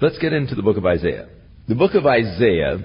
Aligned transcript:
Let's 0.00 0.18
get 0.18 0.32
into 0.32 0.56
the 0.56 0.62
book 0.62 0.76
of 0.76 0.84
Isaiah. 0.84 1.28
The 1.68 1.76
book 1.76 1.94
of 1.94 2.04
Isaiah 2.04 2.78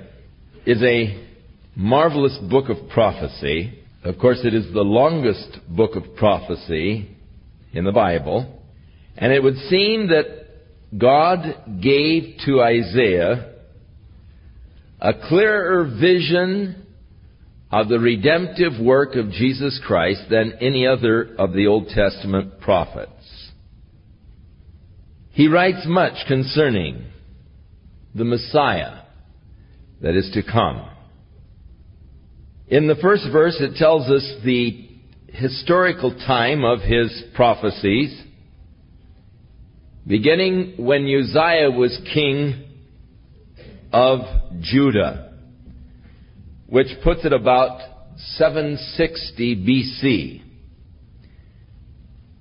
is 0.63 0.79
a 0.83 1.27
marvelous 1.75 2.37
book 2.51 2.69
of 2.69 2.87
prophecy. 2.89 3.79
Of 4.03 4.19
course, 4.19 4.41
it 4.43 4.53
is 4.53 4.71
the 4.71 4.83
longest 4.83 5.57
book 5.67 5.95
of 5.95 6.15
prophecy 6.15 7.09
in 7.73 7.83
the 7.83 7.91
Bible. 7.91 8.61
And 9.17 9.33
it 9.33 9.41
would 9.41 9.55
seem 9.55 10.09
that 10.09 10.25
God 10.95 11.81
gave 11.81 12.41
to 12.45 12.61
Isaiah 12.61 13.55
a 15.01 15.13
clearer 15.27 15.85
vision 15.85 16.85
of 17.71 17.89
the 17.89 17.99
redemptive 17.99 18.73
work 18.79 19.15
of 19.15 19.31
Jesus 19.31 19.81
Christ 19.83 20.25
than 20.29 20.59
any 20.61 20.85
other 20.85 21.35
of 21.39 21.53
the 21.53 21.65
Old 21.65 21.87
Testament 21.87 22.61
prophets. 22.61 23.38
He 25.39 25.47
writes 25.47 25.85
much 25.85 26.27
concerning 26.27 27.01
the 28.13 28.25
Messiah 28.25 29.03
that 30.01 30.13
is 30.13 30.29
to 30.33 30.43
come. 30.43 30.85
In 32.67 32.87
the 32.87 32.95
first 32.95 33.25
verse, 33.31 33.55
it 33.61 33.77
tells 33.77 34.09
us 34.09 34.35
the 34.43 34.89
historical 35.27 36.11
time 36.27 36.65
of 36.65 36.81
his 36.81 37.23
prophecies, 37.35 38.21
beginning 40.05 40.73
when 40.75 41.03
Uzziah 41.05 41.71
was 41.71 41.97
king 42.13 42.61
of 43.93 44.19
Judah, 44.59 45.35
which 46.67 46.89
puts 47.01 47.23
it 47.23 47.31
about 47.31 47.79
760 48.35 49.55
BC. 49.55 50.48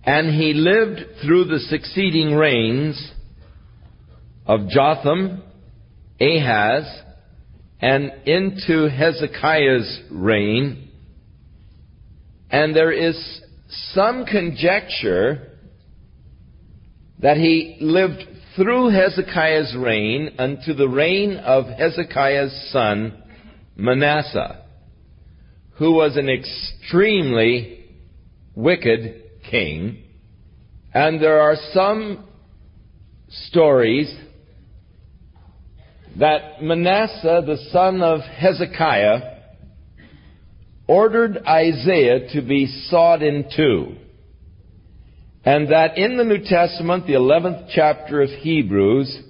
And 0.08 0.34
he 0.34 0.54
lived 0.54 1.00
through 1.22 1.44
the 1.44 1.58
succeeding 1.58 2.34
reigns 2.34 3.12
of 4.46 4.70
Jotham, 4.70 5.42
Ahaz, 6.18 7.02
and 7.78 8.10
into 8.24 8.88
Hezekiah's 8.88 10.00
reign. 10.10 10.88
And 12.50 12.74
there 12.74 12.90
is 12.90 13.42
some 13.92 14.24
conjecture 14.24 15.58
that 17.18 17.36
he 17.36 17.76
lived 17.78 18.22
through 18.56 18.88
Hezekiah's 18.88 19.76
reign 19.78 20.36
unto 20.38 20.72
the 20.72 20.88
reign 20.88 21.36
of 21.36 21.66
Hezekiah's 21.66 22.70
son, 22.72 23.22
Manasseh, 23.76 24.64
who 25.72 25.92
was 25.92 26.16
an 26.16 26.30
extremely 26.30 27.84
wicked 28.54 29.27
king. 29.50 30.04
And 30.92 31.22
there 31.22 31.40
are 31.40 31.56
some 31.72 32.26
stories 33.28 34.14
that 36.18 36.62
Manasseh, 36.62 37.42
the 37.46 37.58
son 37.70 38.02
of 38.02 38.20
Hezekiah, 38.20 39.36
ordered 40.86 41.38
Isaiah 41.46 42.32
to 42.32 42.42
be 42.42 42.66
sawed 42.88 43.22
in 43.22 43.50
two. 43.54 43.96
And 45.44 45.70
that 45.70 45.96
in 45.96 46.16
the 46.16 46.24
New 46.24 46.42
Testament, 46.44 47.06
the 47.06 47.12
11th 47.14 47.68
chapter 47.74 48.22
of 48.22 48.30
Hebrews, 48.30 49.22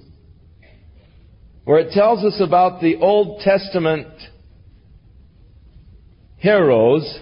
where 1.65 1.79
it 1.79 1.91
tells 1.91 2.23
us 2.23 2.41
about 2.41 2.81
the 2.81 2.95
Old 2.95 3.41
Testament 3.41 4.07
heroes, 6.37 7.19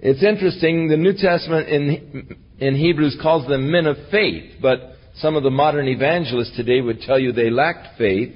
it's 0.00 0.22
interesting, 0.22 0.88
the 0.88 0.96
New 0.96 1.12
Testament 1.12 1.68
in, 1.68 2.36
in 2.58 2.76
Hebrews 2.76 3.18
calls 3.20 3.48
them 3.48 3.70
men 3.70 3.86
of 3.86 3.96
faith, 4.10 4.54
but 4.62 4.96
some 5.16 5.34
of 5.34 5.42
the 5.42 5.50
modern 5.50 5.88
evangelists 5.88 6.56
today 6.56 6.80
would 6.80 7.00
tell 7.00 7.18
you 7.18 7.32
they 7.32 7.50
lacked 7.50 7.98
faith 7.98 8.34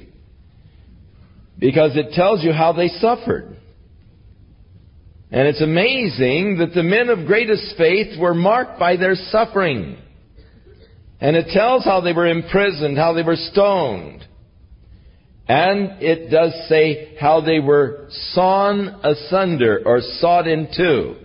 because 1.59 1.97
it 1.97 2.13
tells 2.13 2.43
you 2.43 2.53
how 2.53 2.73
they 2.73 2.89
suffered. 2.89 3.57
And 5.31 5.49
it's 5.49 5.63
amazing 5.63 6.59
that 6.59 6.75
the 6.75 6.83
men 6.83 7.09
of 7.09 7.27
greatest 7.27 7.77
faith 7.79 8.19
were 8.19 8.35
marked 8.35 8.79
by 8.79 8.97
their 8.97 9.15
suffering. 9.15 9.97
And 11.21 11.37
it 11.37 11.55
tells 11.55 11.85
how 11.85 12.01
they 12.01 12.13
were 12.13 12.27
imprisoned, 12.27 12.99
how 12.99 13.13
they 13.13 13.23
were 13.23 13.37
stoned. 13.37 14.27
And 15.49 16.03
it 16.03 16.31
does 16.31 16.53
say 16.69 17.17
how 17.19 17.41
they 17.41 17.61
were 17.61 18.09
sawn 18.33 19.01
asunder 19.05 19.83
or 19.87 20.01
sawed 20.19 20.47
in 20.49 20.69
two. 20.77 21.22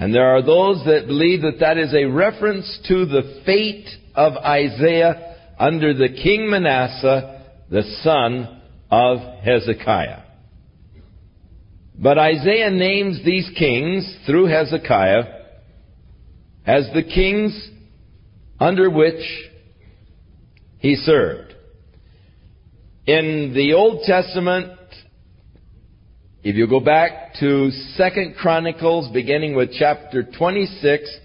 And 0.00 0.14
there 0.14 0.36
are 0.36 0.42
those 0.42 0.84
that 0.84 1.08
believe 1.08 1.42
that 1.42 1.58
that 1.58 1.76
is 1.76 1.92
a 1.92 2.04
reference 2.04 2.78
to 2.86 3.04
the 3.04 3.42
fate 3.44 3.88
of 4.14 4.34
Isaiah 4.34 5.36
under 5.58 5.92
the 5.92 6.10
king 6.22 6.48
Manasseh, 6.48 7.42
the 7.68 7.82
son 8.04 8.62
of 8.92 9.18
Hezekiah. 9.42 10.22
But 12.00 12.16
Isaiah 12.16 12.70
names 12.70 13.24
these 13.24 13.50
kings 13.58 14.18
through 14.24 14.46
Hezekiah 14.46 15.24
as 16.64 16.88
the 16.94 17.02
kings 17.02 17.70
under 18.60 18.88
which 18.88 19.24
he 20.78 20.94
served. 20.94 21.56
In 23.04 23.52
the 23.52 23.72
Old 23.72 24.04
Testament, 24.04 24.77
if 26.48 26.56
you 26.56 26.66
go 26.66 26.80
back 26.80 27.34
to 27.40 27.70
Second 27.96 28.34
Chronicles, 28.34 29.12
beginning 29.12 29.54
with 29.54 29.70
chapter 29.78 30.22
26 30.22 31.18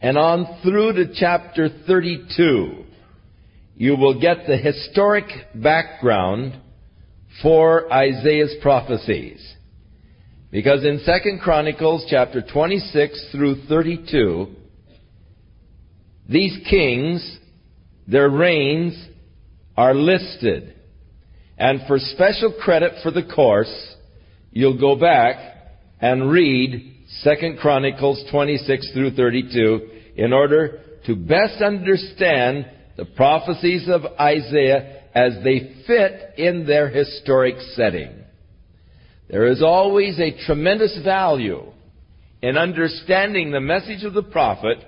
and 0.00 0.18
on 0.18 0.58
through 0.64 0.94
to 0.94 1.14
chapter 1.14 1.68
32, 1.86 2.84
you 3.76 3.96
will 3.96 4.20
get 4.20 4.48
the 4.48 4.56
historic 4.56 5.26
background 5.54 6.60
for 7.40 7.92
Isaiah's 7.92 8.56
prophecies. 8.62 9.54
Because 10.50 10.84
in 10.84 10.98
Second 11.04 11.40
Chronicles 11.40 12.06
chapter 12.10 12.42
26 12.42 13.28
through 13.30 13.66
32, 13.68 14.56
these 16.28 16.58
kings, 16.68 17.38
their 18.08 18.28
reigns 18.28 19.00
are 19.76 19.94
listed. 19.94 20.74
And 21.56 21.82
for 21.86 22.00
special 22.00 22.52
credit 22.60 22.94
for 23.04 23.12
the 23.12 23.22
course, 23.22 23.93
you'll 24.54 24.80
go 24.80 24.96
back 24.96 25.36
and 26.00 26.30
read 26.30 26.94
2 27.24 27.56
Chronicles 27.60 28.24
26 28.30 28.92
through 28.92 29.10
32 29.10 29.88
in 30.16 30.32
order 30.32 30.80
to 31.06 31.16
best 31.16 31.60
understand 31.60 32.70
the 32.96 33.04
prophecies 33.04 33.88
of 33.88 34.02
Isaiah 34.18 35.02
as 35.14 35.34
they 35.42 35.82
fit 35.86 36.38
in 36.38 36.66
their 36.66 36.88
historic 36.88 37.56
setting. 37.74 38.12
There 39.28 39.46
is 39.48 39.62
always 39.62 40.18
a 40.20 40.36
tremendous 40.46 40.98
value 41.04 41.72
in 42.40 42.56
understanding 42.56 43.50
the 43.50 43.60
message 43.60 44.04
of 44.04 44.14
the 44.14 44.22
prophet 44.22 44.78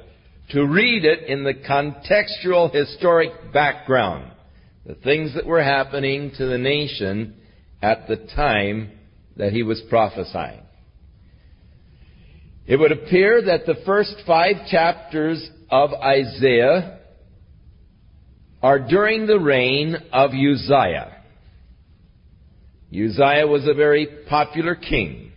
to 0.51 0.65
read 0.65 1.05
it 1.05 1.25
in 1.25 1.43
the 1.43 1.55
contextual 1.55 2.73
historic 2.73 3.53
background, 3.53 4.31
the 4.87 4.95
things 4.95 5.35
that 5.35 5.47
were 5.47 5.63
happening 5.63 6.31
to 6.39 6.47
the 6.47 6.59
nation 6.59 7.35
at 7.83 8.07
the 8.07 8.17
time 8.37 8.93
that 9.37 9.53
he 9.53 9.63
was 9.63 9.83
prophesying. 9.89 10.63
It 12.67 12.77
would 12.77 12.93
appear 12.93 13.43
that 13.43 13.67
the 13.67 13.77
first 13.85 14.17
five 14.27 14.57
chapters 14.71 15.49
of 15.71 15.93
Isaiah 15.93 16.99
are 18.63 18.81
during 18.81 19.27
the 19.27 19.39
reign 19.39 19.97
of 20.13 20.31
Uzziah. 20.31 21.23
Uzziah 22.91 23.47
was 23.47 23.67
a 23.67 23.75
very 23.75 24.09
popular 24.29 24.75
king. 24.75 25.33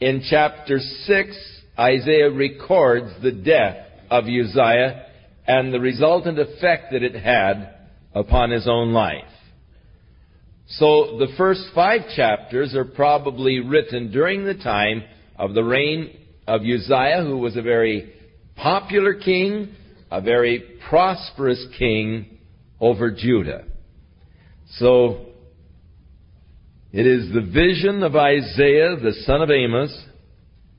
In 0.00 0.22
chapter 0.28 0.78
6, 0.78 1.62
Isaiah 1.78 2.30
records 2.30 3.10
the 3.22 3.32
death 3.32 3.86
of 4.10 4.24
Uzziah 4.24 5.06
and 5.46 5.72
the 5.72 5.80
resultant 5.80 6.38
effect 6.38 6.92
that 6.92 7.02
it 7.02 7.14
had 7.14 7.74
upon 8.14 8.50
his 8.50 8.66
own 8.68 8.92
life. 8.92 9.24
So 10.66 11.18
the 11.18 11.28
first 11.36 11.62
five 11.74 12.02
chapters 12.16 12.74
are 12.74 12.84
probably 12.84 13.60
written 13.60 14.10
during 14.10 14.44
the 14.44 14.54
time 14.54 15.04
of 15.36 15.54
the 15.54 15.64
reign 15.64 16.16
of 16.46 16.62
Uzziah, 16.62 17.22
who 17.22 17.38
was 17.38 17.56
a 17.56 17.62
very 17.62 18.12
popular 18.56 19.14
king, 19.14 19.74
a 20.10 20.20
very 20.20 20.78
prosperous 20.88 21.66
king 21.78 22.38
over 22.80 23.10
Judah. 23.10 23.64
So 24.76 25.26
it 26.92 27.06
is 27.06 27.32
the 27.32 27.42
vision 27.42 28.02
of 28.02 28.16
Isaiah, 28.16 28.96
the 28.96 29.14
son 29.24 29.42
of 29.42 29.50
Amos, 29.50 30.06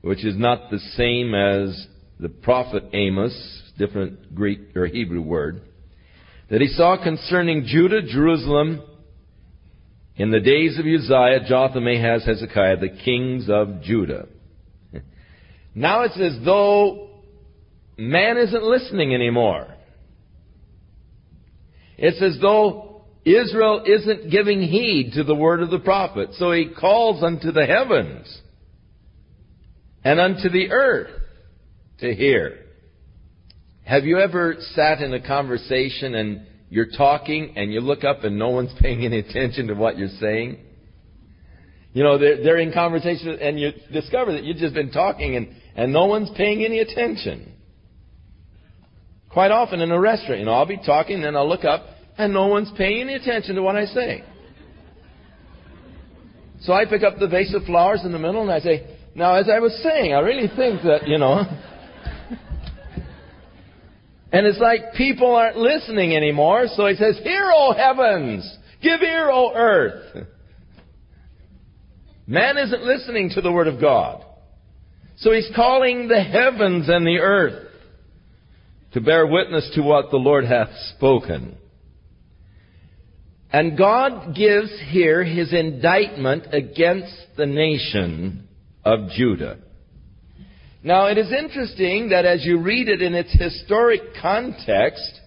which 0.00 0.24
is 0.24 0.36
not 0.36 0.70
the 0.70 0.78
same 0.96 1.34
as 1.34 1.86
the 2.18 2.28
prophet 2.28 2.84
Amos, 2.92 3.62
different 3.78 4.34
Greek 4.34 4.74
or 4.74 4.86
Hebrew 4.86 5.20
word, 5.20 5.62
that 6.50 6.60
he 6.60 6.68
saw 6.68 6.96
concerning 7.02 7.66
Judah, 7.66 8.02
Jerusalem, 8.02 8.82
in 10.16 10.30
the 10.30 10.40
days 10.40 10.78
of 10.78 10.86
Uzziah, 10.86 11.46
Jotham, 11.46 11.86
Ahaz, 11.86 12.24
Hezekiah, 12.24 12.78
the 12.78 12.96
kings 13.04 13.48
of 13.48 13.82
Judah. 13.82 14.26
Now 15.74 16.04
it's 16.04 16.18
as 16.18 16.42
though 16.42 17.10
man 17.98 18.38
isn't 18.38 18.62
listening 18.62 19.14
anymore. 19.14 19.74
It's 21.98 22.22
as 22.22 22.40
though 22.40 23.04
Israel 23.26 23.82
isn't 23.84 24.30
giving 24.30 24.62
heed 24.62 25.12
to 25.16 25.24
the 25.24 25.34
word 25.34 25.62
of 25.62 25.70
the 25.70 25.78
prophet. 25.78 26.30
So 26.38 26.52
he 26.52 26.70
calls 26.78 27.22
unto 27.22 27.52
the 27.52 27.66
heavens 27.66 28.40
and 30.04 30.20
unto 30.20 30.48
the 30.48 30.70
earth 30.70 31.10
to 32.00 32.14
hear. 32.14 32.58
Have 33.84 34.04
you 34.04 34.18
ever 34.18 34.56
sat 34.74 35.00
in 35.00 35.12
a 35.12 35.26
conversation 35.26 36.14
and 36.14 36.46
you're 36.68 36.90
talking 36.96 37.54
and 37.56 37.72
you 37.72 37.80
look 37.80 38.04
up 38.04 38.24
and 38.24 38.38
no 38.38 38.50
one's 38.50 38.72
paying 38.80 39.04
any 39.04 39.18
attention 39.18 39.68
to 39.68 39.74
what 39.74 39.98
you're 39.98 40.08
saying? 40.20 40.58
You 41.92 42.02
know, 42.02 42.18
they're, 42.18 42.42
they're 42.42 42.58
in 42.58 42.72
conversation 42.72 43.38
and 43.40 43.58
you 43.58 43.72
discover 43.92 44.32
that 44.32 44.44
you've 44.44 44.58
just 44.58 44.74
been 44.74 44.90
talking 44.90 45.36
and, 45.36 45.48
and 45.74 45.92
no 45.92 46.06
one's 46.06 46.30
paying 46.36 46.64
any 46.64 46.80
attention. 46.80 47.52
Quite 49.30 49.50
often 49.50 49.80
in 49.80 49.90
a 49.90 50.00
restaurant, 50.00 50.40
you 50.40 50.46
know, 50.46 50.52
I'll 50.52 50.66
be 50.66 50.78
talking, 50.78 51.22
then 51.22 51.36
I'll 51.36 51.48
look 51.48 51.64
up, 51.64 51.86
and 52.18 52.32
no 52.32 52.46
one's 52.46 52.70
paying 52.76 53.02
any 53.02 53.14
attention 53.14 53.54
to 53.56 53.62
what 53.62 53.76
I 53.76 53.84
say. 53.86 54.24
So 56.62 56.72
I 56.72 56.86
pick 56.86 57.02
up 57.02 57.18
the 57.18 57.28
vase 57.28 57.54
of 57.54 57.64
flowers 57.64 58.00
in 58.04 58.12
the 58.12 58.18
middle 58.18 58.42
and 58.42 58.50
I 58.50 58.60
say, 58.60 58.96
now 59.14 59.34
as 59.34 59.48
I 59.48 59.60
was 59.60 59.78
saying, 59.82 60.12
I 60.12 60.20
really 60.20 60.48
think 60.48 60.82
that, 60.82 61.06
you 61.06 61.18
know. 61.18 61.44
And 64.32 64.46
it's 64.46 64.58
like 64.58 64.94
people 64.94 65.34
aren't 65.34 65.56
listening 65.56 66.16
anymore, 66.16 66.66
so 66.74 66.86
he 66.86 66.96
says, 66.96 67.18
Hear, 67.22 67.50
O 67.54 67.72
heavens! 67.72 68.58
Give 68.82 69.00
ear, 69.00 69.30
O 69.30 69.52
earth! 69.54 70.26
Man 72.26 72.58
isn't 72.58 72.82
listening 72.82 73.30
to 73.34 73.40
the 73.40 73.52
Word 73.52 73.68
of 73.68 73.80
God. 73.80 74.24
So 75.18 75.32
he's 75.32 75.50
calling 75.54 76.08
the 76.08 76.22
heavens 76.22 76.88
and 76.88 77.06
the 77.06 77.18
earth 77.18 77.68
to 78.92 79.00
bear 79.00 79.26
witness 79.26 79.70
to 79.74 79.82
what 79.82 80.10
the 80.10 80.16
Lord 80.16 80.44
hath 80.44 80.70
spoken. 80.96 81.56
And 83.52 83.78
God 83.78 84.34
gives 84.34 84.70
here 84.88 85.22
his 85.22 85.52
indictment 85.52 86.52
against 86.52 87.14
the 87.36 87.46
nation 87.46 88.48
of 88.84 89.10
Judah. 89.10 89.58
Now 90.86 91.06
it 91.06 91.18
is 91.18 91.32
interesting 91.32 92.10
that 92.10 92.24
as 92.24 92.44
you 92.44 92.60
read 92.60 92.88
it 92.88 93.02
in 93.02 93.12
its 93.12 93.32
historic 93.32 94.02
context, 94.22 95.20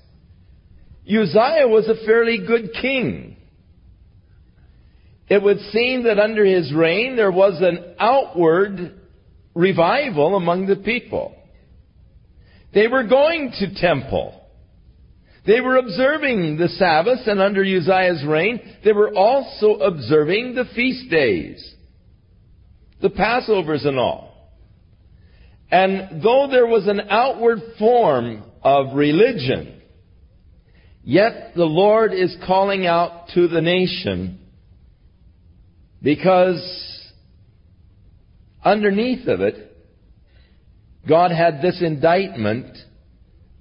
Uzziah 1.06 1.68
was 1.68 1.86
a 1.90 2.06
fairly 2.06 2.38
good 2.48 2.70
king. 2.82 3.36
It 5.28 5.44
would 5.44 5.60
seem 5.74 6.04
that 6.04 6.18
under 6.18 6.46
his 6.46 6.74
reign 6.74 7.18
there 7.18 7.30
was 7.30 7.60
an 7.60 7.96
outward 8.00 9.02
revival 9.54 10.38
among 10.38 10.68
the 10.68 10.78
people. 10.78 11.36
They 12.74 12.88
were 12.88 13.04
going 13.04 13.52
to 13.60 13.76
temple. 13.76 14.42
They 15.46 15.60
were 15.60 15.76
observing 15.76 16.56
the 16.56 16.70
Sabbath, 16.70 17.28
and 17.28 17.42
under 17.42 17.64
Uzziah's 17.66 18.24
reign, 18.26 18.62
they 18.86 18.94
were 18.94 19.14
also 19.14 19.74
observing 19.74 20.56
the 20.56 20.70
feast 20.74 21.12
days, 21.12 21.76
the 23.02 23.10
Passovers 23.10 23.86
and 23.86 24.00
all. 24.00 24.29
And 25.71 26.24
though 26.24 26.48
there 26.50 26.66
was 26.66 26.88
an 26.88 27.01
outward 27.10 27.60
form 27.77 28.44
of 28.63 28.95
religion, 28.95 29.81
yet 31.04 31.54
the 31.56 31.66
Lord 31.66 32.13
is 32.13 32.36
calling 32.45 32.88
out 32.88 33.30
to 33.36 33.48
the 33.48 33.62
nation 33.62 34.39
because 36.01 36.62
underneath 38.63 39.27
of 39.27 39.42
it, 39.42 39.77
God 41.07 41.31
had 41.31 41.62
this 41.62 41.81
indictment 41.81 42.77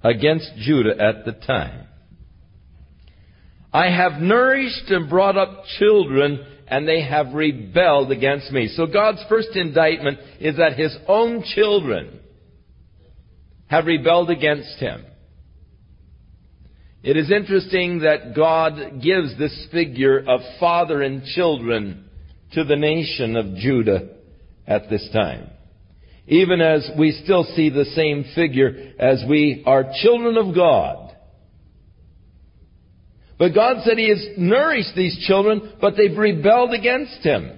against 0.03 0.51
Judah 0.57 0.95
at 0.99 1.25
the 1.25 1.33
time. 1.33 1.87
I 3.71 3.89
have 3.89 4.21
nourished 4.21 4.89
and 4.89 5.09
brought 5.09 5.37
up 5.37 5.63
children 5.77 6.45
and 6.69 6.87
they 6.87 7.01
have 7.01 7.33
rebelled 7.33 8.11
against 8.11 8.51
me. 8.51 8.71
So 8.75 8.85
God's 8.85 9.23
first 9.27 9.55
indictment 9.55 10.19
is 10.39 10.57
that 10.57 10.77
his 10.77 10.95
own 11.07 11.43
children 11.55 12.19
have 13.67 13.85
rebelled 13.85 14.29
against 14.29 14.77
him. 14.79 15.05
It 17.01 17.15
is 17.15 17.31
interesting 17.31 17.99
that 17.99 18.35
God 18.35 19.01
gives 19.01 19.37
this 19.37 19.67
figure 19.71 20.19
of 20.19 20.41
father 20.59 21.01
and 21.01 21.23
children 21.23 22.09
to 22.53 22.63
the 22.63 22.75
nation 22.75 23.35
of 23.35 23.55
Judah 23.55 24.09
at 24.67 24.89
this 24.89 25.07
time 25.13 25.49
even 26.29 26.61
as 26.61 26.87
we 26.97 27.11
still 27.23 27.43
see 27.55 27.69
the 27.69 27.85
same 27.85 28.23
figure 28.35 28.93
as 28.99 29.23
we 29.27 29.63
are 29.65 29.91
children 30.01 30.37
of 30.37 30.55
God. 30.55 31.08
But 33.39 33.55
God 33.55 33.77
said 33.83 33.97
He 33.97 34.09
has 34.09 34.23
nourished 34.37 34.95
these 34.95 35.17
children, 35.25 35.73
but 35.81 35.95
they've 35.95 36.15
rebelled 36.15 36.73
against 36.73 37.23
Him. 37.23 37.57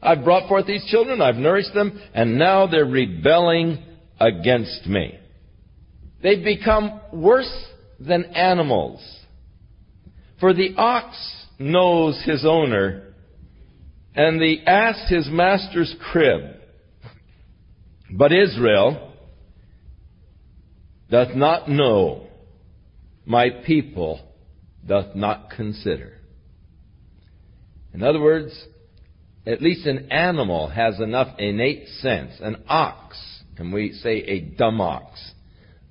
I've 0.00 0.24
brought 0.24 0.48
forth 0.48 0.66
these 0.66 0.86
children, 0.86 1.20
I've 1.20 1.36
nourished 1.36 1.74
them, 1.74 2.00
and 2.14 2.38
now 2.38 2.68
they're 2.68 2.86
rebelling 2.86 3.82
against 4.20 4.86
me. 4.86 5.18
They've 6.22 6.44
become 6.44 7.00
worse 7.12 7.52
than 7.98 8.24
animals. 8.24 9.00
For 10.38 10.54
the 10.54 10.74
ox 10.76 11.16
knows 11.58 12.22
his 12.24 12.44
owner, 12.46 13.14
and 14.14 14.40
the 14.40 14.64
ass 14.66 15.08
his 15.08 15.28
master's 15.30 15.94
crib. 16.12 16.42
But 18.10 18.32
Israel 18.32 19.12
doth 21.10 21.34
not 21.34 21.68
know, 21.68 22.28
my 23.24 23.50
people 23.66 24.20
doth 24.86 25.14
not 25.14 25.50
consider. 25.50 26.12
In 27.92 28.02
other 28.02 28.20
words, 28.20 28.52
at 29.46 29.62
least 29.62 29.86
an 29.86 30.10
animal 30.10 30.68
has 30.68 31.00
enough 31.00 31.38
innate 31.38 31.88
sense. 32.00 32.32
An 32.40 32.64
ox, 32.68 33.16
and 33.56 33.72
we 33.72 33.92
say 33.92 34.18
a 34.18 34.40
dumb 34.40 34.80
ox, 34.80 35.32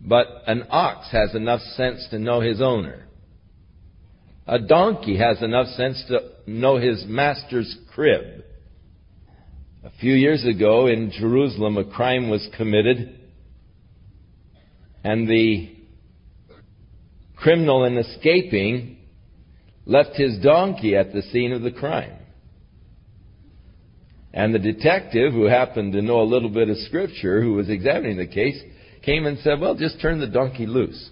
but 0.01 0.27
an 0.45 0.65
ox 0.69 1.11
has 1.11 1.33
enough 1.33 1.61
sense 1.61 2.07
to 2.11 2.19
know 2.19 2.41
his 2.41 2.61
owner. 2.61 3.07
A 4.45 4.59
donkey 4.59 5.17
has 5.17 5.41
enough 5.41 5.67
sense 5.69 6.03
to 6.09 6.19
know 6.45 6.77
his 6.77 7.05
master's 7.07 7.75
crib. 7.93 8.43
A 9.83 9.89
few 9.99 10.13
years 10.13 10.45
ago 10.45 10.87
in 10.87 11.11
Jerusalem, 11.11 11.77
a 11.77 11.85
crime 11.85 12.29
was 12.29 12.47
committed, 12.55 13.19
and 15.03 15.27
the 15.27 15.74
criminal, 17.45 17.85
in 17.85 17.95
escaping, 17.97 18.97
left 19.85 20.15
his 20.15 20.39
donkey 20.39 20.95
at 20.95 21.13
the 21.13 21.21
scene 21.21 21.51
of 21.51 21.61
the 21.61 21.71
crime. 21.71 22.17
And 24.33 24.53
the 24.53 24.59
detective, 24.59 25.31
who 25.31 25.45
happened 25.45 25.93
to 25.93 26.01
know 26.01 26.21
a 26.21 26.23
little 26.23 26.49
bit 26.49 26.69
of 26.69 26.77
scripture, 26.79 27.41
who 27.41 27.53
was 27.53 27.69
examining 27.69 28.17
the 28.17 28.25
case, 28.25 28.59
came 29.03 29.27
and 29.27 29.37
said, 29.39 29.61
Well, 29.61 29.75
just 29.75 30.01
turn 30.01 30.19
the 30.19 30.27
donkey 30.27 30.65
loose. 30.65 31.11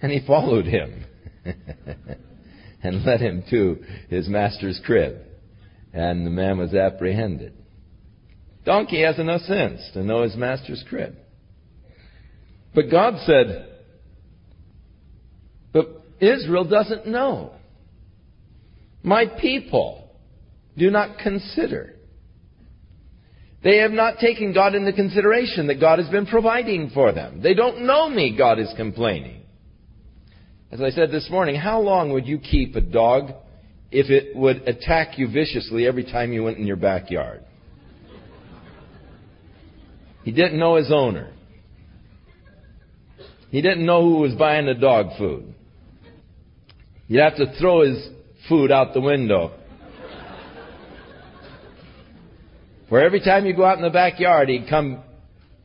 And 0.00 0.12
he 0.12 0.24
followed 0.24 0.66
him 0.66 1.04
and 2.82 3.04
led 3.04 3.20
him 3.20 3.42
to 3.50 3.84
his 4.08 4.28
master's 4.28 4.80
crib 4.86 5.16
and 5.92 6.24
the 6.24 6.30
man 6.30 6.58
was 6.58 6.74
apprehended. 6.74 7.54
Donkey 8.64 9.02
has 9.02 9.18
enough 9.18 9.42
sense 9.42 9.80
to 9.94 10.02
know 10.02 10.22
his 10.22 10.36
master's 10.36 10.84
crib. 10.88 11.16
But 12.74 12.90
God 12.90 13.14
said, 13.26 13.69
Israel 16.20 16.64
doesn't 16.64 17.06
know. 17.06 17.54
My 19.02 19.26
people 19.26 20.10
do 20.76 20.90
not 20.90 21.18
consider. 21.18 21.94
They 23.62 23.78
have 23.78 23.90
not 23.90 24.18
taken 24.18 24.52
God 24.52 24.74
into 24.74 24.92
consideration 24.92 25.66
that 25.66 25.80
God 25.80 25.98
has 25.98 26.08
been 26.08 26.26
providing 26.26 26.90
for 26.90 27.12
them. 27.12 27.42
They 27.42 27.54
don't 27.54 27.86
know 27.86 28.08
me, 28.08 28.34
God 28.36 28.58
is 28.58 28.72
complaining. 28.76 29.42
As 30.70 30.80
I 30.80 30.90
said 30.90 31.10
this 31.10 31.28
morning, 31.30 31.56
how 31.56 31.80
long 31.80 32.12
would 32.12 32.26
you 32.26 32.38
keep 32.38 32.76
a 32.76 32.80
dog 32.80 33.32
if 33.90 34.08
it 34.08 34.36
would 34.36 34.68
attack 34.68 35.18
you 35.18 35.30
viciously 35.30 35.86
every 35.86 36.04
time 36.04 36.32
you 36.32 36.44
went 36.44 36.58
in 36.58 36.66
your 36.66 36.76
backyard. 36.76 37.42
He 40.22 40.32
didn't 40.32 40.58
know 40.58 40.76
his 40.76 40.92
owner. 40.92 41.32
He 43.50 43.62
didn't 43.62 43.84
know 43.84 44.02
who 44.02 44.18
was 44.18 44.34
buying 44.34 44.66
the 44.66 44.74
dog 44.74 45.18
food. 45.18 45.49
You'd 47.10 47.22
have 47.22 47.36
to 47.38 47.52
throw 47.58 47.80
his 47.80 48.08
food 48.48 48.70
out 48.70 48.94
the 48.94 49.00
window. 49.00 49.50
Where 52.88 53.04
every 53.04 53.18
time 53.18 53.46
you 53.46 53.52
go 53.52 53.64
out 53.64 53.78
in 53.78 53.82
the 53.82 53.90
backyard, 53.90 54.48
he'd 54.48 54.68
come 54.70 55.02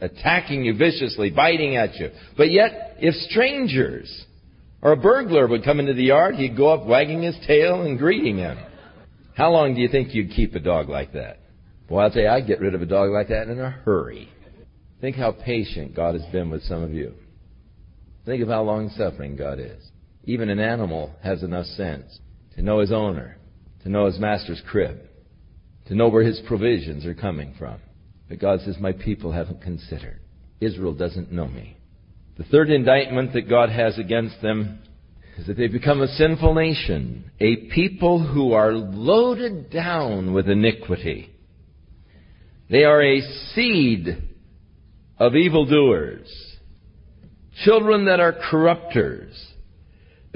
attacking 0.02 0.66
you 0.66 0.76
viciously, 0.76 1.30
biting 1.30 1.76
at 1.76 1.94
you. 1.98 2.10
But 2.36 2.50
yet, 2.50 2.96
if 2.98 3.14
strangers 3.30 4.26
or 4.82 4.94
a 4.94 4.98
burglar 4.98 5.46
would 5.46 5.64
come 5.64 5.80
into 5.80 5.94
the 5.94 6.06
yard, 6.06 6.34
he'd 6.34 6.58
go 6.58 6.70
up 6.70 6.88
wagging 6.88 7.22
his 7.22 7.38
tail 7.46 7.84
and 7.84 8.00
greeting 8.00 8.38
him. 8.38 8.58
How 9.36 9.52
long 9.52 9.76
do 9.76 9.82
you 9.82 9.88
think 9.88 10.16
you'd 10.16 10.32
keep 10.32 10.56
a 10.56 10.60
dog 10.60 10.90
like 10.90 11.14
that? 11.14 11.42
Well, 11.88 12.04
I'll 12.04 12.10
tell 12.10 12.24
you, 12.24 12.30
I'd 12.30 12.48
get 12.48 12.60
rid 12.60 12.74
of 12.74 12.82
a 12.82 12.88
dog 12.88 13.12
like 13.12 13.28
that 13.28 13.50
in 13.50 13.60
a 13.60 13.70
hurry. 13.70 14.30
Think 15.00 15.16
how 15.16 15.32
patient 15.32 15.96
God 15.96 16.16
has 16.16 16.26
been 16.32 16.50
with 16.50 16.64
some 16.64 16.82
of 16.82 16.92
you. 16.92 17.14
Think 18.26 18.42
of 18.42 18.50
how 18.50 18.64
long 18.64 18.90
suffering 18.98 19.36
God 19.36 19.60
is. 19.60 19.92
Even 20.26 20.50
an 20.50 20.60
animal 20.60 21.16
has 21.24 21.44
enough 21.44 21.66
sense 21.68 22.20
to 22.56 22.62
know 22.62 22.80
his 22.80 22.92
owner, 22.92 23.38
to 23.84 23.90
know 23.90 24.08
his 24.08 24.20
master's 24.20 24.62
crib, 24.68 25.00
to 25.88 25.96
know 25.96 26.10
where 26.10 26.24
his 26.24 26.42
provisions 26.48 27.06
are 27.06 27.14
coming 27.14 27.54
from. 27.58 27.80
But 28.28 28.40
God 28.40 28.62
says, 28.62 28.78
My 28.80 28.92
people 28.92 29.32
haven't 29.32 29.62
considered. 29.62 30.20
Israel 30.60 30.94
doesn't 30.94 31.32
know 31.32 31.48
me. 31.48 31.78
The 32.38 32.44
third 32.46 32.70
indictment 32.70 33.34
that 33.34 33.50
God 33.50 33.70
has 33.70 33.98
against 33.98 34.42
them 34.42 34.80
is 35.38 35.48
that 35.48 35.58
they've 35.58 35.72
become 35.72 36.02
a 36.02 36.08
sinful 36.08 36.54
nation, 36.56 37.32
a 37.40 37.68
people 37.74 38.26
who 38.26 38.54
are 38.54 38.74
loaded 38.74 39.70
down 39.70 40.34
with 40.34 40.50
iniquity. 40.50 41.30
They 42.70 42.84
are 42.84 43.02
a 43.02 43.22
seed 43.54 44.08
of 45.20 45.36
evildoers, 45.36 46.28
children 47.64 48.06
that 48.06 48.20
are 48.20 48.34
corrupters. 48.50 49.34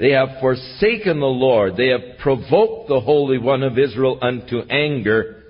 They 0.00 0.12
have 0.12 0.40
forsaken 0.40 1.20
the 1.20 1.26
Lord. 1.26 1.76
They 1.76 1.88
have 1.88 2.16
provoked 2.20 2.88
the 2.88 3.00
Holy 3.00 3.36
One 3.36 3.62
of 3.62 3.78
Israel 3.78 4.18
unto 4.22 4.60
anger, 4.70 5.42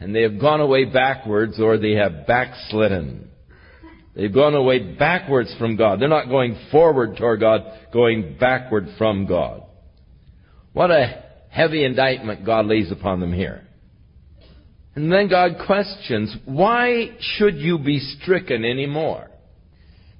and 0.00 0.12
they 0.12 0.22
have 0.22 0.40
gone 0.40 0.60
away 0.60 0.86
backwards, 0.86 1.60
or 1.60 1.78
they 1.78 1.92
have 1.92 2.26
backslidden. 2.26 3.30
They've 4.16 4.34
gone 4.34 4.56
away 4.56 4.96
backwards 4.96 5.54
from 5.56 5.76
God. 5.76 6.00
They're 6.00 6.08
not 6.08 6.28
going 6.28 6.58
forward 6.72 7.16
toward 7.16 7.38
God, 7.38 7.60
going 7.92 8.38
backward 8.40 8.88
from 8.98 9.26
God. 9.26 9.62
What 10.72 10.90
a 10.90 11.22
heavy 11.48 11.84
indictment 11.84 12.44
God 12.44 12.66
lays 12.66 12.90
upon 12.90 13.20
them 13.20 13.32
here. 13.32 13.62
And 14.96 15.12
then 15.12 15.28
God 15.28 15.58
questions, 15.64 16.36
why 16.44 17.16
should 17.20 17.54
you 17.54 17.78
be 17.78 18.00
stricken 18.00 18.64
anymore? 18.64 19.30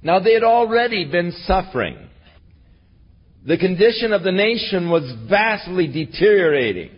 Now 0.01 0.19
they 0.19 0.33
had 0.33 0.43
already 0.43 1.03
been 1.03 1.33
suffering. 1.43 1.97
The 3.45 3.57
condition 3.57 4.11
of 4.13 4.23
the 4.23 4.31
nation 4.31 4.89
was 4.89 5.11
vastly 5.29 5.87
deteriorating, 5.87 6.91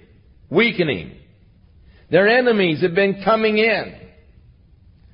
weakening. 0.49 1.17
Their 2.09 2.27
enemies 2.27 2.81
had 2.81 2.95
been 2.95 3.21
coming 3.23 3.57
in. 3.57 3.95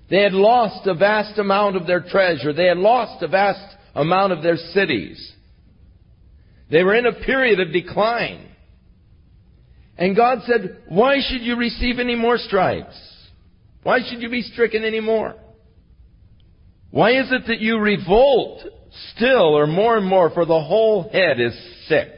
They 0.10 0.24
had 0.24 0.34
lost 0.34 0.88
a 0.88 0.94
vast 0.94 1.38
amount 1.38 1.76
of 1.76 1.86
their 1.86 2.02
treasure. 2.02 2.54
They 2.54 2.68
had 2.68 2.78
lost 2.78 3.22
a 3.22 3.28
vast 3.28 3.76
amount 3.94 4.32
of 4.32 4.42
their 4.42 4.56
cities. 4.56 5.34
They 6.72 6.84
were 6.84 6.96
in 6.96 7.06
a 7.06 7.14
period 7.14 7.60
of 7.60 7.74
decline. 7.74 8.46
And 9.98 10.16
God 10.16 10.40
said, 10.46 10.84
why 10.88 11.18
should 11.28 11.42
you 11.42 11.56
receive 11.56 12.00
any 12.00 12.16
more 12.16 12.38
stripes? 12.38 12.96
Why 13.84 14.00
should 14.08 14.22
you 14.22 14.30
be 14.30 14.44
stricken 14.44 14.84
any 14.84 15.00
more? 15.00 15.36
Why 16.92 17.12
is 17.12 17.32
it 17.32 17.48
that 17.48 17.60
you 17.60 17.80
revolt 17.80 18.64
still 19.16 19.58
or 19.58 19.68
more 19.68 19.98
and 19.98 20.06
more 20.06 20.30
for 20.30 20.46
the 20.46 20.62
whole 20.62 21.10
head 21.10 21.40
is 21.40 21.54
sick 21.88 22.10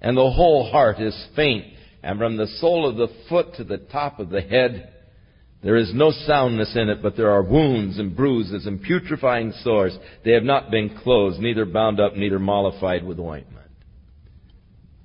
and 0.00 0.16
the 0.16 0.30
whole 0.30 0.70
heart 0.70 1.00
is 1.00 1.26
faint 1.34 1.66
and 2.02 2.18
from 2.18 2.36
the 2.36 2.46
sole 2.58 2.88
of 2.88 2.96
the 2.96 3.08
foot 3.28 3.54
to 3.56 3.64
the 3.64 3.78
top 3.78 4.18
of 4.18 4.30
the 4.30 4.40
head 4.40 4.92
there 5.66 5.76
is 5.76 5.92
no 5.92 6.12
soundness 6.12 6.76
in 6.76 6.88
it, 6.88 7.02
but 7.02 7.16
there 7.16 7.32
are 7.32 7.42
wounds 7.42 7.98
and 7.98 8.14
bruises 8.14 8.66
and 8.66 8.80
putrefying 8.84 9.52
sores. 9.64 9.98
They 10.24 10.30
have 10.30 10.44
not 10.44 10.70
been 10.70 10.96
closed, 10.98 11.40
neither 11.40 11.64
bound 11.64 11.98
up, 11.98 12.14
neither 12.14 12.38
mollified 12.38 13.04
with 13.04 13.18
ointment. 13.18 13.66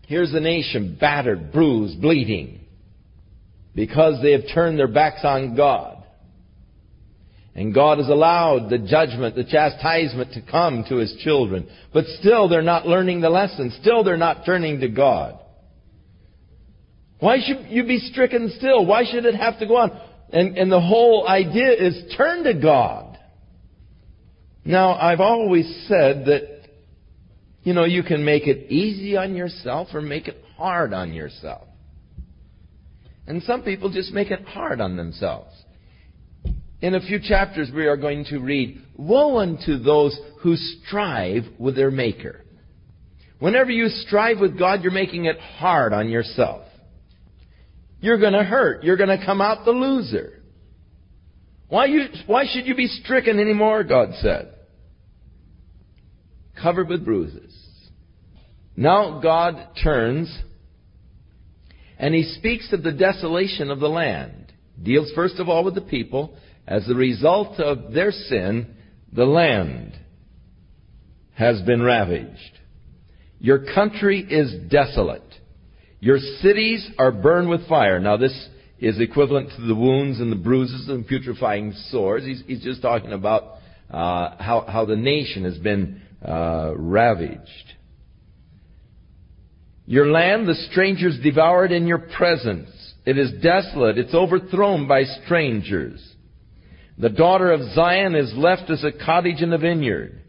Here's 0.05 0.31
the 0.31 0.39
nation 0.39 0.97
battered, 0.99 1.51
bruised, 1.51 1.99
bleeding, 1.99 2.59
because 3.73 4.21
they 4.21 4.33
have 4.33 4.43
turned 4.53 4.77
their 4.77 4.87
backs 4.87 5.21
on 5.23 5.55
God. 5.55 6.00
And 7.53 7.73
God 7.73 7.97
has 7.97 8.07
allowed 8.07 8.69
the 8.69 8.77
judgment, 8.77 9.35
the 9.35 9.43
chastisement 9.43 10.33
to 10.33 10.41
come 10.41 10.85
to 10.87 10.97
His 10.97 11.13
children. 11.21 11.67
But 11.93 12.05
still 12.19 12.47
they're 12.47 12.61
not 12.61 12.87
learning 12.87 13.21
the 13.21 13.29
lesson. 13.29 13.73
Still 13.81 14.03
they're 14.03 14.15
not 14.17 14.45
turning 14.45 14.79
to 14.79 14.87
God. 14.87 15.37
Why 17.19 17.37
should 17.45 17.67
you 17.69 17.83
be 17.83 17.99
stricken 17.99 18.51
still? 18.57 18.85
Why 18.85 19.03
should 19.09 19.25
it 19.25 19.35
have 19.35 19.59
to 19.59 19.67
go 19.67 19.77
on? 19.77 19.91
And, 20.31 20.57
and 20.57 20.71
the 20.71 20.81
whole 20.81 21.27
idea 21.27 21.71
is 21.71 22.15
turn 22.15 22.45
to 22.45 22.53
God. 22.53 23.19
Now, 24.63 24.93
I've 24.93 25.19
always 25.19 25.85
said 25.87 26.25
that, 26.25 26.61
you 27.63 27.73
know, 27.73 27.83
you 27.83 28.01
can 28.01 28.23
make 28.23 28.47
it 28.47 28.71
easy 28.71 29.17
on 29.17 29.35
yourself 29.35 29.89
or 29.93 30.01
make 30.01 30.27
it 30.27 30.37
hard 30.55 30.93
on 30.93 31.13
yourself. 31.13 31.67
And 33.27 33.43
some 33.43 33.63
people 33.63 33.91
just 33.91 34.13
make 34.13 34.31
it 34.31 34.43
hard 34.45 34.81
on 34.81 34.95
themselves. 34.95 35.53
In 36.81 36.95
a 36.95 37.01
few 37.01 37.19
chapters 37.21 37.69
we 37.73 37.85
are 37.85 37.97
going 37.97 38.25
to 38.25 38.39
read, 38.39 38.81
Woe 38.97 39.37
unto 39.37 39.77
those 39.77 40.19
who 40.41 40.55
strive 40.55 41.43
with 41.59 41.75
their 41.75 41.91
Maker. 41.91 42.43
Whenever 43.39 43.71
you 43.71 43.87
strive 43.87 44.39
with 44.39 44.57
God, 44.57 44.81
you're 44.83 44.91
making 44.91 45.25
it 45.25 45.39
hard 45.39 45.93
on 45.93 46.09
yourself. 46.09 46.65
You're 47.99 48.19
going 48.19 48.33
to 48.33 48.43
hurt. 48.43 48.83
You're 48.83 48.97
going 48.97 49.17
to 49.17 49.23
come 49.23 49.41
out 49.41 49.63
the 49.63 49.71
loser. 49.71 50.41
Why, 51.69 51.85
you, 51.85 52.05
why 52.25 52.45
should 52.51 52.65
you 52.65 52.75
be 52.75 52.87
stricken 52.87 53.39
anymore, 53.39 53.83
God 53.83 54.09
said. 54.19 54.53
Covered 56.61 56.89
with 56.89 57.05
bruises. 57.05 57.55
Now 58.75 59.19
God 59.21 59.69
turns 59.83 60.35
and 61.97 62.15
he 62.15 62.23
speaks 62.23 62.73
of 62.73 62.83
the 62.83 62.91
desolation 62.91 63.69
of 63.69 63.79
the 63.79 63.87
land. 63.87 64.51
Deals 64.81 65.11
first 65.13 65.39
of 65.39 65.49
all 65.49 65.63
with 65.63 65.75
the 65.75 65.81
people. 65.81 66.35
As 66.67 66.87
a 66.89 66.95
result 66.95 67.59
of 67.59 67.93
their 67.93 68.11
sin, 68.11 68.75
the 69.11 69.25
land 69.25 69.97
has 71.33 71.61
been 71.63 71.81
ravaged. 71.81 72.59
Your 73.39 73.65
country 73.73 74.19
is 74.21 74.69
desolate. 74.69 75.23
Your 75.99 76.19
cities 76.19 76.87
are 76.97 77.11
burned 77.11 77.49
with 77.49 77.67
fire. 77.67 77.99
Now, 77.99 78.17
this 78.17 78.49
is 78.79 78.99
equivalent 78.99 79.49
to 79.55 79.61
the 79.61 79.75
wounds 79.75 80.19
and 80.19 80.31
the 80.31 80.35
bruises 80.35 80.89
and 80.89 81.07
putrefying 81.07 81.73
sores. 81.89 82.23
He's, 82.23 82.43
he's 82.45 82.63
just 82.63 82.81
talking 82.81 83.13
about 83.13 83.57
uh, 83.89 84.35
how, 84.39 84.65
how 84.67 84.85
the 84.85 84.95
nation 84.95 85.43
has 85.43 85.57
been 85.57 86.01
uh, 86.25 86.73
ravaged. 86.75 87.73
Your 89.85 90.07
land, 90.11 90.47
the 90.47 90.55
strangers 90.71 91.19
devoured 91.21 91.71
in 91.71 91.85
your 91.85 91.99
presence. 91.99 92.69
It 93.05 93.17
is 93.17 93.31
desolate. 93.41 93.97
It's 93.97 94.13
overthrown 94.13 94.87
by 94.87 95.03
strangers. 95.03 96.01
The 96.97 97.09
daughter 97.09 97.51
of 97.51 97.73
Zion 97.73 98.15
is 98.15 98.33
left 98.35 98.69
as 98.69 98.83
a 98.83 98.91
cottage 98.91 99.41
in 99.41 99.53
a 99.53 99.57
vineyard, 99.57 100.21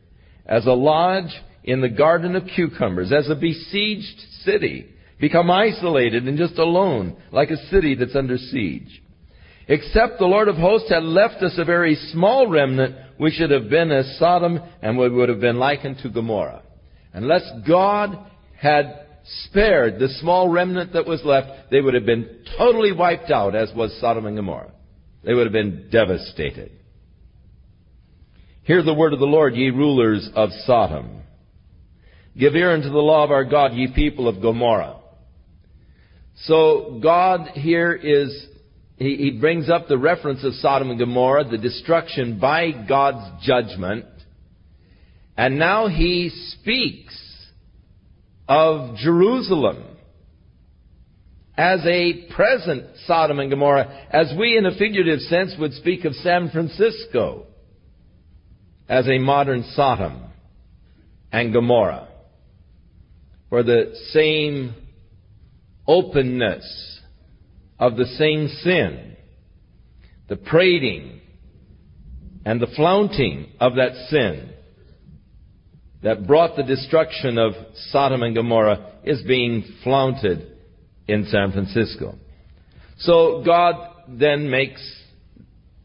as 0.47 0.67
a 0.67 0.73
lodge 0.73 1.33
in 1.65 1.81
the 1.81 1.89
garden 1.89 2.37
of 2.37 2.49
cucumbers, 2.55 3.13
as 3.13 3.29
a 3.29 3.35
besieged 3.35 4.21
city 4.45 4.87
become 5.21 5.51
isolated 5.51 6.27
and 6.27 6.37
just 6.37 6.59
alone, 6.59 7.17
like 7.31 7.51
a 7.51 7.69
city 7.69 7.95
that's 7.95 8.17
under 8.17 8.37
siege. 8.37 9.03
Except 9.69 10.19
the 10.19 10.27
Lord 10.27 10.49
of 10.49 10.57
hosts 10.57 10.91
had 10.91 11.05
left 11.05 11.43
us 11.43 11.55
a 11.57 11.65
very 11.65 11.95
small 12.13 12.49
remnant, 12.49 12.97
we 13.21 13.31
should 13.31 13.53
have 13.53 13.71
been 13.71 13.93
as 13.93 14.19
Sodom 14.19 14.61
and 14.83 14.99
we 14.99 15.09
would 15.09 15.29
have 15.29 15.41
been 15.41 15.59
likened 15.59 15.99
to 16.03 16.11
Gomorrah. 16.11 16.63
Unless 17.13 17.49
God 17.69 18.19
had 18.59 19.07
spared 19.45 19.99
the 19.99 20.09
small 20.21 20.49
remnant 20.49 20.95
that 20.95 21.07
was 21.07 21.23
left, 21.25 21.71
they 21.71 21.81
would 21.81 21.95
have 21.95 22.07
been 22.07 22.45
totally 22.59 22.91
wiped 22.91 23.31
out, 23.31 23.55
as 23.55 23.71
was 23.77 23.97
Sodom 24.01 24.27
and 24.27 24.37
Gomorrah. 24.37 24.73
They 25.25 25.35
would 25.35 25.47
have 25.47 25.53
been 25.53 25.89
devastated. 25.91 26.73
Hear 28.65 28.83
the 28.83 28.95
word 28.95 29.13
of 29.13 29.19
the 29.19 29.27
Lord, 29.27 29.55
ye 29.55 29.71
rulers 29.71 30.29
of 30.35 30.51
Sodom. 30.67 31.23
Give 32.39 32.55
ear 32.55 32.73
unto 32.73 32.89
the 32.89 32.99
law 32.99 33.25
of 33.25 33.31
our 33.31 33.45
God, 33.45 33.73
ye 33.75 33.93
people 33.95 34.29
of 34.29 34.41
Gomorrah. 34.41 34.99
So 36.45 36.99
God 37.03 37.49
here 37.55 37.93
is, 37.93 38.47
he, 38.97 39.17
he 39.17 39.31
brings 39.39 39.69
up 39.69 39.87
the 39.87 39.99
reference 39.99 40.45
of 40.45 40.55
Sodom 40.55 40.91
and 40.91 40.99
Gomorrah, 40.99 41.45
the 41.45 41.59
destruction 41.59 42.39
by 42.39 42.71
God's 42.89 43.45
judgment. 43.45 44.07
And 45.37 45.59
now 45.59 45.89
he 45.89 46.31
speaks 46.31 47.19
of 48.49 48.97
Jerusalem 48.97 49.92
as 51.63 51.87
a 51.87 52.27
present 52.35 52.87
Sodom 53.07 53.39
and 53.39 53.49
Gomorrah, 53.49 54.09
as 54.11 54.35
we 54.37 54.57
in 54.59 54.67
a 54.67 54.77
figurative 54.77 55.21
sense 55.21 55.55
would 55.61 55.73
speak 55.75 56.05
of 56.05 56.13
San 56.15 56.51
Francisco 56.51 57.47
as 58.89 59.07
a 59.07 59.19
modern 59.19 59.63
Sodom 59.77 60.25
and 61.31 61.53
Gomorrah, 61.53 62.09
where 63.49 63.63
the 63.63 63.95
same 64.11 64.75
openness 65.87 67.01
of 67.79 67.95
the 67.97 68.07
same 68.07 68.49
sin, 68.65 69.17
the 70.29 70.35
prating 70.35 71.21
and 72.45 72.61
the 72.61 72.73
flaunting 72.75 73.53
of 73.61 73.77
that 73.77 74.09
sin 74.11 74.51
that 76.03 76.27
brought 76.27 76.57
the 76.57 76.65
destruction 76.65 77.39
of 77.39 77.53
Sodom 77.93 78.25
and 78.25 78.35
Gomorrah 78.35 78.95
is 79.05 79.23
being 79.23 79.63
flaunted 79.85 80.52
in 81.09 81.27
San 81.27 81.53
Francisco. 81.53 82.15
So 82.99 83.43
God 83.45 83.75
then 84.09 84.51
makes 84.51 84.81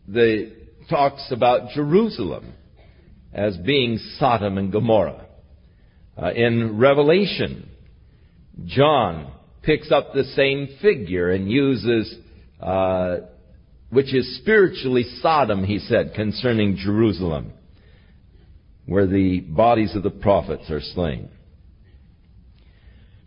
the 0.08 0.54
talks 0.90 1.32
about 1.32 1.72
Jerusalem 1.72 2.54
as 3.34 3.58
being 3.58 3.98
Sodom 4.18 4.58
and 4.58 4.72
Gomorrah. 4.72 5.26
Uh, 6.22 6.32
in 6.32 6.78
Revelation, 6.78 7.70
John 8.66 9.32
picks 9.62 9.92
up 9.92 10.14
the 10.14 10.24
same 10.24 10.70
figure 10.82 11.30
and 11.30 11.50
uses, 11.50 12.16
uh, 12.60 13.18
which 13.90 14.14
is 14.14 14.38
spiritually 14.38 15.04
Sodom, 15.22 15.64
he 15.64 15.80
said, 15.80 16.14
concerning 16.16 16.78
Jerusalem, 16.78 17.52
where 18.86 19.06
the 19.06 19.42
bodies 19.42 19.96
of 19.96 20.04
the 20.04 20.10
prophets 20.10 20.70
are 20.72 20.82
slain. 20.82 21.30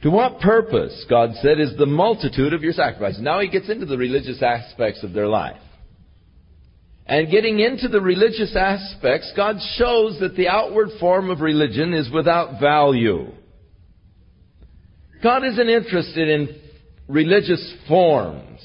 To 0.03 0.11
what 0.11 0.41
purpose, 0.41 1.05
God 1.11 1.31
said, 1.43 1.61
is 1.61 1.77
the 1.77 1.87
multitude 1.87 2.55
of 2.55 2.63
your 2.63 2.73
sacrifices? 2.73 3.21
Now 3.21 3.41
he 3.41 3.49
gets 3.49 3.69
into 3.69 3.85
the 3.85 3.99
religious 3.99 4.43
aspects 4.43 5.03
of 5.03 5.13
their 5.13 5.29
life. 5.29 5.61
And 7.07 7.31
getting 7.31 7.59
into 7.59 7.89
the 7.89 8.01
religious 8.01 8.57
aspects, 8.57 9.33
God 9.37 9.57
shows 9.77 10.19
that 10.21 10.37
the 10.37 10.49
outward 10.49 10.89
form 11.01 11.29
of 11.29 11.41
religion 11.41 11.93
is 11.93 12.11
without 12.11 12.61
value. 12.61 13.27
God 15.23 15.45
isn't 15.45 15.69
interested 15.69 16.29
in 16.29 16.61
religious 17.09 17.75
forms. 17.89 18.61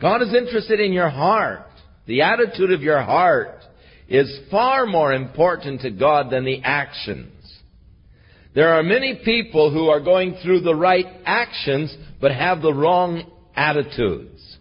God 0.00 0.22
is 0.22 0.34
interested 0.34 0.80
in 0.80 0.92
your 0.92 1.08
heart. 1.08 1.66
The 2.06 2.22
attitude 2.22 2.72
of 2.72 2.82
your 2.82 3.00
heart 3.00 3.62
is 4.08 4.40
far 4.50 4.84
more 4.84 5.12
important 5.12 5.82
to 5.82 5.90
God 5.90 6.30
than 6.30 6.44
the 6.44 6.60
actions. 6.62 7.32
There 8.58 8.74
are 8.74 8.82
many 8.82 9.20
people 9.24 9.72
who 9.72 9.88
are 9.88 10.00
going 10.00 10.34
through 10.42 10.62
the 10.62 10.74
right 10.74 11.06
actions 11.24 11.96
but 12.20 12.32
have 12.32 12.60
the 12.60 12.74
wrong 12.74 13.22
attitudes. 13.54 14.58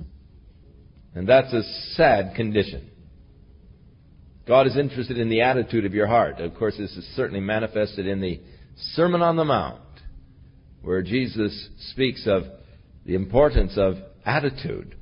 And 1.15 1.27
that's 1.27 1.51
a 1.51 1.63
sad 1.95 2.35
condition. 2.35 2.91
God 4.47 4.67
is 4.67 4.77
interested 4.77 5.17
in 5.17 5.29
the 5.29 5.41
attitude 5.41 5.83
of 5.83 5.95
your 5.95 6.05
heart. 6.05 6.39
Of 6.39 6.53
course, 6.53 6.75
this 6.77 6.95
is 6.95 7.11
certainly 7.15 7.39
manifested 7.39 8.05
in 8.05 8.21
the 8.21 8.39
Sermon 8.93 9.23
on 9.23 9.35
the 9.35 9.45
Mount, 9.45 9.81
where 10.83 11.01
Jesus 11.01 11.67
speaks 11.89 12.27
of 12.27 12.43
the 13.03 13.15
importance 13.15 13.73
of 13.77 13.95
attitude. 14.23 14.95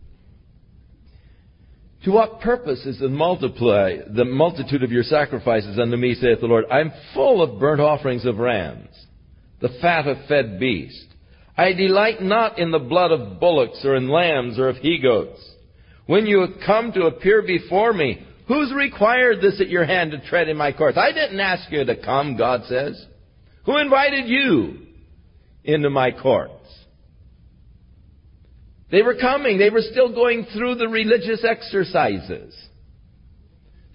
To 2.05 2.11
what 2.11 2.39
purpose 2.39 2.85
is 2.85 2.99
the 2.99 3.09
multiply 3.09 3.97
the 4.07 4.25
multitude 4.25 4.83
of 4.83 4.91
your 4.91 5.01
sacrifices 5.01 5.79
unto 5.79 5.97
me, 5.97 6.13
saith 6.13 6.39
the 6.39 6.45
Lord? 6.45 6.65
I 6.71 6.79
am 6.79 6.93
full 7.15 7.41
of 7.41 7.59
burnt 7.59 7.81
offerings 7.81 8.25
of 8.25 8.37
rams, 8.37 8.89
the 9.59 9.75
fat 9.81 10.07
of 10.07 10.17
fed 10.27 10.59
beasts. 10.59 11.03
I 11.57 11.73
delight 11.73 12.21
not 12.21 12.59
in 12.59 12.69
the 12.69 12.77
blood 12.77 13.11
of 13.11 13.39
bullocks 13.39 13.83
or 13.83 13.95
in 13.95 14.07
lambs 14.07 14.59
or 14.59 14.69
of 14.69 14.77
he 14.77 14.99
goats. 14.99 15.43
When 16.05 16.27
you 16.27 16.41
have 16.41 16.59
come 16.63 16.91
to 16.91 17.07
appear 17.07 17.41
before 17.41 17.91
me, 17.91 18.23
who's 18.47 18.71
required 18.71 19.41
this 19.41 19.59
at 19.59 19.69
your 19.69 19.85
hand 19.85 20.11
to 20.11 20.19
tread 20.29 20.47
in 20.47 20.57
my 20.57 20.73
courts? 20.73 20.99
I 20.99 21.11
didn't 21.11 21.39
ask 21.39 21.71
you 21.71 21.85
to 21.85 22.03
come, 22.03 22.37
God 22.37 22.65
says. 22.65 23.03
Who 23.65 23.77
invited 23.79 24.27
you 24.27 24.77
into 25.63 25.89
my 25.89 26.11
court? 26.11 26.51
They 28.91 29.01
were 29.01 29.15
coming. 29.15 29.57
They 29.57 29.69
were 29.69 29.81
still 29.81 30.13
going 30.13 30.45
through 30.53 30.75
the 30.75 30.87
religious 30.87 31.43
exercises. 31.43 32.55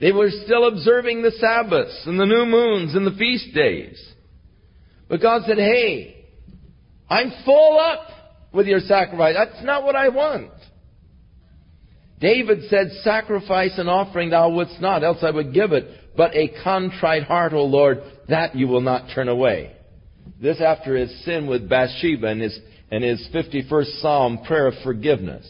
They 0.00 0.12
were 0.12 0.30
still 0.30 0.66
observing 0.66 1.22
the 1.22 1.32
Sabbaths 1.32 2.06
and 2.06 2.18
the 2.18 2.26
new 2.26 2.46
moons 2.46 2.94
and 2.94 3.06
the 3.06 3.16
feast 3.16 3.54
days. 3.54 4.02
But 5.08 5.20
God 5.20 5.42
said, 5.46 5.58
hey, 5.58 6.24
I'm 7.08 7.32
full 7.44 7.78
up 7.78 8.06
with 8.52 8.66
your 8.66 8.80
sacrifice. 8.80 9.36
That's 9.36 9.64
not 9.64 9.84
what 9.84 9.96
I 9.96 10.08
want. 10.08 10.50
David 12.20 12.68
said, 12.68 12.90
sacrifice 13.02 13.72
and 13.76 13.88
offering 13.88 14.30
thou 14.30 14.50
wouldst 14.50 14.80
not, 14.80 15.02
else 15.04 15.18
I 15.22 15.30
would 15.30 15.54
give 15.54 15.72
it. 15.72 15.86
But 16.16 16.34
a 16.34 16.52
contrite 16.62 17.24
heart, 17.24 17.52
O 17.52 17.64
Lord, 17.64 18.02
that 18.28 18.54
you 18.54 18.68
will 18.68 18.80
not 18.80 19.14
turn 19.14 19.28
away. 19.28 19.74
This 20.40 20.60
after 20.60 20.96
his 20.96 21.24
sin 21.24 21.46
with 21.46 21.68
Bathsheba 21.68 22.26
and 22.26 22.40
his 22.40 22.58
and 22.90 23.04
his 23.04 23.28
51st 23.34 24.00
Psalm 24.00 24.38
prayer 24.46 24.66
of 24.66 24.74
forgiveness. 24.82 25.46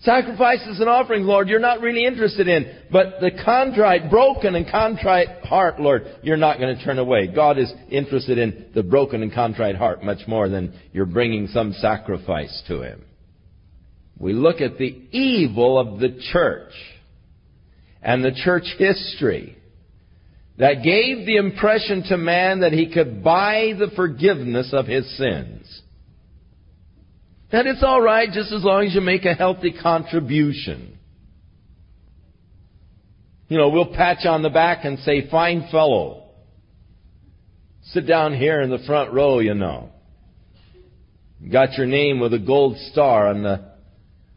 Sacrifices 0.00 0.80
and 0.80 0.88
offerings, 0.88 1.26
Lord, 1.26 1.48
you're 1.48 1.60
not 1.60 1.80
really 1.80 2.04
interested 2.04 2.48
in, 2.48 2.76
but 2.90 3.20
the 3.20 3.30
contrite, 3.44 4.10
broken 4.10 4.56
and 4.56 4.68
contrite 4.68 5.44
heart, 5.44 5.80
Lord, 5.80 6.02
you're 6.22 6.36
not 6.36 6.58
going 6.58 6.76
to 6.76 6.84
turn 6.84 6.98
away. 6.98 7.28
God 7.28 7.56
is 7.56 7.72
interested 7.88 8.36
in 8.36 8.70
the 8.74 8.82
broken 8.82 9.22
and 9.22 9.32
contrite 9.32 9.76
heart 9.76 10.02
much 10.02 10.26
more 10.26 10.48
than 10.48 10.74
you're 10.92 11.06
bringing 11.06 11.46
some 11.46 11.72
sacrifice 11.74 12.62
to 12.66 12.82
Him. 12.82 13.04
We 14.18 14.32
look 14.32 14.60
at 14.60 14.76
the 14.76 14.86
evil 15.12 15.78
of 15.78 16.00
the 16.00 16.20
church 16.32 16.72
and 18.02 18.24
the 18.24 18.32
church 18.32 18.74
history 18.78 19.56
that 20.58 20.82
gave 20.82 21.26
the 21.26 21.36
impression 21.36 22.02
to 22.04 22.16
man 22.16 22.60
that 22.60 22.72
he 22.72 22.92
could 22.92 23.24
buy 23.24 23.72
the 23.78 23.90
forgiveness 23.96 24.70
of 24.72 24.86
his 24.86 25.16
sins. 25.16 25.81
That 27.52 27.66
it's 27.66 27.82
all 27.82 28.00
right 28.00 28.30
just 28.32 28.50
as 28.50 28.64
long 28.64 28.86
as 28.86 28.94
you 28.94 29.02
make 29.02 29.26
a 29.26 29.34
healthy 29.34 29.72
contribution. 29.72 30.98
You 33.48 33.58
know, 33.58 33.68
we'll 33.68 33.94
pat 33.94 34.24
you 34.24 34.30
on 34.30 34.42
the 34.42 34.48
back 34.48 34.86
and 34.86 34.98
say, 35.00 35.28
fine 35.30 35.68
fellow. 35.70 36.30
Sit 37.82 38.06
down 38.06 38.34
here 38.34 38.62
in 38.62 38.70
the 38.70 38.78
front 38.86 39.12
row, 39.12 39.40
you 39.40 39.52
know. 39.52 39.90
Got 41.50 41.74
your 41.74 41.86
name 41.86 42.20
with 42.20 42.32
a 42.32 42.38
gold 42.38 42.78
star 42.90 43.28
on 43.28 43.42
the, 43.42 43.72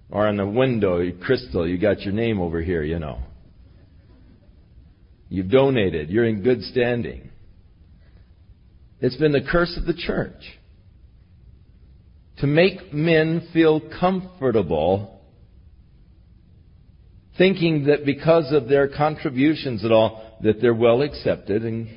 or 0.09 0.27
on 0.27 0.35
the 0.35 0.45
window, 0.45 1.09
crystal. 1.21 1.65
You 1.65 1.77
got 1.77 2.01
your 2.01 2.13
name 2.13 2.41
over 2.41 2.61
here, 2.61 2.83
you 2.83 2.99
know. 2.99 3.19
You've 5.29 5.49
donated. 5.49 6.09
You're 6.09 6.25
in 6.25 6.43
good 6.43 6.61
standing. 6.63 7.29
It's 8.99 9.15
been 9.15 9.31
the 9.31 9.47
curse 9.49 9.77
of 9.77 9.85
the 9.85 9.93
church 9.93 10.43
to 12.39 12.47
make 12.47 12.93
men 12.93 13.47
feel 13.53 13.81
comfortable, 13.99 15.21
thinking 17.37 17.85
that 17.85 18.05
because 18.05 18.51
of 18.51 18.67
their 18.67 18.87
contributions 18.87 19.85
at 19.85 19.91
all, 19.91 20.37
that 20.41 20.61
they're 20.61 20.73
well 20.73 21.01
accepted 21.01 21.63
and 21.63 21.87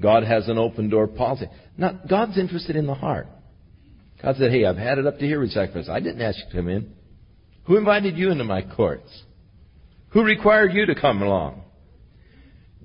God 0.00 0.22
has 0.22 0.48
an 0.48 0.58
open 0.58 0.88
door 0.90 1.06
policy. 1.06 1.46
Not, 1.76 2.08
God's 2.08 2.38
interested 2.38 2.76
in 2.76 2.86
the 2.86 2.94
heart. 2.94 3.26
God 4.22 4.36
said, 4.38 4.50
hey, 4.50 4.66
I've 4.66 4.76
had 4.76 4.98
it 4.98 5.06
up 5.06 5.18
to 5.18 5.26
here 5.26 5.40
with 5.40 5.50
sacrifice. 5.50 5.88
I 5.88 6.00
didn't 6.00 6.20
ask 6.20 6.38
you 6.38 6.44
to 6.50 6.56
come 6.56 6.68
in. 6.68 6.92
Who 7.64 7.76
invited 7.76 8.16
you 8.16 8.30
into 8.30 8.44
my 8.44 8.62
courts? 8.62 9.10
Who 10.10 10.22
required 10.22 10.72
you 10.74 10.86
to 10.86 10.94
come 10.94 11.22
along? 11.22 11.62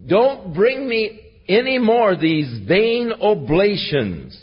Don't 0.08 0.54
bring 0.54 0.88
me 0.88 1.22
any 1.48 1.78
more 1.78 2.16
these 2.16 2.68
vain 2.68 3.12
oblations 3.20 4.40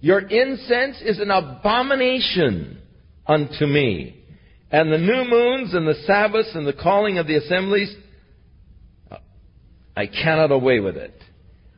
your 0.00 0.20
incense 0.20 1.00
is 1.02 1.18
an 1.18 1.30
abomination 1.30 2.80
unto 3.26 3.66
me. 3.66 4.14
And 4.70 4.92
the 4.92 4.98
new 4.98 5.24
moons 5.28 5.74
and 5.74 5.86
the 5.86 6.02
Sabbaths 6.06 6.54
and 6.54 6.66
the 6.66 6.72
calling 6.72 7.18
of 7.18 7.26
the 7.26 7.36
assemblies, 7.36 7.94
I 9.96 10.06
cannot 10.06 10.52
away 10.52 10.80
with 10.80 10.96
it. 10.96 11.14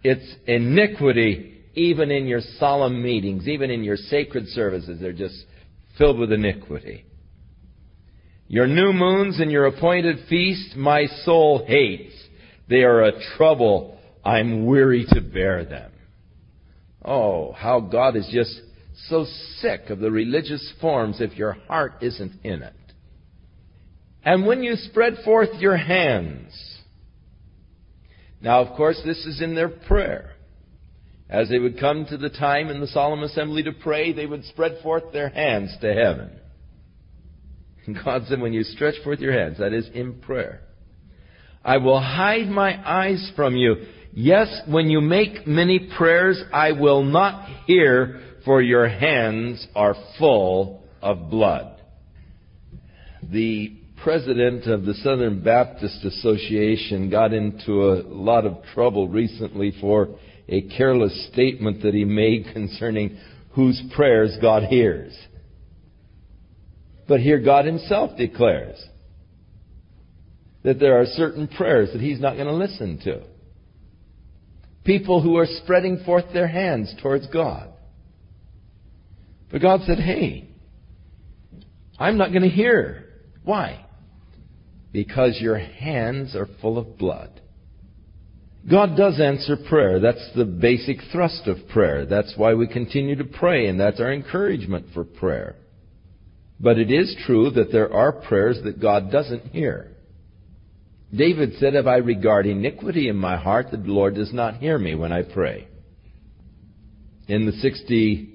It's 0.03 0.35
iniquity 0.47 1.59
even 1.75 2.11
in 2.11 2.27
your 2.27 2.41
solemn 2.59 3.03
meetings, 3.03 3.47
even 3.47 3.71
in 3.71 3.85
your 3.85 3.97
sacred 3.97 4.47
services. 4.49 4.99
They're 5.01 5.13
just 5.13 5.45
filled 5.97 6.19
with 6.19 6.33
iniquity. 6.33 7.05
Your 8.49 8.67
new 8.67 8.93
moons 8.93 9.39
and 9.39 9.51
your 9.51 9.67
appointed 9.67 10.27
feasts 10.29 10.75
my 10.77 11.07
soul 11.25 11.65
hates. 11.67 12.13
They 12.69 12.83
are 12.83 13.05
a 13.05 13.13
trouble. 13.37 13.99
I'm 14.25 14.67
weary 14.67 15.07
to 15.11 15.21
bear 15.21 15.65
them. 15.65 15.93
Oh, 17.05 17.53
how 17.53 17.81
God 17.81 18.17
is 18.17 18.29
just 18.33 18.61
so 19.09 19.25
sick 19.59 19.91
of 19.91 19.99
the 19.99 20.11
religious 20.11 20.73
forms 20.81 21.21
if 21.21 21.37
your 21.37 21.53
heart 21.53 21.95
isn't 22.03 22.45
in 22.45 22.63
it. 22.63 22.75
And 24.23 24.47
when 24.47 24.63
you 24.63 24.77
spread 24.77 25.15
forth 25.25 25.49
your 25.61 25.77
hands, 25.77 26.53
now 28.41 28.61
of 28.61 28.77
course 28.77 29.01
this 29.05 29.25
is 29.25 29.41
in 29.41 29.55
their 29.55 29.69
prayer. 29.69 30.33
As 31.29 31.49
they 31.49 31.59
would 31.59 31.79
come 31.79 32.07
to 32.07 32.17
the 32.17 32.29
time 32.29 32.69
in 32.69 32.81
the 32.81 32.89
solemn 32.89 33.23
assembly 33.23 33.63
to 33.63 33.73
pray, 33.73 34.13
they 34.13 34.27
would 34.27 34.45
spread 34.45 34.79
forth 34.83 35.13
their 35.13 35.29
hands 35.29 35.75
to 35.81 35.95
heaven. 35.95 36.31
And 37.87 37.97
God 38.05 38.25
said, 38.27 38.41
when 38.41 38.53
you 38.53 38.65
stretch 38.65 38.97
forth 39.05 39.21
your 39.21 39.33
hands, 39.33 39.59
that 39.59 39.73
is 39.73 39.89
in 39.95 40.21
prayer, 40.21 40.61
I 41.65 41.77
will 41.77 42.01
hide 42.01 42.49
my 42.49 42.77
eyes 42.85 43.33
from 43.37 43.55
you 43.55 43.77
Yes, 44.13 44.63
when 44.67 44.91
you 44.91 45.01
make 45.01 45.47
many 45.47 45.91
prayers, 45.97 46.43
I 46.53 46.73
will 46.73 47.05
not 47.05 47.49
hear, 47.67 48.21
for 48.45 48.61
your 48.61 48.89
hands 48.89 49.67
are 49.75 49.95
full 50.19 50.83
of 51.01 51.31
blood. 51.31 51.81
The 53.23 53.77
president 54.03 54.65
of 54.67 54.85
the 54.85 54.95
Southern 54.95 55.43
Baptist 55.43 56.05
Association 56.05 57.11
got 57.11 57.33
into 57.33 57.93
a 57.93 58.03
lot 58.03 58.47
of 58.47 58.63
trouble 58.75 59.09
recently 59.09 59.75
for 59.81 60.17
a 60.49 60.63
careless 60.63 61.29
statement 61.33 61.83
that 61.83 61.95
he 61.95 62.05
made 62.05 62.47
concerning 62.53 63.19
whose 63.53 63.81
prayers 63.95 64.37
God 64.41 64.65
hears. 64.65 65.17
But 67.07 67.21
here 67.21 67.41
God 67.41 67.65
himself 67.65 68.17
declares 68.17 68.83
that 70.63 70.81
there 70.81 71.01
are 71.01 71.07
certain 71.07 71.47
prayers 71.47 71.91
that 71.93 72.01
he's 72.01 72.21
not 72.21 72.35
going 72.35 72.47
to 72.47 72.55
listen 72.55 72.99
to. 73.05 73.23
People 74.85 75.23
who 75.23 75.37
are 75.37 75.47
spreading 75.63 76.03
forth 76.05 76.27
their 76.33 76.49
hands 76.49 76.95
towards 77.03 77.27
God. 77.29 77.71
But 79.51 79.63
God 79.63 79.81
said, 79.87 79.99
hey, 79.99 80.49
I'm 81.99 82.17
not 82.17 82.31
going 82.31 82.43
to 82.43 82.49
hear. 82.49 83.05
Why? 83.45 83.85
Because 84.93 85.39
your 85.41 85.59
hands 85.59 86.35
are 86.35 86.49
full 86.61 86.79
of 86.79 86.97
blood. 86.97 87.41
God 88.69 88.97
does 88.97 89.21
answer 89.21 89.57
prayer. 89.69 90.01
That's 90.01 90.31
the 90.37 90.45
basic 90.45 90.99
thrust 91.11 91.47
of 91.47 91.69
prayer. 91.69 92.05
That's 92.05 92.35
why 92.37 92.55
we 92.55 92.67
continue 92.67 93.17
to 93.17 93.25
pray, 93.25 93.67
and 93.67 93.81
that's 93.81 94.01
our 94.01 94.13
encouragement 94.13 94.87
for 94.93 95.05
prayer. 95.05 95.57
But 96.59 96.79
it 96.79 96.91
is 96.91 97.17
true 97.27 97.51
that 97.51 97.73
there 97.73 97.93
are 97.93 98.13
prayers 98.13 98.61
that 98.65 98.81
God 98.81 99.11
doesn't 99.11 99.47
hear. 99.47 99.97
David 101.15 101.55
said, 101.59 101.75
If 101.75 101.87
I 101.87 101.97
regard 101.97 102.47
iniquity 102.47 103.09
in 103.09 103.17
my 103.17 103.37
heart, 103.37 103.71
the 103.71 103.79
Lord 103.79 104.15
does 104.15 104.33
not 104.33 104.57
hear 104.57 104.79
me 104.79 104.95
when 104.95 105.13
I 105.13 105.23
pray. 105.23 105.67
In 107.27 107.47
the 107.47 107.53
60, 107.53 108.31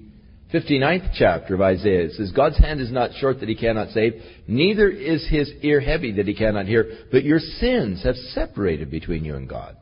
59th 0.52 1.10
chapter 1.18 1.54
of 1.54 1.60
Isaiah, 1.60 2.04
it 2.04 2.12
says, 2.12 2.32
God's 2.32 2.58
hand 2.58 2.80
is 2.80 2.92
not 2.92 3.10
short 3.18 3.40
that 3.40 3.48
he 3.48 3.56
cannot 3.56 3.90
save, 3.90 4.14
neither 4.46 4.88
is 4.88 5.26
his 5.28 5.50
ear 5.62 5.80
heavy 5.80 6.12
that 6.12 6.28
he 6.28 6.34
cannot 6.34 6.66
hear, 6.66 7.06
but 7.10 7.24
your 7.24 7.40
sins 7.40 8.02
have 8.04 8.16
separated 8.16 8.90
between 8.90 9.24
you 9.24 9.36
and 9.36 9.48
God. 9.48 9.76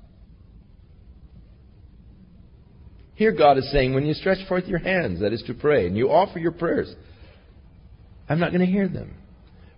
Here 3.15 3.33
God 3.33 3.59
is 3.59 3.71
saying, 3.71 3.95
when 3.95 4.07
you 4.07 4.15
stretch 4.15 4.47
forth 4.49 4.67
your 4.67 4.79
hands, 4.81 5.21
that 5.21 5.33
is 5.33 5.43
to 5.47 5.55
pray, 5.55 5.87
and 5.87 5.97
you 5.97 6.11
offer 6.11 6.39
your 6.39 6.53
prayers, 6.53 6.93
I'm 8.29 8.41
not 8.41 8.51
going 8.51 8.65
to 8.65 8.73
hear 8.73 8.89
them. 8.89 9.15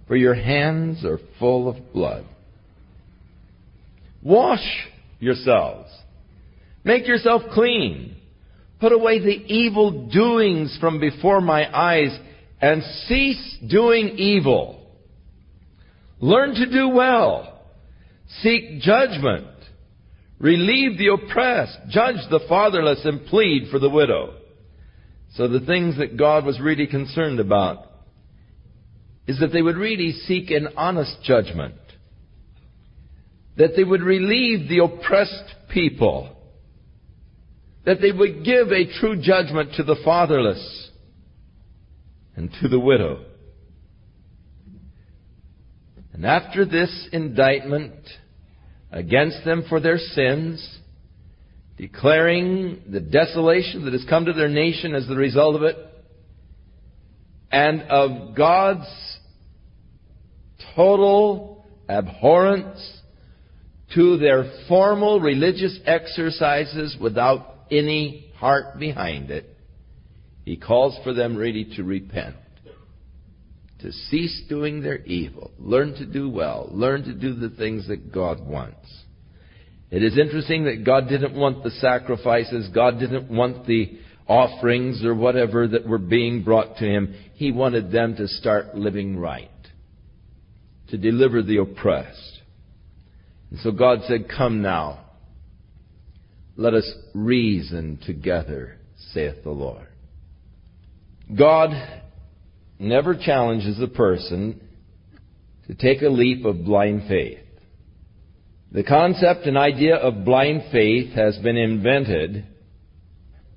For 0.06 0.16
your 0.16 0.34
hands 0.34 1.04
are 1.04 1.18
full 1.38 1.68
of 1.68 1.92
blood. 1.92 2.24
Wash 4.26 4.88
yourselves. 5.20 5.88
Make 6.82 7.06
yourself 7.06 7.42
clean. 7.52 8.16
Put 8.80 8.90
away 8.90 9.20
the 9.20 9.54
evil 9.54 10.08
doings 10.08 10.76
from 10.80 10.98
before 10.98 11.40
my 11.40 11.72
eyes 11.72 12.10
and 12.60 12.82
cease 13.06 13.58
doing 13.68 14.18
evil. 14.18 14.84
Learn 16.18 16.56
to 16.56 16.68
do 16.68 16.88
well. 16.88 17.60
Seek 18.40 18.80
judgment. 18.80 19.46
Relieve 20.40 20.98
the 20.98 21.12
oppressed. 21.12 21.78
Judge 21.90 22.16
the 22.28 22.40
fatherless 22.48 23.02
and 23.04 23.26
plead 23.26 23.68
for 23.70 23.78
the 23.78 23.88
widow. 23.88 24.34
So 25.36 25.46
the 25.46 25.60
things 25.60 25.98
that 25.98 26.16
God 26.16 26.44
was 26.44 26.58
really 26.58 26.88
concerned 26.88 27.38
about 27.38 27.86
is 29.28 29.38
that 29.38 29.52
they 29.52 29.62
would 29.62 29.76
really 29.76 30.10
seek 30.10 30.50
an 30.50 30.70
honest 30.76 31.16
judgment. 31.22 31.76
That 33.56 33.70
they 33.76 33.84
would 33.84 34.02
relieve 34.02 34.68
the 34.68 34.84
oppressed 34.84 35.54
people. 35.70 36.36
That 37.84 38.00
they 38.00 38.12
would 38.12 38.44
give 38.44 38.68
a 38.72 38.98
true 38.98 39.20
judgment 39.20 39.74
to 39.76 39.82
the 39.82 39.96
fatherless 40.04 40.90
and 42.34 42.50
to 42.60 42.68
the 42.68 42.80
widow. 42.80 43.24
And 46.12 46.24
after 46.24 46.64
this 46.64 47.08
indictment 47.12 47.94
against 48.90 49.44
them 49.44 49.64
for 49.68 49.80
their 49.80 49.98
sins, 49.98 50.78
declaring 51.76 52.82
the 52.88 53.00
desolation 53.00 53.84
that 53.84 53.92
has 53.92 54.04
come 54.08 54.24
to 54.24 54.32
their 54.32 54.48
nation 54.48 54.94
as 54.94 55.06
the 55.06 55.16
result 55.16 55.56
of 55.56 55.62
it, 55.62 55.76
and 57.52 57.82
of 57.82 58.34
God's 58.34 58.86
total 60.74 61.66
abhorrence 61.88 63.00
to 63.94 64.16
their 64.18 64.50
formal 64.68 65.20
religious 65.20 65.78
exercises 65.84 66.96
without 67.00 67.54
any 67.70 68.32
heart 68.36 68.78
behind 68.78 69.30
it, 69.30 69.46
he 70.44 70.56
calls 70.56 70.98
for 71.02 71.12
them 71.12 71.36
really 71.36 71.64
to 71.76 71.82
repent, 71.82 72.36
to 73.80 73.92
cease 73.92 74.42
doing 74.48 74.82
their 74.82 74.98
evil, 74.98 75.50
learn 75.58 75.94
to 75.94 76.06
do 76.06 76.28
well, 76.28 76.68
learn 76.70 77.04
to 77.04 77.12
do 77.12 77.34
the 77.34 77.50
things 77.50 77.88
that 77.88 78.12
God 78.12 78.46
wants. 78.46 78.86
It 79.90 80.02
is 80.02 80.18
interesting 80.18 80.64
that 80.64 80.84
God 80.84 81.08
didn't 81.08 81.34
want 81.34 81.62
the 81.62 81.70
sacrifices, 81.70 82.68
God 82.74 82.98
didn't 82.98 83.30
want 83.30 83.66
the 83.66 83.98
offerings 84.28 85.04
or 85.04 85.14
whatever 85.14 85.68
that 85.68 85.86
were 85.86 85.98
being 85.98 86.42
brought 86.42 86.76
to 86.78 86.84
him. 86.84 87.14
He 87.34 87.52
wanted 87.52 87.92
them 87.92 88.16
to 88.16 88.26
start 88.26 88.74
living 88.74 89.16
right 89.16 89.50
to 90.88 90.98
deliver 90.98 91.42
the 91.42 91.58
oppressed. 91.58 92.25
And 93.50 93.60
so 93.60 93.70
God 93.70 94.00
said, 94.06 94.28
Come 94.28 94.62
now, 94.62 95.00
let 96.56 96.74
us 96.74 96.90
reason 97.14 97.98
together, 98.04 98.78
saith 99.12 99.42
the 99.44 99.50
Lord. 99.50 99.86
God 101.36 101.70
never 102.78 103.14
challenges 103.14 103.80
a 103.80 103.88
person 103.88 104.60
to 105.66 105.74
take 105.74 106.02
a 106.02 106.08
leap 106.08 106.44
of 106.44 106.64
blind 106.64 107.08
faith. 107.08 107.38
The 108.72 108.84
concept 108.84 109.46
and 109.46 109.56
idea 109.56 109.96
of 109.96 110.24
blind 110.24 110.64
faith 110.72 111.12
has 111.14 111.38
been 111.38 111.56
invented 111.56 112.44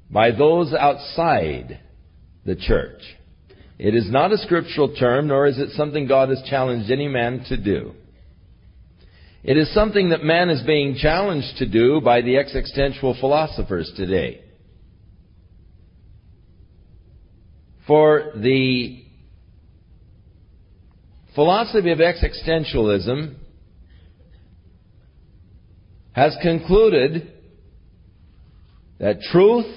by 0.09 0.31
those 0.31 0.73
outside 0.73 1.79
the 2.45 2.55
church. 2.55 3.01
It 3.77 3.95
is 3.95 4.09
not 4.11 4.31
a 4.31 4.37
scriptural 4.37 4.95
term, 4.95 5.27
nor 5.27 5.47
is 5.47 5.57
it 5.57 5.71
something 5.71 6.07
God 6.07 6.29
has 6.29 6.41
challenged 6.49 6.91
any 6.91 7.07
man 7.07 7.45
to 7.49 7.57
do. 7.57 7.93
It 9.43 9.57
is 9.57 9.73
something 9.73 10.09
that 10.09 10.23
man 10.23 10.49
is 10.49 10.61
being 10.63 10.95
challenged 10.95 11.57
to 11.57 11.65
do 11.65 12.01
by 12.01 12.21
the 12.21 12.37
existential 12.37 13.15
philosophers 13.19 13.91
today. 13.95 14.41
For 17.87 18.33
the 18.35 19.03
philosophy 21.35 21.91
of 21.91 21.99
existentialism 21.99 23.35
has 26.11 26.35
concluded 26.41 27.31
that 28.99 29.21
truth, 29.21 29.73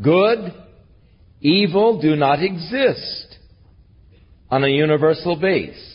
good, 0.00 0.52
Evil 1.44 2.00
do 2.00 2.16
not 2.16 2.42
exist 2.42 3.36
on 4.50 4.64
a 4.64 4.68
universal 4.68 5.36
base. 5.36 5.93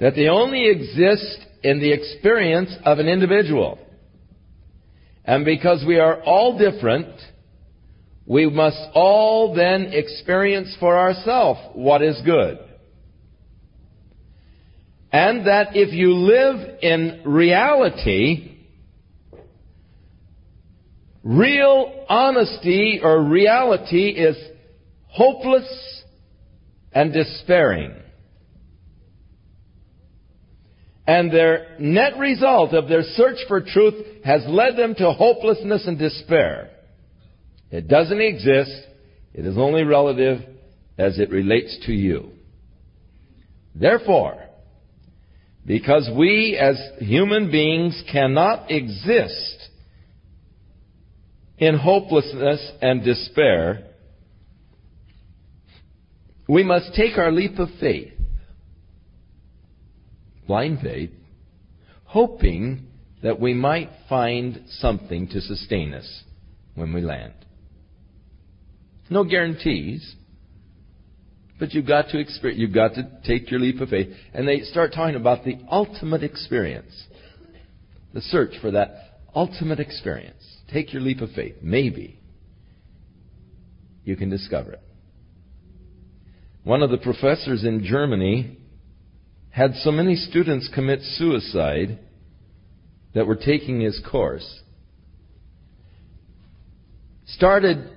That 0.00 0.14
they 0.14 0.28
only 0.28 0.68
exist 0.68 1.38
in 1.62 1.80
the 1.80 1.92
experience 1.92 2.74
of 2.84 2.98
an 2.98 3.08
individual. 3.08 3.78
And 5.24 5.44
because 5.44 5.84
we 5.86 5.98
are 5.98 6.22
all 6.22 6.58
different, 6.58 7.14
we 8.26 8.48
must 8.48 8.78
all 8.94 9.54
then 9.54 9.92
experience 9.92 10.76
for 10.80 10.98
ourselves 10.98 11.60
what 11.74 12.02
is 12.02 12.20
good. 12.24 12.58
And 15.12 15.46
that 15.46 15.76
if 15.76 15.92
you 15.92 16.12
live 16.14 16.78
in 16.82 17.22
reality, 17.24 18.54
Real 21.24 22.04
honesty 22.06 23.00
or 23.02 23.22
reality 23.22 24.10
is 24.10 24.36
hopeless 25.06 26.02
and 26.92 27.14
despairing. 27.14 27.94
And 31.06 31.30
their 31.30 31.76
net 31.78 32.16
result 32.18 32.72
of 32.72 32.88
their 32.88 33.02
search 33.02 33.38
for 33.46 33.60
truth 33.60 33.94
has 34.24 34.42
led 34.46 34.76
them 34.76 34.94
to 34.94 35.12
hopelessness 35.12 35.86
and 35.86 35.98
despair. 35.98 36.70
It 37.70 37.88
doesn't 37.88 38.20
exist. 38.20 38.72
It 39.34 39.44
is 39.44 39.58
only 39.58 39.82
relative 39.82 40.40
as 40.96 41.18
it 41.18 41.30
relates 41.30 41.76
to 41.86 41.92
you. 41.92 42.30
Therefore, 43.74 44.40
because 45.66 46.08
we 46.16 46.58
as 46.60 46.76
human 47.00 47.50
beings 47.50 48.02
cannot 48.10 48.70
exist 48.70 49.68
in 51.58 51.76
hopelessness 51.76 52.72
and 52.80 53.04
despair, 53.04 53.84
we 56.48 56.62
must 56.62 56.94
take 56.94 57.18
our 57.18 57.32
leap 57.32 57.58
of 57.58 57.68
faith, 57.80 58.12
blind 60.46 60.80
faith, 60.80 61.10
hoping 62.04 62.86
that 63.22 63.40
we 63.40 63.54
might 63.54 63.90
find 64.08 64.62
something 64.68 65.28
to 65.28 65.40
sustain 65.40 65.94
us 65.94 66.24
when 66.74 66.92
we 66.92 67.00
land. 67.00 67.32
No 69.10 69.24
guarantees, 69.24 70.14
but 71.58 71.72
you've 71.72 71.86
got 71.86 72.08
to 72.08 72.18
experience, 72.18 72.60
you've 72.60 72.74
got 72.74 72.94
to 72.94 73.10
take 73.24 73.50
your 73.50 73.60
leap 73.60 73.80
of 73.80 73.88
faith. 73.88 74.14
And 74.32 74.46
they 74.46 74.60
start 74.60 74.92
talking 74.92 75.16
about 75.16 75.44
the 75.44 75.58
ultimate 75.70 76.22
experience, 76.22 77.06
the 78.12 78.20
search 78.20 78.52
for 78.60 78.70
that 78.72 79.20
ultimate 79.34 79.80
experience. 79.80 80.42
Take 80.72 80.92
your 80.92 81.02
leap 81.02 81.20
of 81.20 81.30
faith. 81.32 81.56
Maybe 81.62 82.20
you 84.04 84.16
can 84.16 84.30
discover 84.30 84.72
it. 84.72 84.82
One 86.64 86.82
of 86.82 86.90
the 86.90 86.98
professors 86.98 87.64
in 87.64 87.84
Germany 87.84 88.58
had 89.54 89.74
so 89.76 89.92
many 89.92 90.16
students 90.16 90.68
commit 90.74 91.00
suicide 91.00 91.98
that 93.14 93.26
were 93.26 93.36
taking 93.36 93.80
his 93.80 94.00
course 94.10 94.62
started 97.26 97.90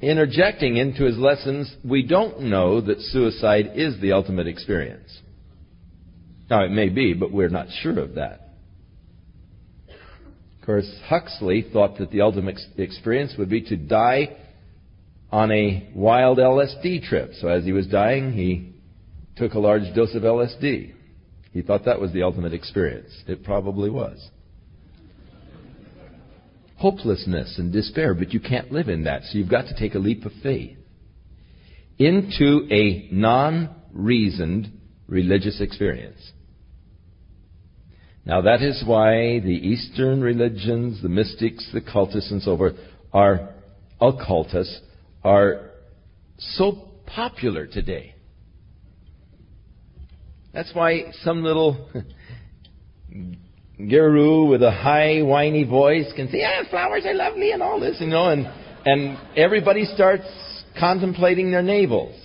interjecting 0.00 0.76
into 0.76 1.04
his 1.04 1.18
lessons, 1.18 1.74
we 1.84 2.06
don't 2.06 2.40
know 2.42 2.80
that 2.80 3.00
suicide 3.00 3.72
is 3.74 4.00
the 4.00 4.12
ultimate 4.12 4.46
experience. 4.46 5.20
Now, 6.48 6.64
it 6.64 6.70
may 6.70 6.88
be, 6.88 7.12
but 7.12 7.30
we're 7.30 7.48
not 7.48 7.66
sure 7.82 7.98
of 7.98 8.14
that. 8.14 8.48
Of 9.88 10.66
course, 10.66 10.90
Huxley 11.06 11.66
thought 11.72 11.98
that 11.98 12.10
the 12.10 12.22
ultimate 12.22 12.58
experience 12.76 13.34
would 13.38 13.48
be 13.48 13.62
to 13.62 13.76
die 13.76 14.36
on 15.30 15.52
a 15.52 15.88
wild 15.94 16.38
LSD 16.38 17.04
trip. 17.04 17.32
So 17.40 17.48
as 17.48 17.64
he 17.64 17.72
was 17.72 17.86
dying, 17.86 18.32
he 18.32 18.69
took 19.40 19.54
a 19.54 19.58
large 19.58 19.94
dose 19.94 20.14
of 20.14 20.22
LSD. 20.22 20.92
He 21.52 21.62
thought 21.62 21.86
that 21.86 21.98
was 21.98 22.12
the 22.12 22.22
ultimate 22.22 22.52
experience. 22.52 23.10
It 23.26 23.42
probably 23.42 23.88
was. 23.88 24.28
Hopelessness 26.76 27.58
and 27.58 27.72
despair, 27.72 28.12
but 28.12 28.34
you 28.34 28.40
can't 28.40 28.70
live 28.70 28.88
in 28.88 29.04
that, 29.04 29.22
so 29.24 29.38
you've 29.38 29.50
got 29.50 29.66
to 29.68 29.78
take 29.78 29.94
a 29.94 29.98
leap 29.98 30.26
of 30.26 30.32
faith 30.42 30.76
into 31.98 32.68
a 32.70 33.08
non 33.10 33.74
reasoned 33.92 34.78
religious 35.06 35.60
experience. 35.60 36.20
Now 38.26 38.42
that 38.42 38.60
is 38.60 38.84
why 38.86 39.40
the 39.40 39.48
Eastern 39.48 40.20
religions, 40.20 41.02
the 41.02 41.08
mystics, 41.08 41.66
the 41.72 41.80
cultists, 41.80 42.30
and 42.30 42.42
so 42.42 42.58
forth, 42.58 42.74
are 43.10 43.54
occultists, 44.00 44.80
are 45.24 45.70
so 46.38 46.90
popular 47.06 47.66
today. 47.66 48.14
That's 50.52 50.74
why 50.74 51.12
some 51.22 51.44
little 51.44 51.88
guru 53.78 54.46
with 54.46 54.62
a 54.62 54.70
high, 54.70 55.22
whiny 55.22 55.64
voice 55.64 56.12
can 56.16 56.30
say, 56.30 56.38
"Yeah, 56.40 56.68
flowers 56.68 57.06
are 57.06 57.14
lovely 57.14 57.52
and 57.52 57.62
all 57.62 57.78
this," 57.78 58.00
you 58.00 58.08
know, 58.08 58.30
and 58.30 58.50
and 58.84 59.18
everybody 59.36 59.84
starts 59.84 60.24
contemplating 60.78 61.50
their 61.50 61.62
navels 61.62 62.16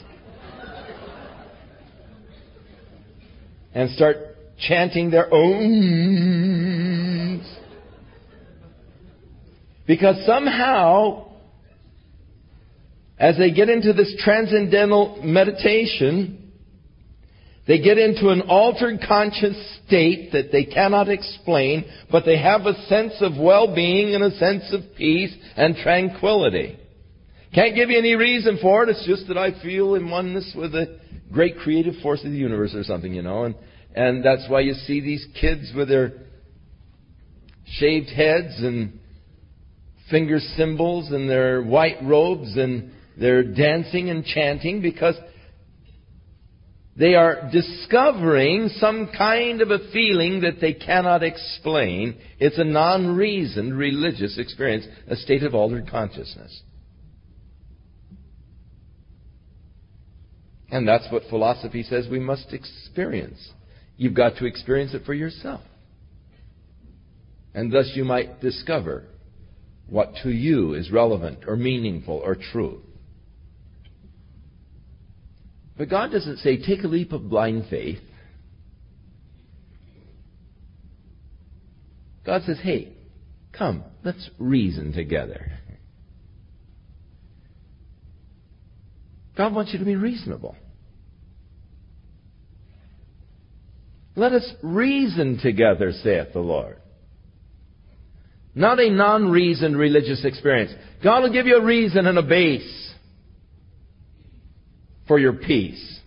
and 3.73 3.89
start 3.91 4.17
chanting 4.57 5.11
their 5.11 5.31
own 5.33 5.85
because 9.85 10.25
somehow 10.25 11.27
as 13.19 13.37
they 13.37 13.51
get 13.51 13.69
into 13.69 13.93
this 13.93 14.15
transcendental 14.19 15.21
meditation 15.23 16.44
they 17.67 17.79
get 17.79 17.97
into 17.97 18.29
an 18.29 18.41
altered 18.41 18.99
conscious 19.07 19.55
state 19.85 20.31
that 20.33 20.51
they 20.51 20.65
cannot 20.65 21.09
explain, 21.09 21.85
but 22.11 22.23
they 22.23 22.37
have 22.37 22.61
a 22.61 22.75
sense 22.85 23.13
of 23.21 23.37
well-being 23.39 24.13
and 24.13 24.23
a 24.23 24.37
sense 24.37 24.71
of 24.71 24.95
peace 24.95 25.35
and 25.55 25.75
tranquility. 25.77 26.77
Can't 27.55 27.73
give 27.73 27.89
you 27.89 27.97
any 27.97 28.15
reason 28.15 28.59
for 28.61 28.83
it. 28.83 28.89
It's 28.89 29.05
just 29.07 29.27
that 29.29 29.37
I 29.37 29.59
feel 29.63 29.95
in 29.95 30.09
oneness 30.09 30.53
with 30.55 30.73
the 30.73 30.99
great 31.31 31.57
creative 31.57 31.95
force 32.03 32.23
of 32.23 32.31
the 32.31 32.37
universe 32.37 32.75
or 32.75 32.83
something, 32.83 33.13
you 33.13 33.23
know. 33.23 33.45
And, 33.45 33.55
and 33.95 34.23
that's 34.23 34.47
why 34.47 34.59
you 34.59 34.73
see 34.73 35.01
these 35.01 35.25
kids 35.39 35.71
with 35.75 35.87
their 35.87 36.11
shaved 37.65 38.09
heads 38.09 38.53
and 38.59 38.99
finger 40.11 40.37
cymbals 40.55 41.11
and 41.11 41.27
their 41.27 41.63
white 41.63 41.97
robes 42.03 42.55
and 42.57 42.91
they're 43.17 43.43
dancing 43.43 44.09
and 44.09 44.23
chanting 44.23 44.81
because 44.81 45.15
they 46.97 47.15
are 47.15 47.49
discovering 47.51 48.69
some 48.77 49.09
kind 49.15 49.61
of 49.61 49.69
a 49.69 49.91
feeling 49.91 50.41
that 50.41 50.61
they 50.61 50.73
cannot 50.73 51.23
explain. 51.23 52.17
It's 52.39 52.57
a 52.57 52.63
non-reasoned 52.63 53.77
religious 53.77 54.37
experience, 54.37 54.85
a 55.07 55.17
state 55.17 55.43
of 55.43 55.53
altered 55.53 55.89
consciousness. 55.89 56.61
And 60.71 60.87
that's 60.87 61.11
what 61.11 61.23
philosophy 61.29 61.83
says 61.83 62.07
we 62.09 62.19
must 62.19 62.53
experience. 62.53 63.51
You've 63.97 64.13
got 64.13 64.37
to 64.37 64.45
experience 64.45 64.93
it 64.93 65.05
for 65.05 65.13
yourself. 65.13 65.61
And 67.53 67.71
thus 67.71 67.91
you 67.93 68.05
might 68.05 68.41
discover 68.41 69.03
what 69.87 70.13
to 70.23 70.29
you 70.29 70.73
is 70.73 70.91
relevant 70.91 71.39
or 71.47 71.55
meaningful 71.55 72.21
or 72.23 72.35
true. 72.35 72.81
But 75.77 75.89
God 75.89 76.11
doesn't 76.11 76.37
say, 76.37 76.57
take 76.57 76.83
a 76.83 76.87
leap 76.87 77.11
of 77.11 77.29
blind 77.29 77.65
faith. 77.69 77.99
God 82.25 82.43
says, 82.45 82.57
hey, 82.63 82.93
come, 83.57 83.83
let's 84.03 84.29
reason 84.39 84.93
together. 84.93 85.59
God 89.37 89.53
wants 89.53 89.73
you 89.73 89.79
to 89.79 89.85
be 89.85 89.95
reasonable. 89.95 90.55
Let 94.15 94.31
us 94.31 94.49
reason 94.63 95.39
together, 95.43 95.91
saith 95.91 96.31
the 96.33 96.39
Lord. 96.39 96.77
Not 98.55 98.79
a 98.79 98.89
non-reasoned 98.89 99.77
religious 99.77 100.23
experience. 100.23 100.71
God 101.03 101.23
will 101.23 101.33
give 101.33 101.47
you 101.47 101.57
a 101.57 101.63
reason 101.63 102.07
and 102.07 102.17
a 102.17 102.23
base 102.23 102.84
for 105.07 105.19
your 105.19 105.33
peace. 105.33 105.99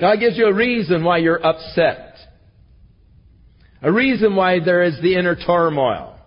God 0.00 0.18
gives 0.18 0.36
you 0.36 0.46
a 0.46 0.54
reason 0.54 1.04
why 1.04 1.18
you're 1.18 1.44
upset. 1.44 2.16
A 3.82 3.92
reason 3.92 4.36
why 4.36 4.58
there 4.64 4.82
is 4.82 5.00
the 5.02 5.16
inner 5.16 5.36
turmoil. 5.36 6.18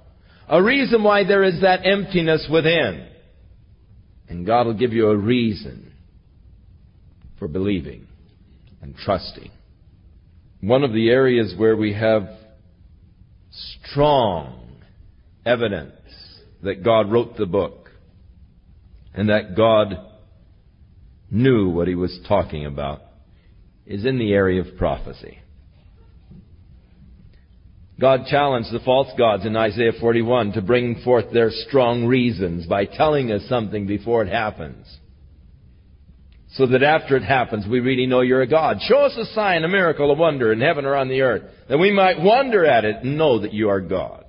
A 0.47 0.61
reason 0.61 1.03
why 1.03 1.23
there 1.23 1.43
is 1.43 1.61
that 1.61 1.85
emptiness 1.85 2.47
within. 2.51 3.07
And 4.27 4.45
God 4.45 4.67
will 4.67 4.77
give 4.77 4.93
you 4.93 5.09
a 5.09 5.17
reason 5.17 5.93
for 7.39 7.47
believing 7.47 8.07
and 8.81 8.95
trusting. 8.95 9.51
One 10.61 10.83
of 10.83 10.93
the 10.93 11.09
areas 11.09 11.53
where 11.57 11.75
we 11.75 11.93
have 11.93 12.29
strong 13.89 14.77
evidence 15.45 15.91
that 16.63 16.83
God 16.83 17.11
wrote 17.11 17.37
the 17.37 17.45
book 17.45 17.89
and 19.13 19.29
that 19.29 19.55
God 19.55 19.95
knew 21.29 21.69
what 21.69 21.87
he 21.87 21.95
was 21.95 22.19
talking 22.27 22.65
about 22.65 23.01
is 23.85 24.05
in 24.05 24.17
the 24.17 24.33
area 24.33 24.61
of 24.61 24.77
prophecy. 24.77 25.39
God 27.99 28.25
challenged 28.27 28.73
the 28.73 28.81
false 28.83 29.07
gods 29.17 29.45
in 29.45 29.55
Isaiah 29.55 29.93
41 29.99 30.53
to 30.53 30.61
bring 30.61 31.01
forth 31.03 31.31
their 31.31 31.49
strong 31.49 32.05
reasons 32.05 32.65
by 32.65 32.85
telling 32.85 33.31
us 33.31 33.47
something 33.47 33.87
before 33.87 34.23
it 34.23 34.29
happens. 34.29 34.85
So 36.51 36.67
that 36.67 36.83
after 36.83 37.15
it 37.15 37.23
happens, 37.23 37.65
we 37.67 37.79
really 37.79 38.05
know 38.05 38.21
you're 38.21 38.41
a 38.41 38.47
God. 38.47 38.77
Show 38.81 38.99
us 38.99 39.17
a 39.17 39.25
sign, 39.33 39.63
a 39.63 39.67
miracle, 39.67 40.11
a 40.11 40.15
wonder 40.15 40.51
in 40.51 40.61
heaven 40.61 40.85
or 40.85 40.95
on 40.95 41.09
the 41.09 41.21
earth, 41.21 41.43
that 41.69 41.77
we 41.77 41.91
might 41.91 42.21
wonder 42.21 42.65
at 42.65 42.85
it 42.85 42.97
and 43.03 43.17
know 43.17 43.39
that 43.39 43.53
you 43.53 43.69
are 43.69 43.81
God. 43.81 44.25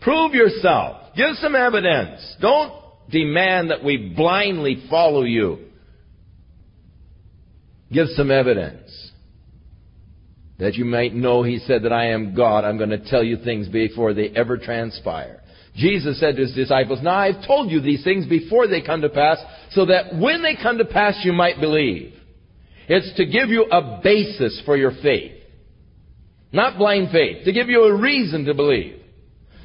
Prove 0.00 0.34
yourself. 0.34 1.14
Give 1.16 1.34
some 1.36 1.54
evidence. 1.54 2.36
Don't 2.40 2.72
demand 3.10 3.70
that 3.70 3.84
we 3.84 4.14
blindly 4.16 4.84
follow 4.88 5.22
you. 5.22 5.58
Give 7.92 8.06
some 8.16 8.30
evidence. 8.30 8.90
That 10.58 10.74
you 10.74 10.84
might 10.84 11.14
know, 11.14 11.42
he 11.42 11.58
said, 11.58 11.82
that 11.82 11.92
I 11.92 12.10
am 12.10 12.34
God. 12.34 12.64
I'm 12.64 12.78
going 12.78 12.90
to 12.90 13.10
tell 13.10 13.24
you 13.24 13.38
things 13.38 13.68
before 13.68 14.14
they 14.14 14.28
ever 14.28 14.56
transpire. 14.56 15.40
Jesus 15.76 16.20
said 16.20 16.36
to 16.36 16.42
his 16.42 16.54
disciples, 16.54 17.00
Now 17.02 17.16
I've 17.16 17.46
told 17.46 17.70
you 17.70 17.80
these 17.80 18.04
things 18.04 18.26
before 18.26 18.68
they 18.68 18.80
come 18.80 19.00
to 19.02 19.08
pass, 19.08 19.38
so 19.70 19.86
that 19.86 20.16
when 20.16 20.42
they 20.42 20.56
come 20.60 20.78
to 20.78 20.84
pass 20.84 21.20
you 21.24 21.32
might 21.32 21.60
believe. 21.60 22.14
It's 22.88 23.16
to 23.16 23.24
give 23.26 23.48
you 23.48 23.64
a 23.64 24.00
basis 24.02 24.62
for 24.64 24.76
your 24.76 24.92
faith. 25.02 25.32
Not 26.52 26.78
blind 26.78 27.10
faith. 27.10 27.44
To 27.46 27.52
give 27.52 27.68
you 27.68 27.84
a 27.84 28.00
reason 28.00 28.44
to 28.44 28.54
believe. 28.54 29.00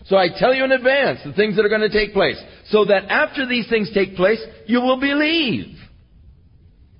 So 0.06 0.16
I 0.16 0.28
tell 0.40 0.56
you 0.56 0.64
in 0.64 0.72
advance 0.72 1.20
the 1.24 1.34
things 1.34 1.56
that 1.56 1.66
are 1.66 1.70
going 1.70 1.82
to 1.82 1.90
take 1.90 2.14
place, 2.14 2.42
so 2.70 2.86
that 2.86 3.06
after 3.10 3.48
these 3.48 3.68
things 3.70 3.92
take 3.94 4.16
place, 4.16 4.40
you 4.66 4.82
will 4.82 5.00
believe. 5.00 5.76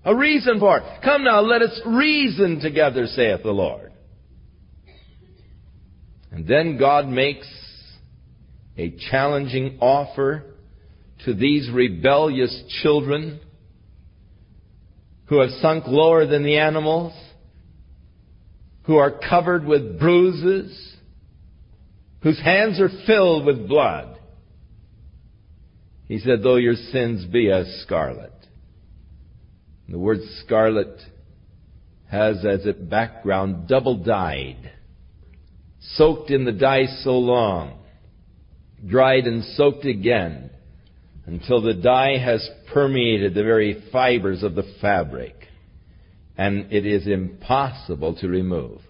A 0.06 0.16
reason 0.16 0.60
for 0.60 0.78
it. 0.78 0.84
Come 1.04 1.24
now, 1.24 1.42
let 1.42 1.62
us 1.62 1.80
reason 1.86 2.60
together, 2.60 3.06
saith 3.06 3.44
the 3.44 3.52
Lord. 3.52 3.92
And 6.32 6.48
then 6.48 6.78
God 6.78 7.08
makes 7.08 7.48
a 8.78 8.96
challenging 9.12 9.78
offer 9.82 10.44
to 11.26 11.34
these 11.34 11.70
rebellious 11.72 12.64
children 12.82 13.40
who 15.26 15.42
have 15.42 15.50
sunk 15.62 15.84
lower 15.88 16.26
than 16.26 16.44
the 16.44 16.58
animals, 16.58 17.14
who 18.84 18.98
are 18.98 19.12
covered 19.12 19.66
with 19.66 20.00
bruises, 20.00 20.96
whose 22.22 22.40
hands 22.40 22.80
are 22.80 22.90
filled 23.06 23.46
with 23.46 23.68
blood. 23.68 24.19
He 26.10 26.18
said, 26.18 26.42
though 26.42 26.56
your 26.56 26.74
sins 26.74 27.24
be 27.26 27.52
as 27.52 27.68
scarlet. 27.84 28.34
The 29.88 30.00
word 30.00 30.18
scarlet 30.44 31.00
has 32.10 32.44
as 32.44 32.66
its 32.66 32.80
background 32.80 33.68
double 33.68 34.04
dyed, 34.04 34.72
soaked 35.80 36.32
in 36.32 36.46
the 36.46 36.52
dye 36.52 36.88
so 37.04 37.12
long, 37.12 37.84
dried 38.86 39.26
and 39.28 39.44
soaked 39.56 39.86
again, 39.86 40.50
until 41.28 41.62
the 41.62 41.76
dye 41.76 42.18
has 42.18 42.48
permeated 42.74 43.36
the 43.36 43.44
very 43.44 43.84
fibers 43.92 44.42
of 44.42 44.56
the 44.56 44.66
fabric, 44.82 45.36
and 46.36 46.74
it 46.74 46.88
is 46.88 47.06
impossible 47.06 48.16
to 48.16 48.28
remove. 48.28 48.82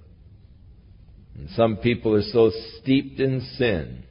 And 1.35 1.49
some 1.49 1.77
people 1.77 2.15
are 2.15 2.21
so 2.21 2.49
steeped 2.77 3.19
in 3.19 3.41
sin 3.57 4.05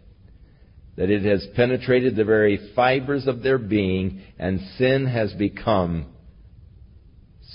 that 0.99 1.11
it 1.11 1.23
has 1.23 1.47
penetrated 1.55 2.17
the 2.17 2.25
very 2.25 2.73
fibers 2.75 3.29
of 3.29 3.41
their 3.41 3.57
being, 3.57 4.21
and 4.37 4.59
sin 4.79 5.07
has 5.07 5.33
become 5.35 6.07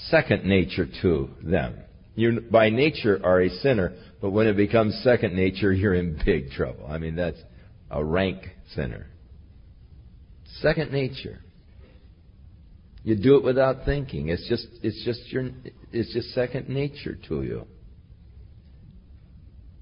second 0.08 0.46
nature 0.46 0.88
to 1.02 1.30
them. 1.44 1.76
You, 2.16 2.40
by 2.50 2.70
nature, 2.70 3.20
are 3.22 3.42
a 3.42 3.50
sinner, 3.50 3.92
but 4.22 4.30
when 4.30 4.48
it 4.48 4.56
becomes 4.56 4.98
second 5.04 5.36
nature, 5.36 5.74
you're 5.74 5.94
in 5.94 6.22
big 6.26 6.52
trouble. 6.52 6.88
I 6.88 6.98
mean, 7.00 7.18
that's 7.18 7.38
a 7.92 8.04
rank 8.04 8.50
sinner. 8.76 9.08
Second 10.62 10.94
nature. 10.94 11.42
You 13.04 13.18
do 13.18 13.36
it 13.36 13.44
without 13.44 13.84
thinking. 13.84 14.30
It's 14.30 14.48
just, 14.48 14.68
it's 14.82 15.04
just 15.04 15.30
your, 15.34 15.50
it's 15.92 16.14
just 16.14 16.30
second 16.30 16.70
nature 16.70 17.18
to 17.28 17.44
you. 17.44 17.68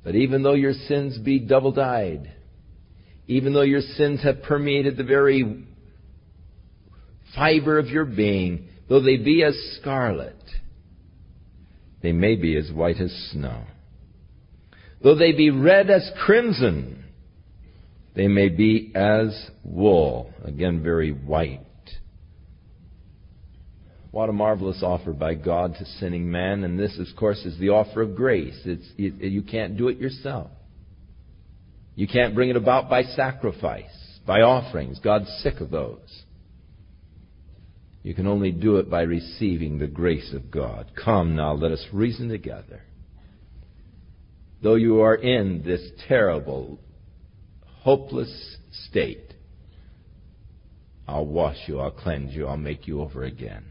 But 0.03 0.15
even 0.15 0.41
though 0.41 0.55
your 0.55 0.73
sins 0.73 1.19
be 1.19 1.37
double 1.37 1.71
dyed, 1.71 2.33
even 3.31 3.53
though 3.53 3.61
your 3.61 3.79
sins 3.79 4.21
have 4.23 4.43
permeated 4.43 4.97
the 4.97 5.05
very 5.05 5.63
fiber 7.33 7.79
of 7.79 7.87
your 7.87 8.03
being, 8.03 8.67
though 8.89 8.99
they 8.99 9.15
be 9.15 9.41
as 9.41 9.57
scarlet, 9.79 10.35
they 12.01 12.11
may 12.11 12.35
be 12.35 12.57
as 12.57 12.69
white 12.73 12.99
as 12.99 13.09
snow. 13.31 13.63
Though 15.01 15.15
they 15.15 15.31
be 15.31 15.49
red 15.49 15.89
as 15.89 16.11
crimson, 16.25 17.05
they 18.17 18.27
may 18.27 18.49
be 18.49 18.91
as 18.93 19.49
wool. 19.63 20.33
Again, 20.43 20.83
very 20.83 21.11
white. 21.11 21.61
What 24.11 24.27
a 24.27 24.33
marvelous 24.33 24.83
offer 24.83 25.13
by 25.13 25.35
God 25.35 25.75
to 25.79 25.85
sinning 25.85 26.29
man. 26.29 26.65
And 26.65 26.77
this, 26.77 26.99
of 26.99 27.07
course, 27.17 27.39
is 27.45 27.57
the 27.59 27.69
offer 27.69 28.01
of 28.01 28.13
grace. 28.13 28.59
It's, 28.65 28.89
you, 28.97 29.13
you 29.19 29.41
can't 29.41 29.77
do 29.77 29.87
it 29.87 29.99
yourself. 29.99 30.51
You 32.01 32.07
can't 32.07 32.33
bring 32.33 32.49
it 32.49 32.55
about 32.55 32.89
by 32.89 33.03
sacrifice, 33.03 34.19
by 34.25 34.41
offerings. 34.41 34.97
God's 34.97 35.29
sick 35.43 35.61
of 35.61 35.69
those. 35.69 36.23
You 38.01 38.15
can 38.15 38.25
only 38.25 38.51
do 38.51 38.77
it 38.77 38.89
by 38.89 39.03
receiving 39.03 39.77
the 39.77 39.85
grace 39.85 40.33
of 40.33 40.49
God. 40.49 40.93
Come 40.95 41.35
now, 41.35 41.53
let 41.53 41.71
us 41.71 41.85
reason 41.93 42.27
together. 42.27 42.81
Though 44.63 44.73
you 44.73 45.01
are 45.01 45.13
in 45.13 45.61
this 45.63 45.91
terrible, 46.07 46.79
hopeless 47.83 48.57
state, 48.89 49.35
I'll 51.07 51.27
wash 51.27 51.57
you, 51.67 51.79
I'll 51.79 51.91
cleanse 51.91 52.33
you, 52.33 52.47
I'll 52.47 52.57
make 52.57 52.87
you 52.87 53.01
over 53.01 53.23
again. 53.23 53.65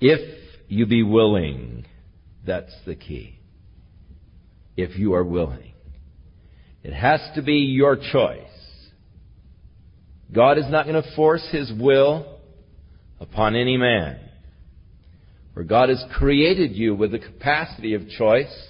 If 0.00 0.38
you 0.68 0.86
be 0.86 1.02
willing, 1.02 1.84
that's 2.46 2.74
the 2.86 2.94
key. 2.94 3.38
If 4.78 4.98
you 4.98 5.12
are 5.12 5.24
willing. 5.24 5.74
It 6.86 6.94
has 6.94 7.20
to 7.34 7.42
be 7.42 7.54
your 7.54 7.96
choice. 7.96 8.46
God 10.32 10.56
is 10.56 10.66
not 10.70 10.86
going 10.86 11.02
to 11.02 11.16
force 11.16 11.44
His 11.50 11.72
will 11.76 12.38
upon 13.18 13.56
any 13.56 13.76
man. 13.76 14.20
For 15.52 15.64
God 15.64 15.88
has 15.88 16.04
created 16.14 16.76
you 16.76 16.94
with 16.94 17.10
the 17.10 17.18
capacity 17.18 17.94
of 17.94 18.08
choice, 18.08 18.68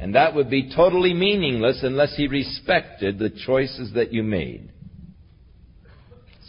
and 0.00 0.14
that 0.14 0.34
would 0.34 0.48
be 0.48 0.72
totally 0.74 1.12
meaningless 1.12 1.80
unless 1.82 2.16
He 2.16 2.26
respected 2.26 3.18
the 3.18 3.28
choices 3.28 3.92
that 3.96 4.14
you 4.14 4.22
made. 4.22 4.72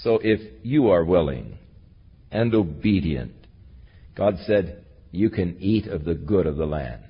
So 0.03 0.21
if 0.23 0.39
you 0.63 0.89
are 0.89 1.03
willing 1.03 1.57
and 2.31 2.55
obedient, 2.55 3.33
God 4.15 4.37
said, 4.47 4.85
You 5.11 5.29
can 5.29 5.57
eat 5.59 5.85
of 5.87 6.05
the 6.05 6.15
good 6.15 6.47
of 6.47 6.55
the 6.55 6.65
land. 6.65 7.03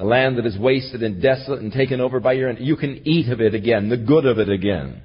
The 0.00 0.06
land 0.06 0.38
that 0.38 0.46
is 0.46 0.56
wasted 0.56 1.02
and 1.02 1.20
desolate 1.20 1.60
and 1.60 1.70
taken 1.70 2.00
over 2.00 2.20
by 2.20 2.32
your 2.32 2.50
you 2.52 2.74
can 2.74 3.06
eat 3.06 3.30
of 3.30 3.42
it 3.42 3.54
again, 3.54 3.90
the 3.90 3.98
good 3.98 4.24
of 4.24 4.38
it 4.38 4.48
again. 4.48 5.02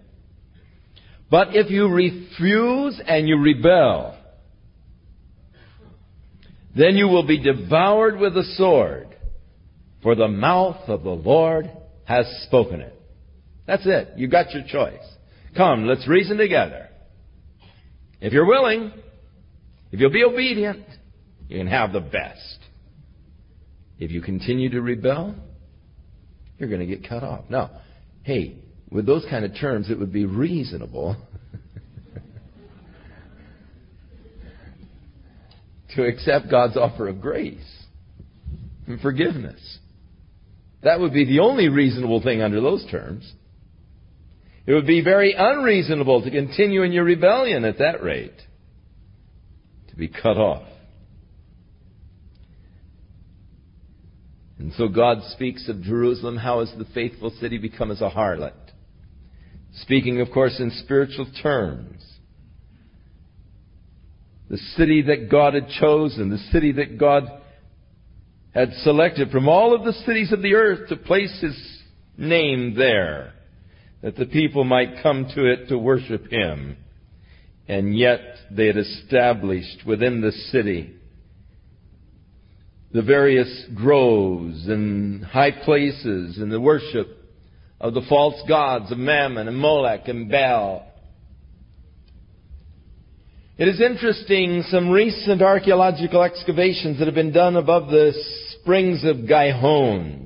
But 1.29 1.49
if 1.51 1.69
you 1.69 1.89
refuse 1.89 3.01
and 3.05 3.27
you 3.27 3.37
rebel, 3.37 4.17
then 6.77 6.95
you 6.95 7.09
will 7.09 7.27
be 7.27 7.43
devoured 7.43 8.17
with 8.17 8.35
the 8.35 8.45
sword, 8.55 9.13
for 10.01 10.15
the 10.15 10.29
mouth 10.29 10.87
of 10.87 11.03
the 11.03 11.09
Lord 11.09 11.69
has 12.05 12.25
spoken 12.47 12.79
it. 12.79 12.97
That's 13.67 13.85
it. 13.85 14.13
You 14.15 14.29
got 14.29 14.53
your 14.53 14.63
choice. 14.65 15.03
Come, 15.57 15.87
let's 15.87 16.07
reason 16.07 16.37
together. 16.37 16.87
If 18.21 18.31
you're 18.31 18.47
willing, 18.47 18.93
if 19.91 19.99
you'll 19.99 20.09
be 20.09 20.23
obedient, 20.23 20.85
you 21.49 21.57
can 21.57 21.67
have 21.67 21.91
the 21.91 21.99
best. 21.99 22.64
If 23.97 24.11
you 24.11 24.21
continue 24.21 24.69
to 24.69 24.81
rebel, 24.81 25.35
you're 26.57 26.69
going 26.69 26.81
to 26.81 26.87
get 26.87 27.07
cut 27.07 27.23
off. 27.23 27.45
Now, 27.49 27.71
hey, 28.23 28.57
with 28.89 29.05
those 29.05 29.25
kind 29.29 29.45
of 29.45 29.53
terms, 29.59 29.89
it 29.89 29.97
would 29.97 30.11
be 30.11 30.25
reasonable 30.25 31.15
to 35.95 36.03
accept 36.03 36.51
God's 36.51 36.77
offer 36.77 37.07
of 37.07 37.21
grace 37.21 37.85
and 38.87 38.99
forgiveness. 38.99 39.79
That 40.83 40.99
would 40.99 41.13
be 41.13 41.25
the 41.25 41.39
only 41.39 41.69
reasonable 41.69 42.21
thing 42.21 42.41
under 42.41 42.61
those 42.61 42.85
terms. 42.91 43.31
It 44.67 44.73
would 44.73 44.87
be 44.87 45.03
very 45.03 45.33
unreasonable 45.37 46.23
to 46.23 46.31
continue 46.31 46.83
in 46.83 46.91
your 46.91 47.03
rebellion 47.03 47.65
at 47.65 47.79
that 47.79 48.03
rate 48.03 48.39
to 49.89 49.95
be 49.95 50.07
cut 50.07 50.37
off. 50.37 50.67
And 54.57 54.71
so 54.73 54.87
God 54.87 55.17
speaks 55.31 55.67
of 55.67 55.81
Jerusalem. 55.81 56.37
How 56.37 56.59
has 56.59 56.73
the 56.77 56.85
faithful 56.93 57.31
city 57.39 57.57
become 57.57 57.91
as 57.91 58.01
a 58.01 58.09
harlot? 58.09 58.53
Speaking, 59.81 60.21
of 60.21 60.31
course, 60.31 60.59
in 60.59 60.71
spiritual 60.71 61.27
terms. 61.41 62.01
The 64.49 64.57
city 64.77 65.01
that 65.03 65.29
God 65.29 65.53
had 65.55 65.67
chosen, 65.67 66.29
the 66.29 66.37
city 66.37 66.71
that 66.73 66.97
God 66.97 67.23
had 68.53 68.71
selected 68.83 69.31
from 69.31 69.49
all 69.49 69.75
of 69.75 69.83
the 69.83 69.91
cities 70.05 70.31
of 70.31 70.41
the 70.41 70.53
earth 70.53 70.87
to 70.89 70.95
place 70.95 71.37
His 71.41 71.57
name 72.17 72.75
there, 72.75 73.33
that 74.01 74.15
the 74.15 74.27
people 74.27 74.63
might 74.63 75.03
come 75.03 75.27
to 75.35 75.51
it 75.51 75.67
to 75.67 75.77
worship 75.77 76.31
Him. 76.31 76.77
And 77.67 77.97
yet 77.97 78.21
they 78.51 78.67
had 78.67 78.77
established 78.77 79.85
within 79.85 80.21
the 80.21 80.31
city 80.31 80.95
the 82.91 83.01
various 83.01 83.65
groves 83.75 84.67
and 84.67 85.23
high 85.23 85.51
places 85.51 86.37
and 86.37 86.51
the 86.51 86.59
worship 86.59 87.07
of 87.79 87.93
the 87.93 88.01
false 88.07 88.41
gods 88.47 88.91
of 88.91 88.97
Mammon 88.97 89.47
and 89.47 89.57
Molech 89.57 90.07
and 90.07 90.29
Baal. 90.29 90.87
It 93.57 93.67
is 93.67 93.81
interesting, 93.81 94.63
some 94.69 94.89
recent 94.89 95.41
archaeological 95.41 96.21
excavations 96.21 96.99
that 96.99 97.05
have 97.05 97.15
been 97.15 97.31
done 97.31 97.55
above 97.55 97.89
the 97.89 98.13
springs 98.59 99.03
of 99.03 99.27
Gihon 99.27 100.25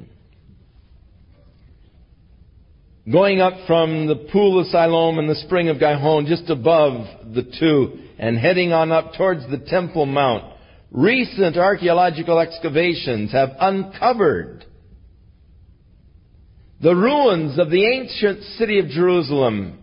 going 3.11 3.41
up 3.41 3.53
from 3.65 4.07
the 4.07 4.27
pool 4.31 4.59
of 4.59 4.67
Siloam 4.67 5.17
and 5.17 5.29
the 5.29 5.35
spring 5.35 5.69
of 5.69 5.79
Gihon 5.79 6.25
just 6.27 6.49
above 6.49 7.33
the 7.33 7.43
two 7.59 7.99
and 8.19 8.37
heading 8.37 8.71
on 8.71 8.91
up 8.91 9.13
towards 9.17 9.49
the 9.49 9.57
Temple 9.57 10.05
Mount, 10.05 10.43
recent 10.91 11.57
archaeological 11.57 12.39
excavations 12.39 13.31
have 13.31 13.49
uncovered 13.59 14.65
the 16.81 16.95
ruins 16.95 17.59
of 17.59 17.69
the 17.69 17.85
ancient 17.85 18.43
city 18.57 18.79
of 18.79 18.87
Jerusalem. 18.87 19.79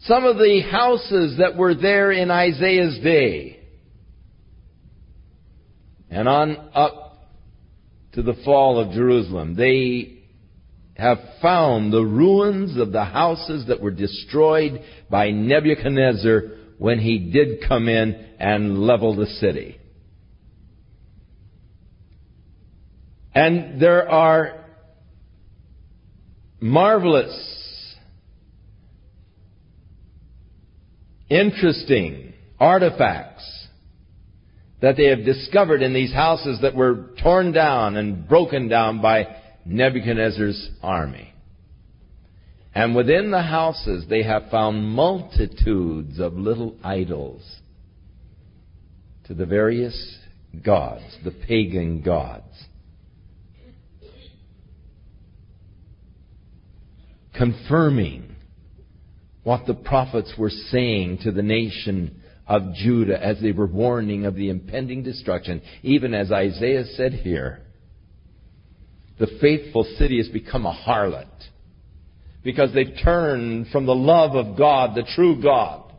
Some 0.00 0.24
of 0.24 0.36
the 0.36 0.60
houses 0.70 1.38
that 1.38 1.56
were 1.56 1.74
there 1.74 2.12
in 2.12 2.30
Isaiah's 2.30 2.98
day. 3.02 3.60
And 6.10 6.28
on 6.28 6.70
up 6.74 7.08
to 8.12 8.22
the 8.22 8.34
fall 8.44 8.78
of 8.78 8.92
Jerusalem. 8.92 9.54
They 9.54 10.18
have 10.96 11.18
found 11.40 11.92
the 11.92 12.04
ruins 12.04 12.76
of 12.78 12.90
the 12.92 13.04
houses 13.04 13.66
that 13.68 13.80
were 13.80 13.90
destroyed 13.90 14.82
by 15.08 15.30
Nebuchadnezzar 15.30 16.57
when 16.78 16.98
he 17.00 17.18
did 17.18 17.68
come 17.68 17.88
in 17.88 18.24
and 18.38 18.78
level 18.78 19.14
the 19.14 19.26
city. 19.26 19.78
And 23.34 23.80
there 23.80 24.08
are 24.08 24.64
marvelous, 26.60 27.94
interesting 31.28 32.32
artifacts 32.58 33.68
that 34.80 34.96
they 34.96 35.06
have 35.06 35.24
discovered 35.24 35.82
in 35.82 35.92
these 35.92 36.12
houses 36.12 36.60
that 36.62 36.74
were 36.74 37.10
torn 37.22 37.52
down 37.52 37.96
and 37.96 38.28
broken 38.28 38.68
down 38.68 39.02
by 39.02 39.36
Nebuchadnezzar's 39.64 40.70
army. 40.82 41.27
And 42.78 42.94
within 42.94 43.32
the 43.32 43.42
houses 43.42 44.04
they 44.08 44.22
have 44.22 44.52
found 44.52 44.86
multitudes 44.86 46.20
of 46.20 46.34
little 46.34 46.76
idols 46.84 47.42
to 49.24 49.34
the 49.34 49.46
various 49.46 50.16
gods, 50.64 51.02
the 51.24 51.32
pagan 51.32 52.02
gods. 52.02 52.44
Confirming 57.34 58.36
what 59.42 59.66
the 59.66 59.74
prophets 59.74 60.34
were 60.38 60.48
saying 60.48 61.18
to 61.24 61.32
the 61.32 61.42
nation 61.42 62.22
of 62.46 62.74
Judah 62.74 63.20
as 63.20 63.40
they 63.40 63.50
were 63.50 63.66
warning 63.66 64.24
of 64.24 64.36
the 64.36 64.50
impending 64.50 65.02
destruction, 65.02 65.62
even 65.82 66.14
as 66.14 66.30
Isaiah 66.30 66.84
said 66.94 67.12
here. 67.12 67.60
The 69.18 69.36
faithful 69.40 69.82
city 69.98 70.18
has 70.18 70.28
become 70.28 70.64
a 70.64 70.72
harlot 70.72 71.26
because 72.48 72.72
they've 72.72 72.96
turned 73.04 73.66
from 73.66 73.84
the 73.84 73.94
love 73.94 74.34
of 74.34 74.56
God, 74.56 74.94
the 74.94 75.06
true 75.14 75.38
God, 75.42 75.92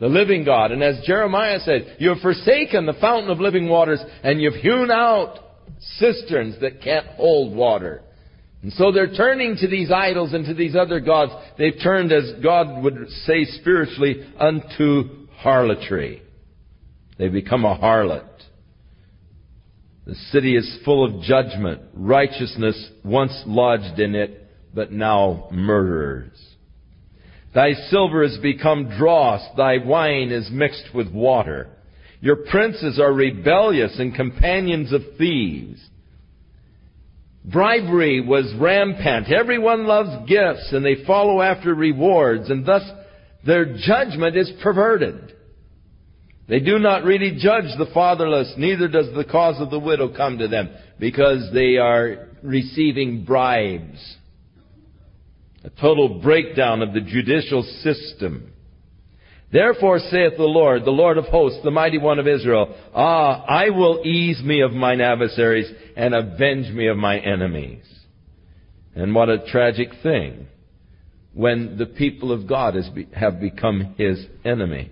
the 0.00 0.08
living 0.08 0.44
God. 0.44 0.72
And 0.72 0.82
as 0.82 1.00
Jeremiah 1.06 1.60
said, 1.60 1.98
you 2.00 2.08
have 2.08 2.18
forsaken 2.18 2.84
the 2.84 2.94
fountain 3.00 3.30
of 3.30 3.38
living 3.38 3.68
waters 3.68 4.00
and 4.24 4.42
you've 4.42 4.54
hewn 4.54 4.90
out 4.90 5.38
cisterns 5.98 6.60
that 6.62 6.82
can't 6.82 7.06
hold 7.06 7.54
water. 7.54 8.02
And 8.62 8.72
so 8.72 8.90
they're 8.90 9.14
turning 9.14 9.54
to 9.58 9.68
these 9.68 9.92
idols 9.92 10.32
and 10.32 10.44
to 10.46 10.54
these 10.54 10.74
other 10.74 10.98
gods. 10.98 11.30
They've 11.58 11.78
turned, 11.80 12.10
as 12.10 12.32
God 12.42 12.82
would 12.82 13.08
say 13.24 13.44
spiritually, 13.44 14.26
unto 14.36 15.28
harlotry. 15.36 16.22
They've 17.18 17.30
become 17.30 17.64
a 17.64 17.78
harlot. 17.78 18.26
The 20.06 20.16
city 20.32 20.56
is 20.56 20.80
full 20.84 21.04
of 21.04 21.22
judgment, 21.22 21.82
righteousness 21.94 22.90
once 23.04 23.44
lodged 23.46 24.00
in 24.00 24.16
it, 24.16 24.43
but 24.74 24.92
now 24.92 25.48
murderers. 25.52 26.38
Thy 27.54 27.72
silver 27.88 28.26
has 28.26 28.36
become 28.38 28.96
dross, 28.98 29.40
thy 29.56 29.78
wine 29.78 30.30
is 30.30 30.50
mixed 30.50 30.94
with 30.94 31.12
water. 31.12 31.68
Your 32.20 32.36
princes 32.36 32.98
are 32.98 33.12
rebellious 33.12 33.96
and 33.98 34.14
companions 34.14 34.92
of 34.92 35.02
thieves. 35.18 35.80
Bribery 37.44 38.20
was 38.20 38.52
rampant. 38.58 39.30
Everyone 39.30 39.86
loves 39.86 40.28
gifts 40.28 40.72
and 40.72 40.84
they 40.84 41.04
follow 41.06 41.42
after 41.42 41.74
rewards 41.74 42.48
and 42.50 42.64
thus 42.64 42.82
their 43.46 43.76
judgment 43.76 44.36
is 44.36 44.50
perverted. 44.62 45.34
They 46.48 46.60
do 46.60 46.78
not 46.78 47.04
really 47.04 47.32
judge 47.38 47.76
the 47.78 47.90
fatherless, 47.92 48.54
neither 48.56 48.88
does 48.88 49.14
the 49.14 49.24
cause 49.24 49.60
of 49.60 49.70
the 49.70 49.78
widow 49.78 50.14
come 50.14 50.38
to 50.38 50.48
them, 50.48 50.70
because 50.98 51.50
they 51.54 51.76
are 51.78 52.28
receiving 52.42 53.24
bribes. 53.24 54.16
A 55.64 55.70
total 55.80 56.20
breakdown 56.20 56.82
of 56.82 56.92
the 56.92 57.00
judicial 57.00 57.62
system. 57.80 58.52
Therefore 59.50 59.98
saith 59.98 60.36
the 60.36 60.42
Lord, 60.42 60.84
the 60.84 60.90
Lord 60.90 61.16
of 61.16 61.26
hosts, 61.26 61.60
the 61.64 61.70
mighty 61.70 61.96
one 61.96 62.18
of 62.18 62.28
Israel, 62.28 62.74
Ah, 62.94 63.44
I 63.46 63.70
will 63.70 64.02
ease 64.04 64.42
me 64.42 64.60
of 64.60 64.72
mine 64.72 65.00
adversaries 65.00 65.70
and 65.96 66.14
avenge 66.14 66.74
me 66.74 66.88
of 66.88 66.96
my 66.96 67.18
enemies. 67.18 67.84
And 68.94 69.14
what 69.14 69.28
a 69.30 69.46
tragic 69.50 69.88
thing 70.02 70.48
when 71.32 71.78
the 71.78 71.86
people 71.86 72.30
of 72.30 72.46
God 72.48 72.76
have 73.14 73.40
become 73.40 73.94
his 73.96 74.24
enemy. 74.44 74.90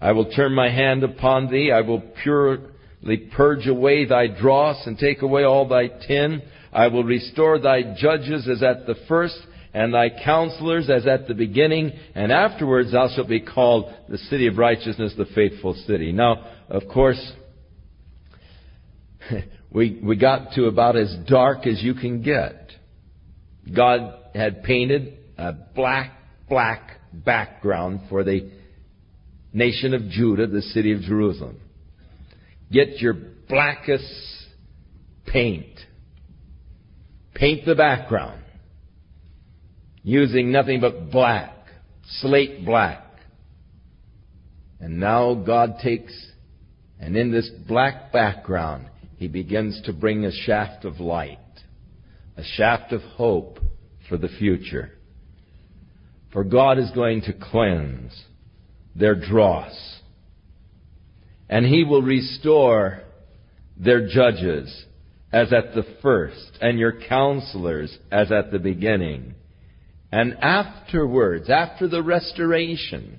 I 0.00 0.12
will 0.12 0.30
turn 0.30 0.52
my 0.52 0.68
hand 0.68 1.04
upon 1.04 1.50
thee. 1.50 1.72
I 1.72 1.80
will 1.80 2.02
purely 2.22 3.16
purge 3.34 3.66
away 3.66 4.04
thy 4.04 4.26
dross 4.26 4.86
and 4.86 4.98
take 4.98 5.22
away 5.22 5.44
all 5.44 5.66
thy 5.66 5.88
tin. 5.88 6.42
I 6.72 6.88
will 6.88 7.04
restore 7.04 7.58
thy 7.58 7.94
judges 7.96 8.46
as 8.48 8.62
at 8.62 8.86
the 8.86 8.96
first 9.08 9.38
and 9.76 9.92
thy 9.92 10.08
counselors 10.08 10.88
as 10.88 11.06
at 11.06 11.28
the 11.28 11.34
beginning, 11.34 11.92
and 12.14 12.32
afterwards 12.32 12.92
thou 12.92 13.10
shalt 13.14 13.28
be 13.28 13.40
called 13.40 13.92
the 14.08 14.16
city 14.16 14.46
of 14.46 14.56
righteousness, 14.56 15.12
the 15.18 15.26
faithful 15.34 15.74
city. 15.86 16.12
Now, 16.12 16.46
of 16.70 16.84
course, 16.90 17.20
we, 19.70 20.00
we 20.02 20.16
got 20.16 20.52
to 20.52 20.64
about 20.64 20.96
as 20.96 21.14
dark 21.28 21.66
as 21.66 21.82
you 21.82 21.92
can 21.92 22.22
get. 22.22 22.72
God 23.70 24.14
had 24.34 24.62
painted 24.62 25.18
a 25.36 25.52
black, 25.52 26.12
black 26.48 26.92
background 27.12 28.00
for 28.08 28.24
the 28.24 28.50
nation 29.52 29.92
of 29.92 30.08
Judah, 30.08 30.46
the 30.46 30.62
city 30.62 30.92
of 30.92 31.02
Jerusalem. 31.02 31.60
Get 32.72 33.02
your 33.02 33.12
blackest 33.46 34.10
paint. 35.26 35.78
Paint 37.34 37.66
the 37.66 37.74
background 37.74 38.40
using 40.06 40.52
nothing 40.52 40.80
but 40.80 41.10
black, 41.10 41.52
slate 42.20 42.64
black. 42.64 43.02
And 44.78 45.00
now 45.00 45.34
God 45.34 45.80
takes, 45.82 46.14
and 47.00 47.16
in 47.16 47.32
this 47.32 47.50
black 47.66 48.12
background, 48.12 48.86
He 49.16 49.26
begins 49.26 49.82
to 49.84 49.92
bring 49.92 50.24
a 50.24 50.30
shaft 50.30 50.84
of 50.84 51.00
light, 51.00 51.40
a 52.36 52.44
shaft 52.44 52.92
of 52.92 53.00
hope 53.02 53.58
for 54.08 54.16
the 54.16 54.28
future. 54.28 54.92
For 56.32 56.44
God 56.44 56.78
is 56.78 56.92
going 56.92 57.22
to 57.22 57.32
cleanse 57.32 58.12
their 58.94 59.16
dross. 59.16 59.74
And 61.48 61.66
he 61.66 61.82
will 61.82 62.02
restore 62.02 63.00
their 63.76 64.06
judges 64.06 64.84
as 65.32 65.52
at 65.52 65.74
the 65.74 65.84
first, 66.00 66.58
and 66.60 66.78
your 66.78 66.92
counselors 67.08 67.98
as 68.12 68.30
at 68.30 68.52
the 68.52 68.60
beginning. 68.60 69.34
And 70.12 70.34
afterwards, 70.40 71.50
after 71.50 71.88
the 71.88 72.02
restoration, 72.02 73.18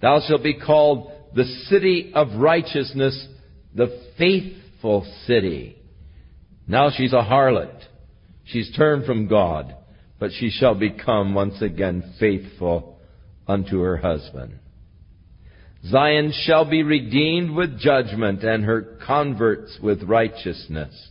thou 0.00 0.20
shalt 0.26 0.42
be 0.42 0.58
called 0.58 1.12
the 1.34 1.44
city 1.68 2.12
of 2.14 2.38
righteousness, 2.38 3.26
the 3.74 4.02
faithful 4.16 5.06
city. 5.26 5.76
Now 6.66 6.90
she's 6.90 7.12
a 7.12 7.22
harlot. 7.22 7.82
She's 8.44 8.74
turned 8.76 9.04
from 9.04 9.28
God, 9.28 9.74
but 10.18 10.30
she 10.38 10.50
shall 10.50 10.74
become 10.74 11.34
once 11.34 11.60
again 11.60 12.14
faithful 12.18 12.98
unto 13.46 13.80
her 13.80 13.96
husband. 13.96 14.58
Zion 15.86 16.32
shall 16.44 16.64
be 16.68 16.82
redeemed 16.82 17.50
with 17.50 17.78
judgment, 17.78 18.42
and 18.42 18.64
her 18.64 18.98
converts 19.06 19.78
with 19.82 20.02
righteousness. 20.02 21.10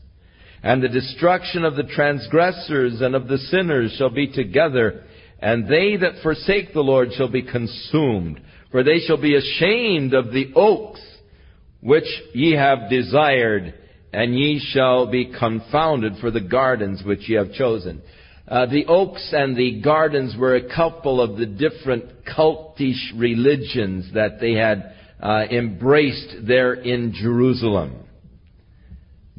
And 0.64 0.82
the 0.82 0.90
destruction 0.90 1.64
of 1.64 1.76
the 1.76 1.84
transgressors 1.84 3.02
and 3.02 3.16
of 3.16 3.28
the 3.28 3.38
sinners 3.38 3.96
shall 3.98 4.10
be 4.10 4.28
together, 4.28 5.04
and 5.40 5.68
they 5.68 5.98
that 5.98 6.22
forsake 6.24 6.74
the 6.74 6.82
Lord 6.82 7.10
shall 7.14 7.30
be 7.30 7.44
consumed. 7.44 8.42
For 8.72 8.84
they 8.84 9.00
shall 9.00 9.22
be 9.22 9.36
ashamed 9.36 10.14
of 10.14 10.32
the 10.32 10.52
oaks 10.56 11.02
which 11.82 12.08
ye 12.34 12.54
have 12.54 12.90
desired, 12.90 13.74
and 14.12 14.38
ye 14.38 14.60
shall 14.74 15.08
be 15.08 15.32
confounded 15.38 16.14
for 16.20 16.32
the 16.32 16.42
gardens 16.42 17.04
which 17.06 17.30
ye 17.30 17.36
have 17.36 17.54
chosen. 17.54 18.02
Uh, 18.48 18.66
the 18.66 18.86
oaks 18.88 19.30
and 19.34 19.56
the 19.56 19.82
gardens 19.82 20.36
were 20.38 20.56
a 20.56 20.74
couple 20.74 21.22
of 21.22 21.38
the 21.38 21.46
different 21.46 22.26
cultish 22.26 23.12
religions 23.16 24.10
that 24.14 24.40
they 24.40 24.54
had 24.54 24.94
uh, 25.22 25.44
embraced 25.52 26.48
there 26.48 26.74
in 26.74 27.14
Jerusalem. 27.14 28.07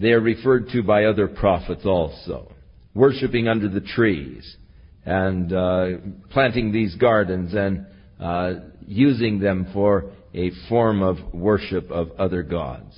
They 0.01 0.13
are 0.13 0.21
referred 0.21 0.69
to 0.71 0.83
by 0.83 1.05
other 1.05 1.29
prophets 1.29 1.85
also, 1.85 2.53
worshiping 2.95 3.49
under 3.49 3.69
the 3.69 3.81
trees 3.81 4.57
and 5.05 5.53
uh, 5.53 5.89
planting 6.31 6.73
these 6.73 6.95
gardens 6.95 7.55
and 7.55 7.87
uh, 8.21 8.53
using 8.87 9.41
them 9.41 9.69
for 9.73 10.13
a 10.35 10.51
form 10.69 11.03
of 11.03 11.17
worship 11.35 11.91
of 11.91 12.13
other 12.19 12.43
gods. 12.43 12.95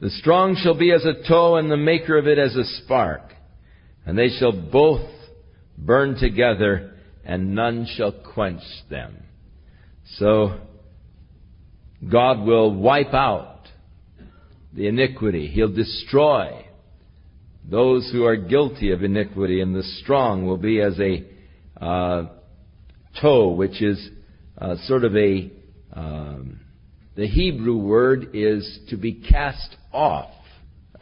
The 0.00 0.10
strong 0.10 0.56
shall 0.62 0.78
be 0.78 0.92
as 0.92 1.04
a 1.04 1.26
tow, 1.26 1.56
and 1.56 1.70
the 1.70 1.76
maker 1.76 2.16
of 2.16 2.26
it 2.26 2.38
as 2.38 2.54
a 2.54 2.64
spark 2.84 3.28
and 4.08 4.16
they 4.16 4.30
shall 4.38 4.52
both 4.52 5.06
burn 5.76 6.18
together, 6.18 6.94
and 7.26 7.54
none 7.54 7.86
shall 7.94 8.10
quench 8.10 8.62
them. 8.88 9.22
So, 10.16 10.60
God 12.10 12.40
will 12.40 12.74
wipe 12.74 13.12
out 13.12 13.57
the 14.72 14.86
iniquity. 14.86 15.48
He'll 15.48 15.72
destroy 15.72 16.64
those 17.68 18.10
who 18.12 18.24
are 18.24 18.36
guilty 18.36 18.92
of 18.92 19.02
iniquity, 19.02 19.60
and 19.60 19.74
the 19.74 19.82
strong 20.02 20.46
will 20.46 20.56
be 20.56 20.80
as 20.80 20.98
a 20.98 21.24
uh, 21.82 22.26
tow, 23.20 23.50
which 23.50 23.82
is 23.82 24.10
uh, 24.56 24.76
sort 24.86 25.04
of 25.04 25.16
a 25.16 25.50
um, 25.92 26.60
the 27.18 27.26
Hebrew 27.26 27.76
word 27.76 28.30
is 28.34 28.78
to 28.90 28.96
be 28.96 29.12
cast 29.12 29.76
off 29.92 30.30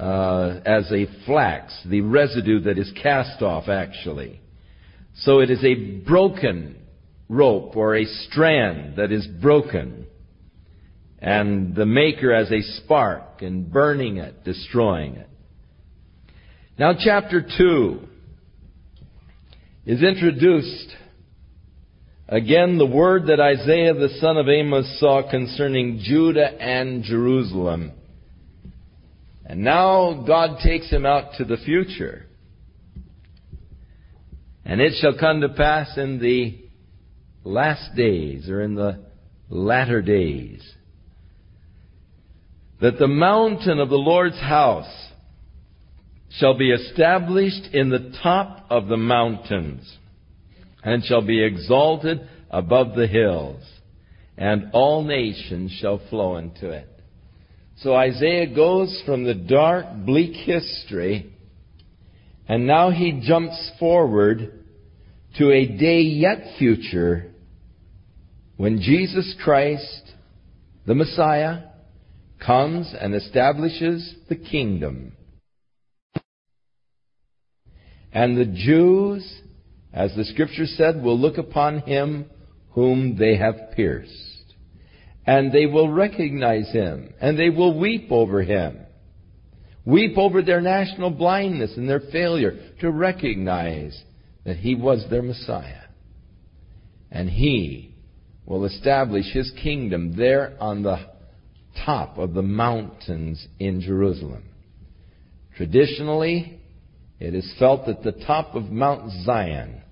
uh, 0.00 0.60
as 0.64 0.90
a 0.90 1.06
flax, 1.26 1.78
the 1.84 2.00
residue 2.00 2.60
that 2.60 2.78
is 2.78 2.90
cast 3.02 3.42
off, 3.42 3.68
actually. 3.68 4.40
So 5.16 5.40
it 5.40 5.50
is 5.50 5.62
a 5.62 5.74
broken 5.74 6.76
rope 7.28 7.76
or 7.76 7.96
a 7.96 8.06
strand 8.06 8.96
that 8.96 9.12
is 9.12 9.26
broken. 9.26 10.05
And 11.18 11.74
the 11.74 11.86
maker 11.86 12.32
as 12.32 12.50
a 12.50 12.62
spark 12.62 13.42
and 13.42 13.72
burning 13.72 14.18
it, 14.18 14.44
destroying 14.44 15.14
it. 15.16 15.28
Now 16.78 16.92
chapter 16.98 17.40
2 17.42 18.00
is 19.86 20.02
introduced 20.02 20.94
again 22.28 22.76
the 22.76 22.86
word 22.86 23.28
that 23.28 23.40
Isaiah 23.40 23.94
the 23.94 24.18
son 24.20 24.36
of 24.36 24.48
Amos 24.48 24.98
saw 25.00 25.28
concerning 25.30 26.00
Judah 26.02 26.52
and 26.60 27.02
Jerusalem. 27.02 27.92
And 29.46 29.60
now 29.62 30.24
God 30.26 30.58
takes 30.62 30.90
him 30.90 31.06
out 31.06 31.34
to 31.38 31.44
the 31.44 31.56
future. 31.56 32.26
And 34.64 34.80
it 34.80 34.94
shall 35.00 35.16
come 35.16 35.40
to 35.42 35.48
pass 35.50 35.96
in 35.96 36.18
the 36.18 36.58
last 37.44 37.94
days, 37.94 38.48
or 38.48 38.60
in 38.60 38.74
the 38.74 39.04
latter 39.48 40.02
days, 40.02 40.60
that 42.80 42.98
the 42.98 43.08
mountain 43.08 43.78
of 43.78 43.88
the 43.88 43.96
Lord's 43.96 44.38
house 44.38 45.10
shall 46.38 46.56
be 46.56 46.70
established 46.70 47.72
in 47.72 47.88
the 47.88 48.12
top 48.22 48.66
of 48.68 48.88
the 48.88 48.96
mountains, 48.96 49.96
and 50.82 51.04
shall 51.04 51.22
be 51.22 51.42
exalted 51.42 52.20
above 52.50 52.94
the 52.94 53.06
hills, 53.06 53.62
and 54.36 54.70
all 54.72 55.02
nations 55.02 55.72
shall 55.80 56.00
flow 56.10 56.36
into 56.36 56.70
it. 56.70 56.88
So 57.78 57.94
Isaiah 57.94 58.54
goes 58.54 59.02
from 59.06 59.24
the 59.24 59.34
dark, 59.34 59.86
bleak 60.04 60.34
history, 60.34 61.32
and 62.48 62.66
now 62.66 62.90
he 62.90 63.22
jumps 63.24 63.72
forward 63.78 64.64
to 65.38 65.52
a 65.52 65.66
day 65.66 66.00
yet 66.00 66.56
future 66.58 67.32
when 68.56 68.80
Jesus 68.80 69.34
Christ, 69.42 70.12
the 70.86 70.94
Messiah, 70.94 71.64
comes 72.44 72.94
and 72.98 73.14
establishes 73.14 74.14
the 74.28 74.36
kingdom. 74.36 75.12
And 78.12 78.36
the 78.36 78.46
Jews, 78.46 79.42
as 79.92 80.14
the 80.14 80.24
scripture 80.24 80.66
said, 80.66 81.02
will 81.02 81.18
look 81.18 81.38
upon 81.38 81.80
him 81.80 82.26
whom 82.70 83.16
they 83.18 83.36
have 83.36 83.72
pierced. 83.74 84.12
And 85.26 85.52
they 85.52 85.66
will 85.66 85.90
recognize 85.90 86.70
him, 86.70 87.12
and 87.20 87.38
they 87.38 87.50
will 87.50 87.78
weep 87.78 88.08
over 88.10 88.42
him. 88.42 88.78
Weep 89.84 90.16
over 90.16 90.42
their 90.42 90.60
national 90.60 91.10
blindness 91.10 91.76
and 91.76 91.88
their 91.88 92.00
failure 92.00 92.72
to 92.80 92.90
recognize 92.90 94.00
that 94.44 94.56
he 94.56 94.74
was 94.74 95.04
their 95.10 95.22
Messiah. 95.22 95.82
And 97.10 97.28
he 97.28 97.94
will 98.44 98.64
establish 98.64 99.32
his 99.32 99.52
kingdom 99.62 100.16
there 100.16 100.56
on 100.60 100.82
the 100.82 101.15
top 101.84 102.18
of 102.18 102.34
the 102.34 102.42
mountains 102.42 103.46
in 103.58 103.80
Jerusalem. 103.80 104.44
Traditionally, 105.56 106.60
it 107.18 107.34
is 107.34 107.54
felt 107.58 107.86
that 107.86 108.02
the 108.02 108.12
top 108.12 108.54
of 108.54 108.70
Mount 108.70 109.10
Zion 109.24 109.82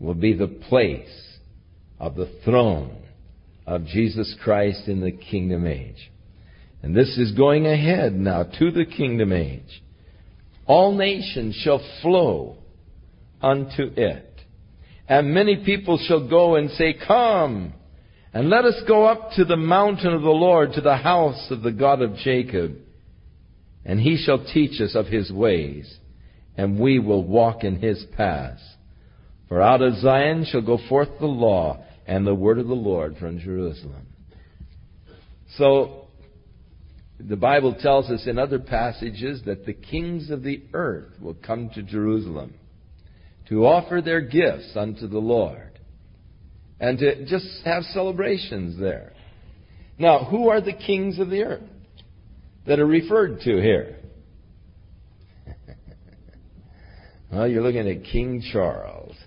will 0.00 0.14
be 0.14 0.34
the 0.34 0.48
place 0.48 1.38
of 2.00 2.16
the 2.16 2.30
throne 2.44 2.96
of 3.66 3.86
Jesus 3.86 4.34
Christ 4.42 4.88
in 4.88 5.00
the 5.00 5.12
kingdom 5.12 5.66
age. 5.66 6.10
And 6.82 6.94
this 6.94 7.16
is 7.16 7.32
going 7.32 7.66
ahead 7.66 8.14
now 8.14 8.42
to 8.42 8.70
the 8.70 8.84
kingdom 8.84 9.32
age. 9.32 9.82
All 10.66 10.94
nations 10.94 11.54
shall 11.54 11.82
flow 12.02 12.56
unto 13.40 13.84
it. 13.96 14.40
And 15.08 15.32
many 15.32 15.64
people 15.64 15.98
shall 15.98 16.28
go 16.28 16.56
and 16.56 16.70
say, 16.70 16.94
Come, 17.06 17.74
and 18.34 18.50
let 18.50 18.64
us 18.64 18.82
go 18.88 19.04
up 19.04 19.30
to 19.36 19.44
the 19.44 19.56
mountain 19.56 20.12
of 20.12 20.22
the 20.22 20.28
Lord, 20.28 20.72
to 20.72 20.80
the 20.80 20.96
house 20.96 21.46
of 21.52 21.62
the 21.62 21.70
God 21.70 22.02
of 22.02 22.16
Jacob. 22.16 22.72
And 23.84 24.00
he 24.00 24.16
shall 24.16 24.44
teach 24.44 24.80
us 24.80 24.96
of 24.96 25.06
his 25.06 25.30
ways, 25.30 25.96
and 26.56 26.80
we 26.80 26.98
will 26.98 27.22
walk 27.22 27.62
in 27.62 27.76
his 27.76 28.04
paths. 28.16 28.60
For 29.48 29.62
out 29.62 29.82
of 29.82 29.98
Zion 29.98 30.46
shall 30.50 30.62
go 30.62 30.78
forth 30.88 31.10
the 31.20 31.26
law 31.26 31.84
and 32.08 32.26
the 32.26 32.34
word 32.34 32.58
of 32.58 32.66
the 32.66 32.74
Lord 32.74 33.16
from 33.18 33.38
Jerusalem. 33.38 34.08
So, 35.56 36.08
the 37.20 37.36
Bible 37.36 37.76
tells 37.80 38.10
us 38.10 38.26
in 38.26 38.40
other 38.40 38.58
passages 38.58 39.42
that 39.46 39.64
the 39.64 39.74
kings 39.74 40.30
of 40.30 40.42
the 40.42 40.60
earth 40.72 41.12
will 41.20 41.34
come 41.34 41.70
to 41.74 41.84
Jerusalem 41.84 42.54
to 43.48 43.64
offer 43.64 44.00
their 44.00 44.22
gifts 44.22 44.72
unto 44.74 45.06
the 45.06 45.18
Lord 45.18 45.73
and 46.80 46.98
to 46.98 47.24
just 47.26 47.46
have 47.64 47.84
celebrations 47.84 48.78
there. 48.78 49.12
Now, 49.98 50.24
who 50.24 50.48
are 50.48 50.60
the 50.60 50.72
kings 50.72 51.18
of 51.18 51.30
the 51.30 51.42
earth 51.42 51.62
that 52.66 52.80
are 52.80 52.86
referred 52.86 53.40
to 53.40 53.60
here? 53.60 53.96
well, 57.32 57.46
you're 57.46 57.62
looking 57.62 57.88
at 57.88 58.04
King 58.04 58.42
Charles. 58.52 59.14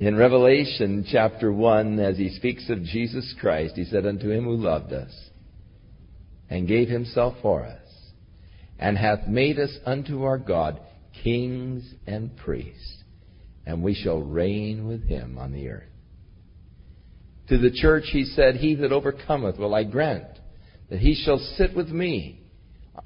In 0.00 0.16
Revelation 0.16 1.06
chapter 1.08 1.52
1, 1.52 2.00
as 2.00 2.16
he 2.16 2.30
speaks 2.30 2.68
of 2.70 2.82
Jesus 2.82 3.34
Christ, 3.40 3.74
he 3.76 3.84
said, 3.84 4.04
Unto 4.04 4.30
him 4.30 4.44
who 4.44 4.56
loved 4.56 4.92
us 4.92 5.12
and 6.50 6.66
gave 6.66 6.88
himself 6.88 7.34
for 7.40 7.64
us, 7.64 7.78
and 8.80 8.98
hath 8.98 9.28
made 9.28 9.60
us 9.60 9.70
unto 9.86 10.24
our 10.24 10.38
God 10.38 10.80
kings 11.22 11.94
and 12.06 12.36
priests, 12.36 13.02
and 13.66 13.82
we 13.82 13.94
shall 13.94 14.20
reign 14.20 14.86
with 14.86 15.04
him 15.04 15.38
on 15.38 15.52
the 15.52 15.68
earth. 15.68 15.88
To 17.48 17.58
the 17.58 17.70
church 17.70 18.04
he 18.12 18.24
said, 18.24 18.56
He 18.56 18.74
that 18.76 18.92
overcometh 18.92 19.58
will 19.58 19.74
I 19.74 19.84
grant 19.84 20.38
that 20.90 21.00
he 21.00 21.14
shall 21.14 21.38
sit 21.56 21.74
with 21.74 21.88
me 21.88 22.40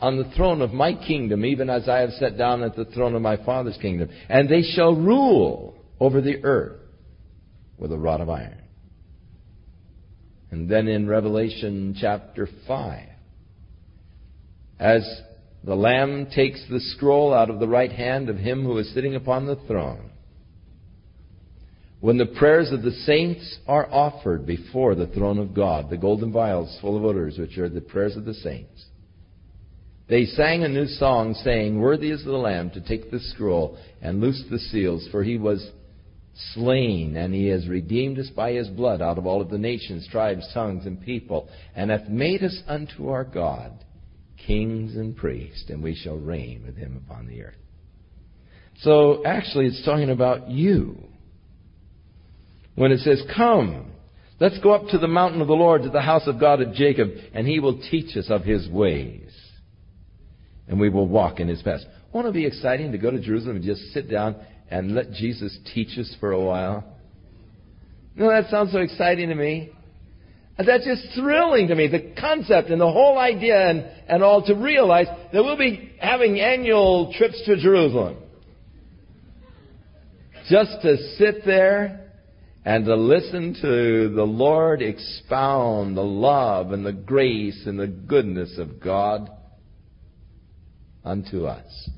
on 0.00 0.16
the 0.16 0.30
throne 0.36 0.60
of 0.60 0.72
my 0.72 0.92
kingdom, 0.92 1.44
even 1.44 1.70
as 1.70 1.88
I 1.88 1.98
have 1.98 2.10
sat 2.12 2.36
down 2.36 2.62
at 2.62 2.74
the 2.74 2.84
throne 2.86 3.14
of 3.14 3.22
my 3.22 3.36
Father's 3.44 3.78
kingdom. 3.80 4.10
And 4.28 4.48
they 4.48 4.62
shall 4.62 4.94
rule 4.94 5.76
over 6.00 6.20
the 6.20 6.42
earth 6.44 6.80
with 7.78 7.92
a 7.92 7.96
rod 7.96 8.20
of 8.20 8.28
iron. 8.28 8.60
And 10.50 10.68
then 10.68 10.88
in 10.88 11.08
Revelation 11.08 11.96
chapter 12.00 12.48
5, 12.66 13.08
as 14.78 15.20
the 15.66 15.74
Lamb 15.74 16.28
takes 16.32 16.64
the 16.70 16.78
scroll 16.78 17.34
out 17.34 17.50
of 17.50 17.58
the 17.58 17.66
right 17.66 17.90
hand 17.90 18.28
of 18.28 18.38
him 18.38 18.62
who 18.62 18.78
is 18.78 18.94
sitting 18.94 19.16
upon 19.16 19.46
the 19.46 19.56
throne. 19.66 20.10
When 21.98 22.18
the 22.18 22.26
prayers 22.26 22.70
of 22.70 22.82
the 22.82 22.92
saints 22.92 23.58
are 23.66 23.90
offered 23.90 24.46
before 24.46 24.94
the 24.94 25.08
throne 25.08 25.38
of 25.38 25.54
God, 25.54 25.90
the 25.90 25.96
golden 25.96 26.30
vials 26.30 26.78
full 26.80 26.96
of 26.96 27.04
odors, 27.04 27.36
which 27.36 27.58
are 27.58 27.68
the 27.68 27.80
prayers 27.80 28.16
of 28.16 28.24
the 28.24 28.34
saints, 28.34 28.86
they 30.08 30.24
sang 30.24 30.62
a 30.62 30.68
new 30.68 30.86
song 30.86 31.34
saying, 31.34 31.80
Worthy 31.80 32.12
is 32.12 32.22
the 32.22 32.30
Lamb 32.30 32.70
to 32.70 32.80
take 32.80 33.10
the 33.10 33.18
scroll 33.18 33.76
and 34.00 34.20
loose 34.20 34.44
the 34.48 34.60
seals, 34.60 35.08
for 35.10 35.24
he 35.24 35.36
was 35.36 35.72
slain, 36.54 37.16
and 37.16 37.34
he 37.34 37.48
has 37.48 37.66
redeemed 37.66 38.20
us 38.20 38.30
by 38.30 38.52
his 38.52 38.68
blood 38.68 39.02
out 39.02 39.18
of 39.18 39.26
all 39.26 39.40
of 39.40 39.50
the 39.50 39.58
nations, 39.58 40.06
tribes, 40.12 40.48
tongues, 40.54 40.86
and 40.86 41.02
people, 41.02 41.48
and 41.74 41.90
hath 41.90 42.08
made 42.08 42.44
us 42.44 42.62
unto 42.68 43.08
our 43.08 43.24
God 43.24 43.72
kings 44.46 44.96
and 44.96 45.16
priests, 45.16 45.66
and 45.68 45.82
we 45.82 45.94
shall 45.94 46.16
reign 46.16 46.62
with 46.64 46.76
him 46.76 47.02
upon 47.04 47.26
the 47.26 47.42
earth. 47.42 47.54
So 48.80 49.24
actually, 49.24 49.66
it's 49.66 49.84
talking 49.84 50.10
about 50.10 50.50
you. 50.50 51.02
When 52.74 52.92
it 52.92 53.00
says, 53.00 53.22
Come, 53.34 53.92
let's 54.38 54.58
go 54.60 54.72
up 54.72 54.88
to 54.88 54.98
the 54.98 55.08
mountain 55.08 55.40
of 55.40 55.48
the 55.48 55.54
Lord, 55.54 55.82
to 55.82 55.90
the 55.90 56.02
house 56.02 56.26
of 56.26 56.38
God 56.38 56.60
of 56.60 56.74
Jacob, 56.74 57.08
and 57.32 57.46
he 57.46 57.58
will 57.58 57.80
teach 57.90 58.16
us 58.16 58.26
of 58.28 58.44
his 58.44 58.68
ways. 58.68 59.30
And 60.68 60.78
we 60.78 60.90
will 60.90 61.08
walk 61.08 61.40
in 61.40 61.48
his 61.48 61.62
paths. 61.62 61.84
Won't 62.12 62.26
it 62.26 62.34
be 62.34 62.46
exciting 62.46 62.92
to 62.92 62.98
go 62.98 63.10
to 63.10 63.20
Jerusalem 63.20 63.56
and 63.56 63.64
just 63.64 63.80
sit 63.92 64.10
down 64.10 64.36
and 64.70 64.94
let 64.94 65.12
Jesus 65.12 65.56
teach 65.74 65.98
us 65.98 66.14
for 66.20 66.32
a 66.32 66.40
while? 66.40 66.84
No, 68.14 68.28
that 68.28 68.50
sounds 68.50 68.72
so 68.72 68.78
exciting 68.78 69.28
to 69.28 69.34
me. 69.34 69.70
That's 70.58 70.86
just 70.86 71.14
thrilling 71.14 71.68
to 71.68 71.74
me, 71.74 71.88
the 71.88 72.14
concept 72.18 72.70
and 72.70 72.80
the 72.80 72.90
whole 72.90 73.18
idea 73.18 73.68
and, 73.68 73.84
and 74.08 74.22
all 74.22 74.42
to 74.46 74.54
realize 74.54 75.06
that 75.32 75.44
we'll 75.44 75.58
be 75.58 75.92
having 76.00 76.40
annual 76.40 77.12
trips 77.12 77.42
to 77.44 77.56
Jerusalem. 77.56 78.16
Just 80.48 80.80
to 80.82 80.96
sit 81.18 81.44
there 81.44 82.10
and 82.64 82.86
to 82.86 82.96
listen 82.96 83.54
to 83.60 84.08
the 84.14 84.24
Lord 84.24 84.80
expound 84.80 85.96
the 85.96 86.02
love 86.02 86.72
and 86.72 86.86
the 86.86 86.92
grace 86.92 87.64
and 87.66 87.78
the 87.78 87.86
goodness 87.86 88.56
of 88.56 88.80
God 88.80 89.30
unto 91.04 91.44
us. 91.44 91.90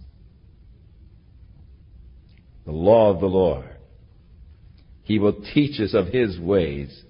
The 2.66 2.72
law 2.72 3.10
of 3.14 3.20
the 3.20 3.26
Lord. 3.26 3.70
He 5.04 5.18
will 5.18 5.42
teach 5.54 5.80
us 5.80 5.94
of 5.94 6.08
His 6.08 6.38
ways 6.38 7.04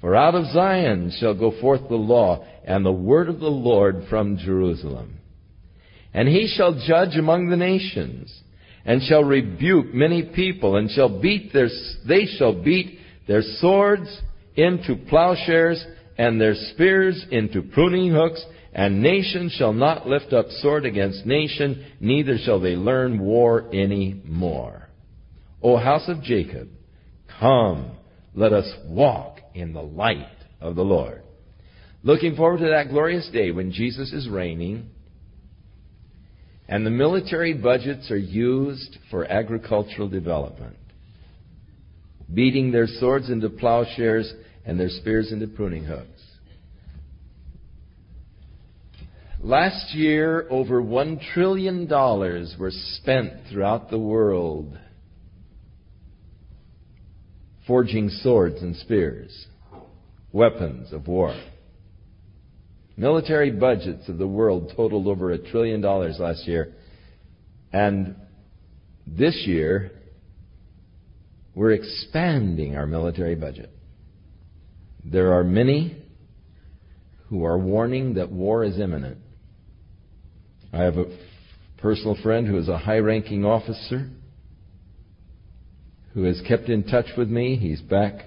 for 0.00 0.14
out 0.14 0.34
of 0.34 0.52
Zion 0.52 1.12
shall 1.18 1.34
go 1.34 1.58
forth 1.60 1.88
the 1.88 1.96
law 1.96 2.44
and 2.64 2.84
the 2.84 2.92
word 2.92 3.28
of 3.28 3.40
the 3.40 3.46
Lord 3.46 4.04
from 4.10 4.36
Jerusalem. 4.38 5.18
And 6.12 6.28
he 6.28 6.52
shall 6.54 6.80
judge 6.86 7.16
among 7.16 7.48
the 7.48 7.56
nations, 7.56 8.32
and 8.84 9.02
shall 9.02 9.24
rebuke 9.24 9.92
many 9.92 10.22
people, 10.22 10.76
and 10.76 10.90
shall 10.90 11.20
beat 11.20 11.52
their, 11.52 11.68
they 12.06 12.26
shall 12.26 12.62
beat 12.62 12.98
their 13.26 13.42
swords 13.58 14.20
into 14.54 14.96
plowshares, 15.08 15.84
and 16.18 16.40
their 16.40 16.54
spears 16.54 17.24
into 17.30 17.62
pruning 17.62 18.10
hooks, 18.10 18.42
and 18.72 19.02
nation 19.02 19.50
shall 19.52 19.72
not 19.72 20.06
lift 20.06 20.32
up 20.32 20.46
sword 20.60 20.86
against 20.86 21.26
nation, 21.26 21.84
neither 22.00 22.38
shall 22.38 22.60
they 22.60 22.76
learn 22.76 23.18
war 23.18 23.68
any 23.72 24.20
more. 24.24 24.88
O 25.62 25.76
house 25.76 26.08
of 26.08 26.22
Jacob, 26.22 26.68
come, 27.40 27.90
let 28.34 28.52
us 28.52 28.70
walk 28.86 29.38
in 29.56 29.72
the 29.72 29.82
light 29.82 30.28
of 30.60 30.76
the 30.76 30.84
Lord. 30.84 31.22
Looking 32.02 32.36
forward 32.36 32.58
to 32.58 32.68
that 32.68 32.90
glorious 32.90 33.28
day 33.32 33.50
when 33.50 33.72
Jesus 33.72 34.12
is 34.12 34.28
reigning 34.28 34.90
and 36.68 36.84
the 36.84 36.90
military 36.90 37.54
budgets 37.54 38.10
are 38.10 38.16
used 38.16 38.98
for 39.10 39.24
agricultural 39.24 40.08
development, 40.08 40.76
beating 42.32 42.70
their 42.70 42.86
swords 42.86 43.30
into 43.30 43.48
plowshares 43.48 44.32
and 44.64 44.78
their 44.78 44.88
spears 44.88 45.32
into 45.32 45.46
pruning 45.46 45.84
hooks. 45.84 46.22
Last 49.40 49.94
year, 49.94 50.46
over 50.50 50.82
$1 50.82 51.20
trillion 51.34 51.88
were 51.88 52.72
spent 52.72 53.32
throughout 53.50 53.90
the 53.90 53.98
world 53.98 54.76
forging 57.66 58.08
swords 58.08 58.62
and 58.62 58.76
spears, 58.76 59.46
weapons 60.32 60.92
of 60.92 61.08
war. 61.08 61.34
Military 62.96 63.50
budgets 63.50 64.08
of 64.08 64.18
the 64.18 64.26
world 64.26 64.72
totaled 64.74 65.06
over 65.06 65.30
a 65.30 65.38
trillion 65.38 65.80
dollars 65.80 66.16
last 66.18 66.46
year. 66.46 66.72
And 67.72 68.16
this 69.06 69.42
year, 69.46 69.92
we're 71.54 71.72
expanding 71.72 72.76
our 72.76 72.86
military 72.86 73.34
budget. 73.34 73.70
There 75.04 75.34
are 75.34 75.44
many 75.44 76.02
who 77.28 77.44
are 77.44 77.58
warning 77.58 78.14
that 78.14 78.30
war 78.30 78.64
is 78.64 78.78
imminent. 78.78 79.18
I 80.72 80.82
have 80.82 80.96
a 80.96 81.06
personal 81.78 82.16
friend 82.22 82.46
who 82.46 82.58
is 82.58 82.68
a 82.68 82.78
high 82.78 82.98
ranking 82.98 83.44
officer 83.44 84.08
who 86.16 86.22
has 86.22 86.40
kept 86.48 86.70
in 86.70 86.82
touch 86.82 87.08
with 87.18 87.28
me. 87.28 87.56
He's 87.56 87.82
back 87.82 88.24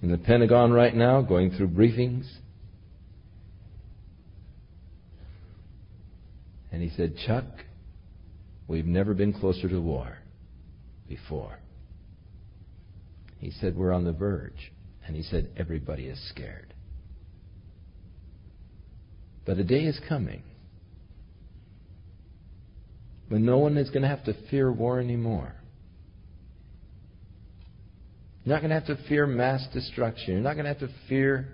in 0.00 0.12
the 0.12 0.16
Pentagon 0.16 0.72
right 0.72 0.94
now 0.94 1.22
going 1.22 1.50
through 1.50 1.70
briefings. 1.70 2.24
And 6.70 6.80
he 6.80 6.90
said, 6.96 7.16
Chuck, 7.26 7.46
we've 8.68 8.86
never 8.86 9.12
been 9.12 9.32
closer 9.32 9.68
to 9.68 9.80
war 9.80 10.18
before. 11.08 11.58
He 13.38 13.50
said, 13.50 13.76
We're 13.76 13.92
on 13.92 14.04
the 14.04 14.12
verge. 14.12 14.72
And 15.04 15.16
he 15.16 15.24
said, 15.24 15.50
Everybody 15.56 16.06
is 16.06 16.28
scared. 16.28 16.74
But 19.44 19.58
a 19.58 19.64
day 19.64 19.82
is 19.82 20.00
coming 20.08 20.44
when 23.28 23.44
no 23.44 23.58
one 23.58 23.78
is 23.78 23.90
going 23.90 24.02
to 24.02 24.08
have 24.08 24.24
to 24.26 24.36
fear 24.48 24.70
war 24.70 25.00
anymore. 25.00 25.56
You're 28.44 28.54
not 28.54 28.60
going 28.60 28.70
to 28.70 28.74
have 28.74 28.98
to 28.98 29.08
fear 29.08 29.26
mass 29.26 29.66
destruction. 29.72 30.34
You're 30.34 30.42
not 30.42 30.54
going 30.54 30.64
to 30.64 30.72
have 30.72 30.80
to 30.80 30.94
fear 31.08 31.48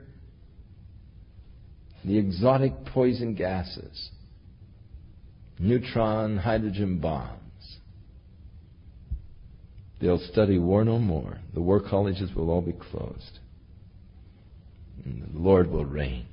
the 2.05 2.19
exotic 2.19 2.73
poison 2.87 3.35
gases 3.35 4.11
neutron, 5.61 6.39
hydrogen 6.39 6.99
bombs. 6.99 7.37
They'll 10.01 10.27
study 10.33 10.59
war 10.59 10.85
no 10.85 10.99
more. 10.99 11.39
The 11.53 11.61
war 11.61 11.81
colleges 11.81 12.31
will 12.35 12.51
all 12.51 12.63
be 12.63 12.73
closed. 12.73 13.39
And 15.05 15.35
the 15.35 15.39
Lord 15.39 15.71
will 15.71 15.85
reign. 15.85 16.27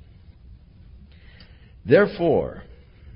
Therefore, 1.84 2.62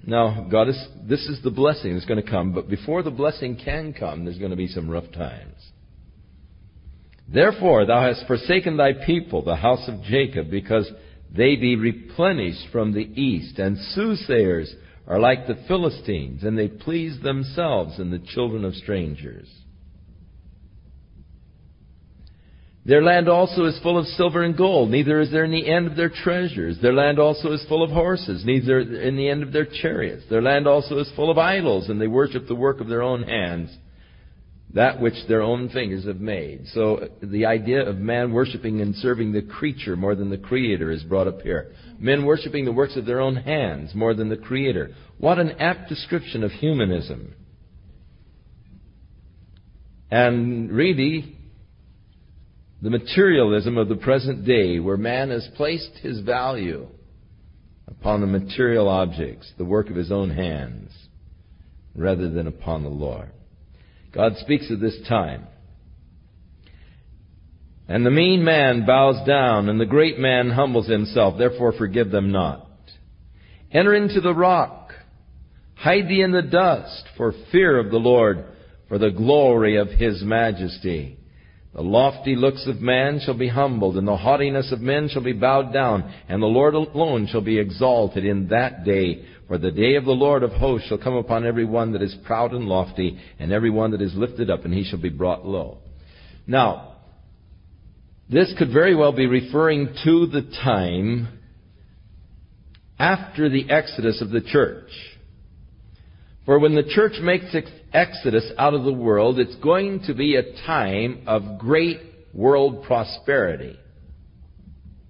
now 0.07 0.47
God 0.51 0.69
is, 0.69 0.89
this 1.09 1.21
is 1.27 1.43
the 1.43 1.51
blessing 1.51 1.95
that's 1.95 2.05
going 2.05 2.23
to 2.23 2.31
come, 2.31 2.53
but 2.53 2.69
before 2.69 3.03
the 3.03 3.11
blessing 3.11 3.59
can 3.63 3.95
come, 3.95 4.25
there's 4.25 4.39
going 4.39 4.51
to 4.51 4.57
be 4.57 4.67
some 4.67 4.91
rough 4.91 5.11
times. 5.13 5.55
Therefore, 7.33 7.87
thou 7.87 8.03
hast 8.03 8.27
forsaken 8.27 8.77
thy 8.77 8.93
people, 8.93 9.43
the 9.43 9.57
house 9.57 9.89
of 9.89 10.03
Jacob, 10.03 10.51
because 10.51 10.91
they 11.35 11.57
be 11.57 11.77
replenished 11.77 12.69
from 12.71 12.93
the 12.93 13.09
east, 13.21 13.59
and 13.59 13.79
soothsayers 13.95 14.75
are 15.07 15.19
like 15.19 15.47
the 15.47 15.59
Philistines, 15.67 16.45
and 16.45 16.59
they 16.59 16.69
please 16.69 17.21
themselves 17.23 17.99
and 17.99 18.13
the 18.13 18.19
children 18.19 18.65
of 18.65 18.75
strangers. 18.75 19.49
Their 22.85 23.03
land 23.03 23.29
also 23.29 23.65
is 23.65 23.79
full 23.81 23.97
of 23.97 24.07
silver 24.07 24.43
and 24.43 24.57
gold, 24.57 24.91
neither 24.91 25.21
is 25.21 25.31
there 25.31 25.45
any 25.45 25.67
end 25.67 25.87
of 25.87 25.97
their 25.97 26.11
treasures. 26.11 26.79
Their 26.83 26.93
land 26.93 27.19
also 27.19 27.53
is 27.53 27.65
full 27.69 27.83
of 27.83 27.91
horses, 27.91 28.45
neither 28.45 28.81
in 28.81 29.17
the 29.17 29.29
end 29.29 29.45
of 29.45 29.53
their 29.53 29.67
chariots. 29.67 30.25
Their 30.29 30.43
land 30.43 30.67
also 30.67 30.99
is 30.99 31.11
full 31.15 31.31
of 31.31 31.39
idols, 31.39 31.89
and 31.89 32.01
they 32.01 32.09
worship 32.09 32.49
the 32.49 32.57
work 32.57 32.81
of 32.81 32.89
their 32.89 33.03
own 33.03 33.23
hands 33.23 33.71
that 34.75 35.01
which 35.01 35.15
their 35.29 35.43
own 35.43 35.69
fingers 35.69 36.07
have 36.07 36.21
made. 36.21 36.67
So 36.69 37.09
the 37.23 37.47
idea 37.47 37.87
of 37.87 37.99
man 37.99 38.33
worshiping 38.33 38.81
and 38.81 38.95
serving 38.97 39.33
the 39.33 39.43
creature 39.43 39.97
more 39.97 40.15
than 40.15 40.31
the 40.31 40.39
creator 40.39 40.91
is 40.91 41.03
brought 41.03 41.27
up 41.27 41.43
here. 41.43 41.73
Men 41.99 42.25
worshiping 42.25 42.65
the 42.65 42.73
works 42.73 42.97
of 42.97 43.05
their 43.05 43.21
own 43.21 43.37
hands 43.37 43.95
more 43.95 44.15
than 44.15 44.31
the 44.31 44.37
creator. 44.37 44.91
What 45.19 45.39
an 45.39 45.53
apt 45.61 45.89
description 45.91 46.43
of 46.43 46.53
humanism. 46.53 47.35
And 50.11 50.71
really, 50.73 51.37
the 52.81 52.91
materialism 52.91 53.77
of 53.77 53.89
the 53.89 53.97
present 53.97 54.45
day, 54.45 54.79
where 54.79 54.97
man 54.97 55.31
has 55.31 55.49
placed 55.57 55.99
his 56.03 56.21
value 56.21 56.89
upon 57.87 58.21
the 58.21 58.27
material 58.27 58.89
objects, 58.89 59.53
the 59.59 59.65
work 59.65 59.91
of 59.91 59.97
his 59.97 60.11
own 60.11 60.31
hands, 60.31 60.91
rather 61.95 62.31
than 62.31 62.47
upon 62.47 62.83
the 62.83 62.89
Lord. 62.89 63.31
God 64.13 64.37
speaks 64.39 64.71
of 64.71 64.81
this 64.81 64.99
time. 65.09 65.47
And 67.89 68.07
the 68.07 68.11
mean 68.11 68.45
man 68.45 68.87
bows 68.87 69.27
down, 69.27 69.69
and 69.69 69.81
the 69.81 69.87
great 69.87 70.19
man 70.19 70.51
humbles 70.51 70.89
himself. 70.89 71.37
Therefore 71.39 71.73
forgive 71.73 72.11
them 72.11 72.31
not. 72.31 72.69
Enter 73.71 73.95
into 73.95 74.21
the 74.21 74.35
rock. 74.35 74.93
Hide 75.75 76.09
thee 76.09 76.23
in 76.23 76.33
the 76.33 76.43
dust 76.43 77.05
for 77.17 77.35
fear 77.51 77.79
of 77.79 77.91
the 77.91 77.99
Lord, 77.99 78.45
for 78.89 78.99
the 78.99 79.11
glory 79.11 79.77
of 79.77 79.89
his 79.89 80.23
majesty. 80.23 81.19
The 81.75 81.83
lofty 81.83 82.37
looks 82.37 82.67
of 82.67 82.83
man 82.83 83.21
shall 83.25 83.37
be 83.37 83.49
humbled, 83.49 83.97
and 83.97 84.07
the 84.07 84.17
haughtiness 84.17 84.71
of 84.73 84.81
men 84.81 85.09
shall 85.09 85.23
be 85.23 85.33
bowed 85.33 85.73
down, 85.73 86.13
and 86.29 86.43
the 86.43 86.47
Lord 86.47 86.75
alone 86.75 87.27
shall 87.27 87.41
be 87.41 87.59
exalted 87.59 88.27
in 88.27 88.49
that 88.49 88.85
day. 88.85 89.25
For 89.49 89.57
the 89.57 89.71
day 89.71 89.95
of 89.95 90.05
the 90.05 90.13
Lord 90.13 90.43
of 90.43 90.53
hosts 90.53 90.89
shall 90.89 90.99
come 90.99 91.15
upon 91.15 91.47
every 91.47 91.65
one 91.65 91.93
that 91.93 92.03
is 92.03 92.15
proud 92.25 92.53
and 92.53 92.67
lofty, 92.67 93.19
and 93.39 93.53
every 93.53 93.71
one 93.71 93.93
that 93.93 94.03
is 94.03 94.15
lifted 94.15 94.51
up, 94.51 94.67
and 94.67 94.75
he 94.75 94.85
shall 94.85 95.01
be 95.01 95.09
brought 95.09 95.47
low. 95.47 95.79
Now, 96.47 96.97
this 98.29 98.53
could 98.59 98.73
very 98.73 98.95
well 98.95 99.13
be 99.13 99.27
referring 99.27 99.95
to 100.05 100.27
the 100.27 100.43
time 100.63 101.39
after 102.99 103.49
the 103.49 103.71
exodus 103.71 104.21
of 104.21 104.31
the 104.31 104.43
church. 104.43 104.91
For 106.45 106.59
when 106.59 106.75
the 106.75 106.83
church 106.95 107.15
makes 107.23 107.55
exodus 107.93 108.51
out 108.59 108.75
of 108.75 108.85
the 108.85 108.93
world, 108.93 109.39
it's 109.39 109.57
going 109.57 110.03
to 110.07 110.15
be 110.15 110.37
a 110.37 110.65
time 110.67 111.25
of 111.27 111.59
great 111.59 112.01
world 112.33 112.85
prosperity. 112.85 113.79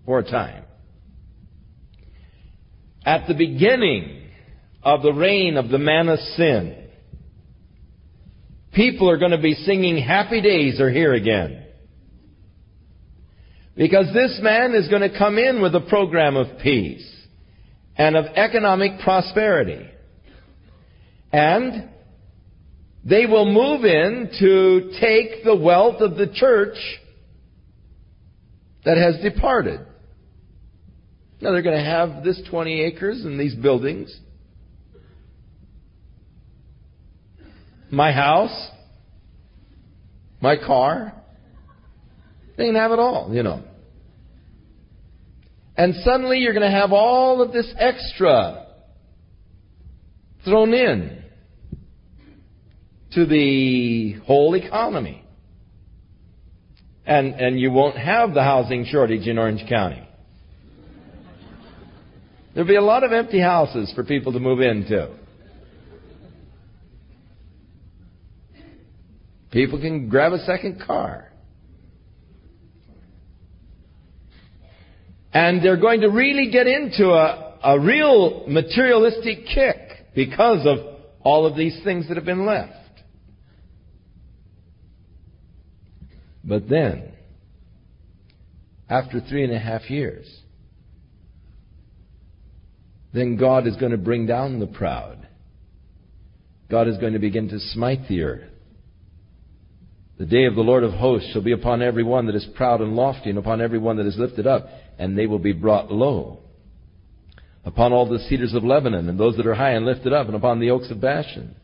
For 0.05 0.19
a 0.19 0.25
time. 0.25 0.65
At 3.05 3.29
the 3.29 3.35
beginning 3.35 4.23
of 4.83 5.03
the 5.03 5.13
reign 5.13 5.57
of 5.57 5.69
the 5.69 5.79
man 5.79 6.09
of 6.09 6.19
sin. 6.19 6.89
People 8.73 9.09
are 9.11 9.19
going 9.19 9.31
to 9.31 9.39
be 9.39 9.55
singing 9.55 9.99
happy 9.99 10.41
days 10.41 10.81
are 10.81 10.91
here 10.91 11.13
again. 11.13 11.65
Because 13.77 14.13
this 14.13 14.39
man 14.43 14.75
is 14.75 14.89
going 14.89 15.09
to 15.09 15.17
come 15.17 15.39
in 15.39 15.63
with 15.63 15.75
a 15.75 15.81
program 15.81 16.37
of 16.37 16.59
peace 16.59 17.09
and 17.97 18.17
of 18.17 18.27
economic 18.37 19.01
prosperity. 19.01 19.89
And 21.33 21.89
they 23.05 23.27
will 23.27 23.47
move 23.47 23.85
in 23.85 24.31
to 24.39 24.93
take 25.01 25.45
the 25.45 25.57
wealth 25.57 26.01
of 26.01 26.17
the 26.17 26.29
church 26.33 26.77
that 28.85 28.97
has 28.97 29.21
departed. 29.23 29.81
Now 31.41 31.53
they're 31.53 31.63
going 31.63 31.79
to 31.79 31.85
have 31.85 32.23
this 32.23 32.41
20 32.49 32.83
acres 32.83 33.25
and 33.25 33.39
these 33.39 33.55
buildings. 33.55 34.17
my 37.93 38.11
house, 38.11 38.71
my 40.41 40.57
car. 40.57 41.13
They 42.57 42.67
can 42.67 42.75
have 42.75 42.91
it 42.91 42.99
all, 42.99 43.33
you 43.33 43.43
know. 43.43 43.63
And 45.77 45.95
suddenly 46.03 46.39
you're 46.39 46.55
going 46.55 46.71
to 46.71 46.77
have 46.77 46.93
all 46.93 47.43
of 47.43 47.53
this 47.53 47.73
extra 47.79 48.67
thrown 50.45 50.73
in 50.75 51.22
to 53.15 53.27
the 53.27 54.15
whole 54.27 54.55
economy. 54.55 55.25
And, 57.05 57.35
and 57.35 57.59
you 57.59 57.71
won't 57.73 57.97
have 57.97 58.33
the 58.33 58.43
housing 58.43 58.85
shortage 58.85 59.27
in 59.27 59.39
Orange 59.39 59.69
County. 59.69 60.09
There'll 62.55 62.69
be 62.69 62.77
a 62.77 62.83
lot 62.83 63.03
of 63.03 63.13
empty 63.13 63.41
houses 63.41 63.93
for 63.95 64.05
people 64.05 64.33
to 64.33 64.41
move 64.41 64.61
into. 64.61 65.15
People 69.51 69.81
can 69.81 70.09
grab 70.09 70.33
a 70.33 70.39
second 70.45 70.83
car. 70.87 71.29
And 75.33 75.65
they're 75.65 75.81
going 75.81 76.03
to 76.03 76.09
really 76.09 76.51
get 76.51 76.67
into 76.67 77.11
a, 77.11 77.59
a 77.65 77.81
real 77.81 78.45
materialistic 78.49 79.47
kick 79.47 79.77
because 80.15 80.67
of 80.67 80.79
all 81.23 81.47
of 81.47 81.57
these 81.57 81.79
things 81.85 82.09
that 82.09 82.17
have 82.17 82.27
been 82.27 82.45
left. 82.45 82.82
But 86.45 86.69
then, 86.69 87.13
after 88.89 89.21
three 89.21 89.45
and 89.45 89.53
a 89.53 89.59
half 89.59 89.89
years, 89.89 90.27
then 93.13 93.37
God 93.37 93.67
is 93.67 93.77
going 93.77 93.93
to 93.93 93.99
bring 93.99 94.27
down 94.27 94.59
the 94.59 94.67
proud. 94.67 95.27
God 96.71 96.89
is 96.89 96.97
going 96.99 97.13
to 97.13 97.19
begin 97.19 97.49
to 97.49 97.59
smite 97.59 98.09
the 98.09 98.23
earth. 98.23 98.49
The 100.19 100.27
day 100.27 100.45
of 100.45 100.55
the 100.55 100.63
Lord 100.63 100.85
of 100.85 100.93
hosts 100.93 101.31
shall 101.33 101.43
be 101.43 101.53
upon 101.53 101.83
every 101.83 102.03
one 102.03 102.27
that 102.27 102.35
is 102.35 102.47
proud 102.55 102.81
and 102.81 102.95
lofty, 102.95 103.31
and 103.31 103.39
upon 103.39 103.61
every 103.61 103.79
one 103.79 103.97
that 103.97 104.07
is 104.07 104.17
lifted 104.17 104.47
up, 104.47 104.67
and 104.99 105.17
they 105.17 105.27
will 105.27 105.39
be 105.39 105.53
brought 105.53 105.93
low. 105.93 106.41
Upon 107.65 107.93
all 107.93 108.09
the 108.09 108.19
cedars 108.19 108.55
of 108.55 108.65
Lebanon, 108.65 109.09
and 109.09 109.19
those 109.19 109.37
that 109.37 109.47
are 109.47 109.55
high 109.55 109.73
and 109.73 109.87
lifted 109.87 110.13
up, 110.13 110.27
and 110.27 110.37
upon 110.37 110.61
the 110.61 110.71
oaks 110.71 110.91
of 110.91 111.01
Bashan, 111.01 111.55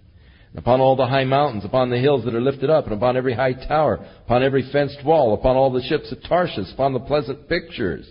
upon 0.56 0.80
all 0.80 0.96
the 0.96 1.06
high 1.06 1.24
mountains, 1.24 1.64
upon 1.64 1.90
the 1.90 1.98
hills 1.98 2.24
that 2.24 2.34
are 2.34 2.40
lifted 2.40 2.70
up, 2.70 2.84
and 2.84 2.94
upon 2.94 3.16
every 3.16 3.34
high 3.34 3.52
tower, 3.52 4.04
upon 4.24 4.42
every 4.42 4.68
fenced 4.72 5.04
wall, 5.04 5.34
upon 5.34 5.56
all 5.56 5.70
the 5.70 5.82
ships 5.82 6.10
of 6.12 6.22
Tarshish, 6.24 6.72
upon 6.72 6.92
the 6.92 7.00
pleasant 7.00 7.48
pictures, 7.48 8.06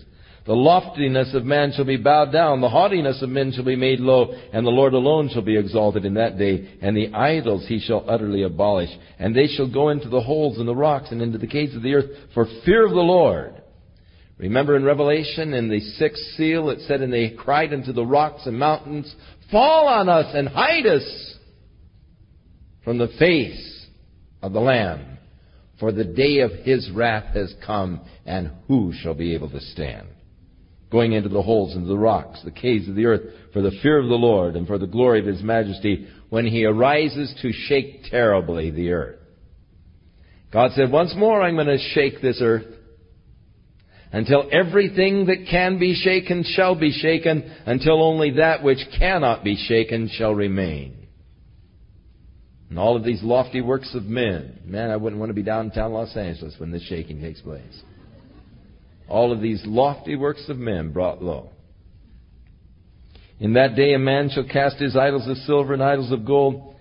the 0.48 0.54
loftiness 0.54 1.34
of 1.34 1.44
man 1.44 1.72
shall 1.76 1.84
be 1.84 1.98
bowed 1.98 2.32
down, 2.32 2.62
the 2.62 2.70
haughtiness 2.70 3.20
of 3.20 3.28
men 3.28 3.52
shall 3.52 3.66
be 3.66 3.76
made 3.76 4.00
low, 4.00 4.34
and 4.50 4.64
the 4.64 4.70
Lord 4.70 4.94
alone 4.94 5.28
shall 5.28 5.42
be 5.42 5.58
exalted 5.58 6.06
in 6.06 6.14
that 6.14 6.38
day, 6.38 6.78
and 6.80 6.96
the 6.96 7.12
idols 7.12 7.66
he 7.68 7.78
shall 7.78 8.08
utterly 8.08 8.44
abolish. 8.44 8.88
And 9.18 9.36
they 9.36 9.46
shall 9.46 9.70
go 9.70 9.90
into 9.90 10.08
the 10.08 10.22
holes 10.22 10.58
in 10.58 10.64
the 10.64 10.74
rocks 10.74 11.08
and 11.10 11.20
into 11.20 11.36
the 11.36 11.46
caves 11.46 11.76
of 11.76 11.82
the 11.82 11.92
earth 11.92 12.10
for 12.32 12.46
fear 12.64 12.86
of 12.86 12.92
the 12.92 12.96
Lord. 12.96 13.60
Remember 14.38 14.74
in 14.74 14.84
Revelation, 14.84 15.52
in 15.52 15.68
the 15.68 15.80
sixth 15.80 16.22
seal, 16.38 16.70
it 16.70 16.78
said, 16.88 17.02
And 17.02 17.12
they 17.12 17.28
cried 17.28 17.74
unto 17.74 17.92
the 17.92 18.06
rocks 18.06 18.46
and 18.46 18.58
mountains, 18.58 19.14
Fall 19.50 19.86
on 19.86 20.08
us 20.08 20.34
and 20.34 20.48
hide 20.48 20.86
us 20.86 21.34
from 22.88 22.96
the 22.96 23.12
face 23.18 23.86
of 24.40 24.54
the 24.54 24.60
Lamb. 24.60 25.18
For 25.78 25.92
the 25.92 26.04
day 26.04 26.38
of 26.38 26.50
his 26.64 26.90
wrath 26.90 27.34
has 27.34 27.54
come, 27.66 28.00
and 28.24 28.50
who 28.66 28.94
shall 28.98 29.12
be 29.12 29.34
able 29.34 29.50
to 29.50 29.60
stand? 29.60 30.08
going 30.90 31.12
into 31.12 31.28
the 31.28 31.42
holes, 31.42 31.76
into 31.76 31.86
the 31.86 31.98
rocks, 31.98 32.40
the 32.42 32.50
caves 32.50 32.88
of 32.88 32.94
the 32.94 33.04
earth, 33.04 33.20
for 33.52 33.60
the 33.60 33.78
fear 33.82 33.98
of 33.98 34.08
the 34.08 34.14
Lord 34.14 34.56
and 34.56 34.66
for 34.66 34.78
the 34.78 34.86
glory 34.86 35.20
of 35.20 35.26
His 35.26 35.42
majesty, 35.42 36.08
when 36.30 36.46
He 36.46 36.64
arises 36.64 37.38
to 37.42 37.52
shake 37.52 38.04
terribly 38.10 38.70
the 38.70 38.92
earth. 38.92 39.18
God 40.50 40.70
said, 40.74 40.90
once 40.90 41.14
more 41.14 41.42
I'm 41.42 41.56
going 41.56 41.66
to 41.66 41.76
shake 41.92 42.22
this 42.22 42.40
earth 42.42 42.64
until 44.12 44.48
everything 44.50 45.26
that 45.26 45.46
can 45.50 45.78
be 45.78 45.94
shaken 45.94 46.42
shall 46.42 46.74
be 46.74 46.90
shaken, 46.90 47.54
until 47.66 48.02
only 48.02 48.30
that 48.38 48.62
which 48.62 48.78
cannot 48.98 49.44
be 49.44 49.62
shaken 49.68 50.08
shall 50.10 50.34
remain. 50.34 51.07
And 52.70 52.78
all 52.78 52.96
of 52.96 53.04
these 53.04 53.22
lofty 53.22 53.60
works 53.60 53.94
of 53.94 54.04
men, 54.04 54.60
man, 54.64 54.90
I 54.90 54.96
wouldn't 54.96 55.18
want 55.18 55.30
to 55.30 55.34
be 55.34 55.42
downtown 55.42 55.92
Los 55.92 56.16
Angeles 56.16 56.54
when 56.58 56.70
this 56.70 56.82
shaking 56.82 57.20
takes 57.20 57.40
place 57.40 57.82
all 59.08 59.32
of 59.32 59.40
these 59.40 59.62
lofty 59.64 60.16
works 60.16 60.44
of 60.48 60.58
men 60.58 60.92
brought 60.92 61.22
low. 61.22 61.50
In 63.40 63.54
that 63.54 63.76
day 63.76 63.94
a 63.94 63.98
man 63.98 64.30
shall 64.30 64.44
cast 64.44 64.76
his 64.76 64.96
idols 64.96 65.28
of 65.28 65.36
silver 65.38 65.72
and 65.72 65.82
idols 65.82 66.12
of 66.12 66.26
gold, 66.26 66.74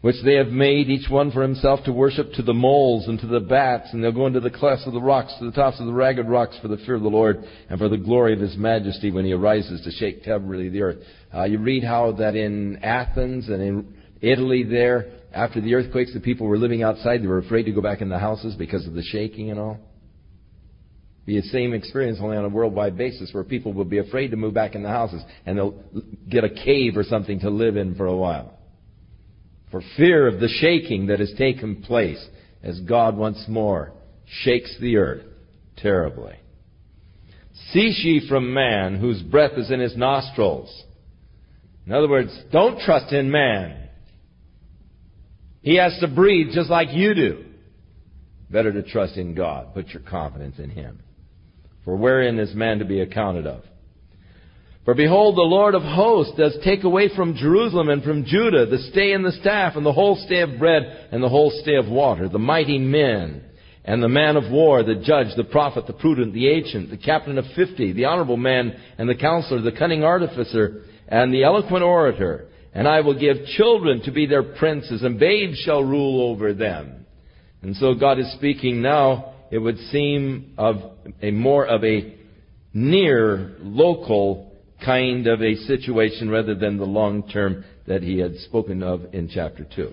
which 0.00 0.16
they 0.24 0.34
have 0.34 0.48
made, 0.48 0.88
each 0.88 1.10
one 1.10 1.30
for 1.30 1.42
himself 1.42 1.80
to 1.84 1.92
worship 1.92 2.32
to 2.34 2.42
the 2.42 2.54
moles 2.54 3.08
and 3.08 3.18
to 3.20 3.26
the 3.26 3.40
bats, 3.40 3.88
and 3.92 4.02
they'll 4.02 4.12
go 4.12 4.26
into 4.26 4.40
the 4.40 4.50
clefts 4.50 4.86
of 4.86 4.92
the 4.92 5.00
rocks, 5.00 5.34
to 5.38 5.46
the 5.46 5.52
tops 5.52 5.80
of 5.80 5.86
the 5.86 5.92
ragged 5.92 6.28
rocks 6.28 6.56
for 6.60 6.68
the 6.68 6.76
fear 6.78 6.94
of 6.94 7.02
the 7.02 7.08
Lord 7.08 7.44
and 7.68 7.78
for 7.78 7.88
the 7.88 7.96
glory 7.96 8.32
of 8.32 8.40
his 8.40 8.56
majesty 8.56 9.10
when 9.10 9.24
he 9.24 9.32
arises 9.32 9.80
to 9.82 9.90
shake 9.90 10.22
terribly 10.22 10.68
the 10.68 10.82
earth. 10.82 10.98
Uh, 11.34 11.44
you 11.44 11.58
read 11.58 11.82
how 11.82 12.12
that 12.12 12.36
in 12.36 12.76
Athens 12.82 13.48
and 13.48 13.62
in 13.62 13.94
Italy 14.20 14.64
there, 14.64 15.12
after 15.32 15.60
the 15.60 15.74
earthquakes, 15.74 16.12
the 16.12 16.20
people 16.20 16.46
were 16.46 16.58
living 16.58 16.82
outside. 16.82 17.22
They 17.22 17.26
were 17.26 17.38
afraid 17.38 17.64
to 17.64 17.72
go 17.72 17.80
back 17.80 18.00
in 18.00 18.08
the 18.08 18.18
houses 18.18 18.54
because 18.54 18.86
of 18.86 18.94
the 18.94 19.02
shaking 19.02 19.50
and 19.50 19.60
all 19.60 19.78
be 21.28 21.38
the 21.38 21.46
same 21.48 21.74
experience 21.74 22.18
only 22.22 22.38
on 22.38 22.46
a 22.46 22.48
worldwide 22.48 22.96
basis 22.96 23.34
where 23.34 23.44
people 23.44 23.74
will 23.74 23.84
be 23.84 23.98
afraid 23.98 24.30
to 24.30 24.36
move 24.38 24.54
back 24.54 24.74
in 24.74 24.82
the 24.82 24.88
houses 24.88 25.22
and 25.44 25.58
they'll 25.58 25.78
get 26.26 26.42
a 26.42 26.48
cave 26.48 26.96
or 26.96 27.02
something 27.02 27.38
to 27.38 27.50
live 27.50 27.76
in 27.76 27.94
for 27.96 28.06
a 28.06 28.16
while. 28.16 28.58
For 29.70 29.82
fear 29.98 30.26
of 30.26 30.40
the 30.40 30.48
shaking 30.48 31.08
that 31.08 31.20
has 31.20 31.30
taken 31.36 31.82
place 31.82 32.26
as 32.62 32.80
God 32.80 33.14
once 33.14 33.44
more 33.46 33.92
shakes 34.42 34.74
the 34.80 34.96
earth 34.96 35.26
terribly. 35.76 36.32
Cease 37.72 38.00
ye 38.02 38.26
from 38.26 38.54
man 38.54 38.96
whose 38.98 39.20
breath 39.20 39.58
is 39.58 39.70
in 39.70 39.80
his 39.80 39.98
nostrils. 39.98 40.84
In 41.84 41.92
other 41.92 42.08
words, 42.08 42.34
don't 42.50 42.80
trust 42.80 43.12
in 43.12 43.30
man. 43.30 43.87
He 45.68 45.76
has 45.76 45.98
to 46.00 46.08
breathe 46.08 46.54
just 46.54 46.70
like 46.70 46.88
you 46.92 47.12
do. 47.12 47.44
Better 48.50 48.72
to 48.72 48.82
trust 48.82 49.18
in 49.18 49.34
God. 49.34 49.74
Put 49.74 49.88
your 49.88 50.00
confidence 50.00 50.58
in 50.58 50.70
Him. 50.70 51.00
For 51.84 51.94
wherein 51.94 52.38
is 52.38 52.54
man 52.54 52.78
to 52.78 52.86
be 52.86 53.02
accounted 53.02 53.46
of? 53.46 53.64
For 54.86 54.94
behold, 54.94 55.36
the 55.36 55.42
Lord 55.42 55.74
of 55.74 55.82
hosts 55.82 56.32
does 56.38 56.56
take 56.64 56.84
away 56.84 57.14
from 57.14 57.36
Jerusalem 57.36 57.90
and 57.90 58.02
from 58.02 58.24
Judah 58.24 58.64
the 58.64 58.78
stay 58.90 59.12
and 59.12 59.22
the 59.22 59.38
staff 59.42 59.76
and 59.76 59.84
the 59.84 59.92
whole 59.92 60.16
stay 60.24 60.40
of 60.40 60.58
bread 60.58 61.08
and 61.12 61.22
the 61.22 61.28
whole 61.28 61.52
stay 61.62 61.74
of 61.74 61.86
water, 61.86 62.30
the 62.30 62.38
mighty 62.38 62.78
men 62.78 63.44
and 63.84 64.02
the 64.02 64.08
man 64.08 64.38
of 64.38 64.50
war, 64.50 64.82
the 64.82 64.94
judge, 64.94 65.36
the 65.36 65.44
prophet, 65.44 65.86
the 65.86 65.92
prudent, 65.92 66.32
the 66.32 66.48
ancient, 66.48 66.88
the 66.88 66.96
captain 66.96 67.36
of 67.36 67.44
fifty, 67.54 67.92
the 67.92 68.06
honorable 68.06 68.38
man 68.38 68.74
and 68.96 69.06
the 69.06 69.14
counselor, 69.14 69.60
the 69.60 69.78
cunning 69.78 70.02
artificer 70.02 70.84
and 71.08 71.30
the 71.30 71.44
eloquent 71.44 71.82
orator. 71.82 72.48
And 72.72 72.86
I 72.86 73.00
will 73.00 73.18
give 73.18 73.44
children 73.56 74.02
to 74.02 74.12
be 74.12 74.26
their 74.26 74.42
princes 74.42 75.02
and 75.02 75.18
babes 75.18 75.58
shall 75.58 75.82
rule 75.82 76.30
over 76.30 76.52
them. 76.52 77.06
And 77.62 77.76
so 77.76 77.94
God 77.94 78.18
is 78.18 78.30
speaking 78.32 78.82
now 78.82 79.34
it 79.50 79.58
would 79.58 79.78
seem 79.90 80.54
of 80.58 80.76
a 81.22 81.30
more 81.30 81.66
of 81.66 81.82
a 81.84 82.14
near 82.74 83.56
local 83.60 84.52
kind 84.84 85.26
of 85.26 85.42
a 85.42 85.54
situation 85.54 86.30
rather 86.30 86.54
than 86.54 86.76
the 86.76 86.84
long 86.84 87.28
term 87.28 87.64
that 87.86 88.02
he 88.02 88.18
had 88.18 88.36
spoken 88.36 88.82
of 88.82 89.14
in 89.14 89.28
chapter 89.28 89.66
2. 89.74 89.92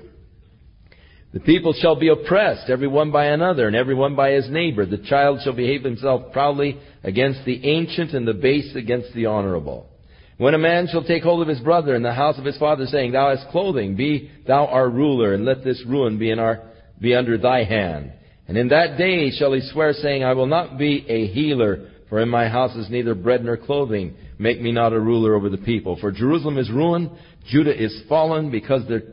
The 1.33 1.39
people 1.41 1.73
shall 1.73 1.97
be 1.97 2.09
oppressed, 2.09 2.69
every 2.69 2.87
one 2.87 3.11
by 3.11 3.25
another, 3.25 3.67
and 3.67 3.75
every 3.75 3.95
one 3.95 4.15
by 4.15 4.31
his 4.31 4.49
neighbor. 4.49 4.85
The 4.85 4.99
child 4.99 5.39
shall 5.43 5.53
behave 5.53 5.83
himself 5.83 6.31
proudly 6.31 6.79
against 7.03 7.43
the 7.45 7.67
ancient, 7.67 8.13
and 8.13 8.25
the 8.25 8.33
base 8.33 8.73
against 8.75 9.13
the 9.13 9.25
honorable. 9.25 9.89
When 10.37 10.53
a 10.53 10.59
man 10.59 10.87
shall 10.91 11.03
take 11.03 11.23
hold 11.23 11.41
of 11.41 11.47
his 11.47 11.61
brother 11.61 11.95
in 11.95 12.03
the 12.03 12.13
house 12.13 12.37
of 12.37 12.43
his 12.43 12.57
father, 12.57 12.85
saying, 12.85 13.13
Thou 13.13 13.35
hast 13.35 13.49
clothing, 13.49 13.95
be 13.95 14.29
thou 14.45 14.65
our 14.65 14.89
ruler, 14.89 15.33
and 15.33 15.45
let 15.45 15.63
this 15.63 15.81
ruin 15.87 16.17
be 16.17 16.29
in 16.29 16.39
our 16.39 16.61
be 16.99 17.15
under 17.15 17.37
thy 17.37 17.63
hand. 17.63 18.11
And 18.47 18.57
in 18.57 18.69
that 18.69 18.97
day 18.97 19.31
shall 19.31 19.53
he 19.53 19.61
swear, 19.61 19.93
saying, 19.93 20.23
I 20.23 20.33
will 20.33 20.45
not 20.45 20.77
be 20.77 21.05
a 21.07 21.27
healer, 21.27 21.89
for 22.09 22.21
in 22.21 22.29
my 22.29 22.47
house 22.47 22.75
is 22.75 22.89
neither 22.89 23.15
bread 23.15 23.43
nor 23.43 23.57
clothing. 23.57 24.15
Make 24.37 24.61
me 24.61 24.71
not 24.71 24.93
a 24.93 24.99
ruler 24.99 25.35
over 25.35 25.49
the 25.49 25.57
people. 25.57 25.97
For 25.99 26.11
Jerusalem 26.11 26.57
is 26.57 26.69
ruined, 26.69 27.11
Judah 27.49 27.75
is 27.75 28.03
fallen, 28.07 28.51
because 28.51 28.87
their 28.87 29.03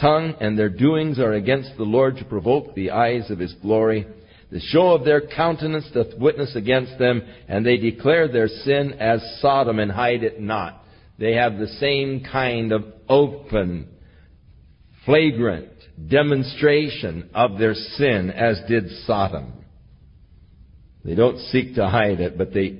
tongue 0.00 0.34
and 0.40 0.58
their 0.58 0.68
doings 0.68 1.18
are 1.18 1.32
against 1.32 1.76
the 1.76 1.84
Lord 1.84 2.16
to 2.16 2.24
provoke 2.24 2.74
the 2.74 2.90
eyes 2.90 3.30
of 3.30 3.38
his 3.38 3.54
glory. 3.54 4.06
The 4.52 4.60
show 4.60 4.90
of 4.92 5.06
their 5.06 5.22
countenance 5.22 5.88
doth 5.94 6.18
witness 6.18 6.54
against 6.54 6.98
them, 6.98 7.22
and 7.48 7.64
they 7.64 7.78
declare 7.78 8.28
their 8.28 8.48
sin 8.48 8.92
as 9.00 9.38
Sodom 9.40 9.78
and 9.78 9.90
hide 9.90 10.22
it 10.22 10.42
not. 10.42 10.84
They 11.18 11.36
have 11.36 11.56
the 11.56 11.68
same 11.80 12.22
kind 12.30 12.70
of 12.70 12.84
open, 13.08 13.88
flagrant 15.06 15.70
demonstration 16.06 17.30
of 17.32 17.58
their 17.58 17.72
sin 17.72 18.30
as 18.30 18.60
did 18.68 18.90
Sodom. 19.06 19.54
They 21.02 21.14
don't 21.14 21.38
seek 21.46 21.76
to 21.76 21.88
hide 21.88 22.20
it, 22.20 22.36
but 22.36 22.52
they 22.52 22.78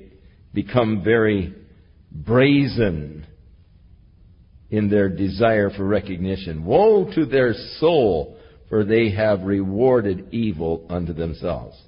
become 0.53 1.03
very 1.03 1.55
brazen 2.11 3.25
in 4.69 4.91
their 4.91 5.09
desire 5.09 5.71
for 5.71 5.85
recognition. 5.85 6.65
Woe 6.65 7.11
to 7.15 7.25
their 7.25 7.55
soul, 7.79 8.37
for 8.73 8.83
they 8.83 9.11
have 9.11 9.43
rewarded 9.43 10.33
evil 10.33 10.83
unto 10.89 11.13
themselves. 11.13 11.79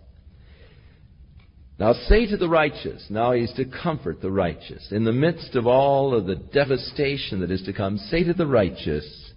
Now 1.79 1.93
say 1.93 2.27
to 2.27 2.37
the 2.37 2.47
righteous, 2.47 3.03
now 3.09 3.31
he's 3.31 3.51
to 3.53 3.65
comfort 3.65 4.21
the 4.21 4.29
righteous. 4.29 4.89
In 4.91 5.03
the 5.03 5.11
midst 5.11 5.55
of 5.55 5.65
all 5.65 6.13
of 6.13 6.27
the 6.27 6.35
devastation 6.35 7.39
that 7.39 7.49
is 7.49 7.63
to 7.63 7.73
come, 7.73 7.97
say 7.97 8.23
to 8.25 8.35
the 8.35 8.45
righteous, 8.45 9.31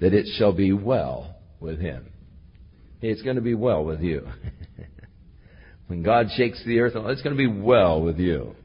that 0.00 0.12
it 0.12 0.26
shall 0.36 0.52
be 0.52 0.72
well 0.72 1.36
with 1.60 1.78
him. 1.78 2.10
It's 3.00 3.22
going 3.22 3.36
to 3.36 3.42
be 3.42 3.54
well 3.54 3.84
with 3.84 4.00
you. 4.00 4.26
When 5.86 6.02
God 6.02 6.26
shakes 6.36 6.60
the 6.66 6.80
earth, 6.80 6.94
it's 6.96 7.22
going 7.22 7.36
to 7.36 7.48
be 7.48 7.60
well 7.60 8.02
with 8.02 8.18
you. 8.18 8.56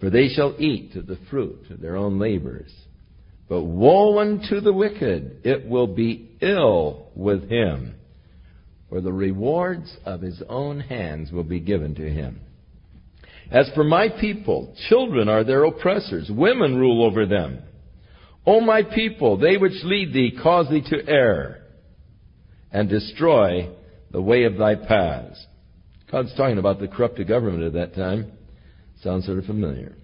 For 0.00 0.10
they 0.10 0.28
shall 0.28 0.54
eat 0.58 0.96
of 0.96 1.06
the 1.06 1.18
fruit 1.30 1.70
of 1.70 1.80
their 1.80 1.96
own 1.96 2.18
labors. 2.18 2.70
But 3.48 3.62
woe 3.62 4.18
unto 4.18 4.60
the 4.60 4.74
wicked, 4.74 5.40
it 5.44 5.66
will 5.66 5.86
be 5.86 6.27
ill 6.40 7.08
with 7.14 7.48
him, 7.48 7.94
for 8.88 9.00
the 9.00 9.12
rewards 9.12 9.96
of 10.04 10.20
his 10.20 10.42
own 10.48 10.80
hands 10.80 11.30
will 11.30 11.44
be 11.44 11.60
given 11.60 11.94
to 11.96 12.10
him. 12.10 12.40
As 13.50 13.70
for 13.74 13.84
my 13.84 14.08
people, 14.08 14.74
children 14.88 15.28
are 15.28 15.44
their 15.44 15.64
oppressors, 15.64 16.30
women 16.30 16.76
rule 16.76 17.04
over 17.04 17.26
them. 17.26 17.62
O 18.46 18.60
my 18.60 18.82
people, 18.82 19.36
they 19.36 19.56
which 19.56 19.84
lead 19.84 20.12
thee 20.12 20.38
cause 20.42 20.68
thee 20.70 20.82
to 20.90 21.08
err, 21.08 21.64
and 22.70 22.88
destroy 22.88 23.70
the 24.10 24.22
way 24.22 24.44
of 24.44 24.56
thy 24.56 24.74
paths. 24.74 25.44
God's 26.10 26.34
talking 26.36 26.58
about 26.58 26.80
the 26.80 26.88
corrupted 26.88 27.28
government 27.28 27.64
at 27.64 27.74
that 27.74 27.94
time. 27.94 28.32
Sounds 29.02 29.26
sort 29.26 29.38
of 29.38 29.44
familiar. 29.44 29.94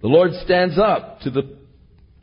The 0.00 0.08
Lord 0.08 0.32
stands 0.44 0.78
up 0.78 1.20
to, 1.20 1.30
the, 1.30 1.58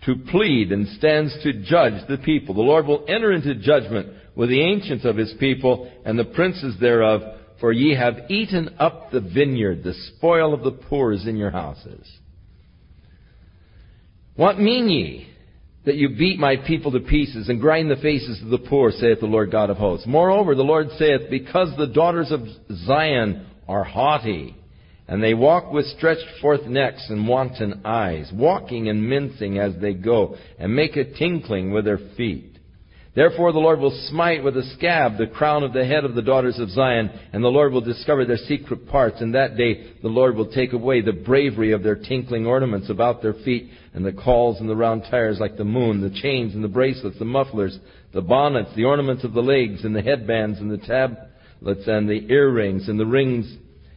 to 0.05 0.15
plead 0.31 0.71
and 0.71 0.87
stands 0.97 1.35
to 1.43 1.53
judge 1.63 2.07
the 2.07 2.17
people. 2.17 2.53
The 2.53 2.61
Lord 2.61 2.85
will 2.85 3.05
enter 3.07 3.31
into 3.31 3.55
judgment 3.55 4.09
with 4.35 4.49
the 4.49 4.61
ancients 4.61 5.05
of 5.05 5.17
his 5.17 5.33
people 5.39 5.91
and 6.05 6.17
the 6.17 6.25
princes 6.25 6.75
thereof, 6.79 7.21
for 7.59 7.71
ye 7.71 7.95
have 7.95 8.29
eaten 8.29 8.75
up 8.79 9.11
the 9.11 9.21
vineyard, 9.21 9.83
the 9.83 9.93
spoil 9.93 10.53
of 10.53 10.63
the 10.63 10.71
poor 10.71 11.13
is 11.13 11.25
in 11.25 11.37
your 11.37 11.51
houses. 11.51 12.09
What 14.35 14.59
mean 14.59 14.89
ye? 14.89 15.35
that 15.85 15.95
you 15.95 16.09
beat 16.09 16.39
my 16.39 16.55
people 16.57 16.91
to 16.91 16.99
pieces 16.99 17.47
and 17.47 17.61
grind 17.61 17.89
the 17.89 17.95
faces 17.97 18.41
of 18.41 18.49
the 18.49 18.57
poor, 18.57 18.91
saith 18.91 19.19
the 19.19 19.27
Lord 19.27 19.51
God 19.51 19.69
of 19.69 19.77
hosts. 19.77 20.07
Moreover, 20.07 20.55
the 20.55 20.63
Lord 20.63 20.87
saith, 20.97 21.29
because 21.29 21.75
the 21.77 21.87
daughters 21.87 22.31
of 22.31 22.41
Zion 22.85 23.45
are 23.67 23.83
haughty, 23.83 24.55
and 25.07 25.21
they 25.21 25.33
walk 25.33 25.71
with 25.71 25.85
stretched 25.85 26.25
forth 26.41 26.65
necks 26.65 27.05
and 27.09 27.27
wanton 27.27 27.81
eyes, 27.85 28.31
walking 28.33 28.89
and 28.89 29.07
mincing 29.07 29.59
as 29.59 29.73
they 29.79 29.93
go, 29.93 30.35
and 30.57 30.75
make 30.75 30.95
a 30.95 31.13
tinkling 31.13 31.71
with 31.71 31.85
their 31.85 31.99
feet. 32.17 32.55
Therefore 33.15 33.53
the 33.53 33.59
Lord 33.59 33.79
will 33.79 33.97
smite 34.09 34.43
with 34.43 34.57
a 34.57 34.73
scab 34.75 35.17
the 35.17 35.27
crown 35.27 35.63
of 35.63 35.71
the 35.71 35.85
head 35.85 36.03
of 36.03 36.15
the 36.15 36.21
daughters 36.21 36.59
of 36.59 36.69
Zion, 36.69 37.09
and 37.31 37.41
the 37.41 37.47
Lord 37.47 37.71
will 37.71 37.81
discover 37.81 38.25
their 38.25 38.35
secret 38.35 38.89
parts. 38.89 39.21
And 39.21 39.33
that 39.35 39.55
day 39.55 39.93
the 40.01 40.09
Lord 40.09 40.35
will 40.35 40.51
take 40.51 40.73
away 40.73 40.99
the 40.99 41.13
bravery 41.13 41.71
of 41.71 41.81
their 41.81 41.95
tinkling 41.95 42.45
ornaments 42.45 42.89
about 42.89 43.21
their 43.21 43.33
feet, 43.33 43.69
and 43.93 44.05
the 44.05 44.11
cauls 44.11 44.59
and 44.59 44.67
the 44.67 44.75
round 44.75 45.03
tires 45.09 45.39
like 45.39 45.55
the 45.55 45.63
moon, 45.63 46.01
the 46.01 46.19
chains 46.21 46.55
and 46.55 46.63
the 46.63 46.67
bracelets, 46.67 47.17
the 47.17 47.25
mufflers, 47.25 47.79
the 48.13 48.21
bonnets, 48.21 48.75
the 48.75 48.83
ornaments 48.83 49.23
of 49.23 49.31
the 49.31 49.41
legs, 49.41 49.85
and 49.85 49.95
the 49.95 50.01
headbands, 50.01 50.59
and 50.59 50.69
the 50.69 50.77
tablets, 50.85 51.87
and 51.87 52.09
the 52.09 52.29
earrings, 52.29 52.89
and 52.89 52.99
the 52.99 53.05
rings, 53.05 53.55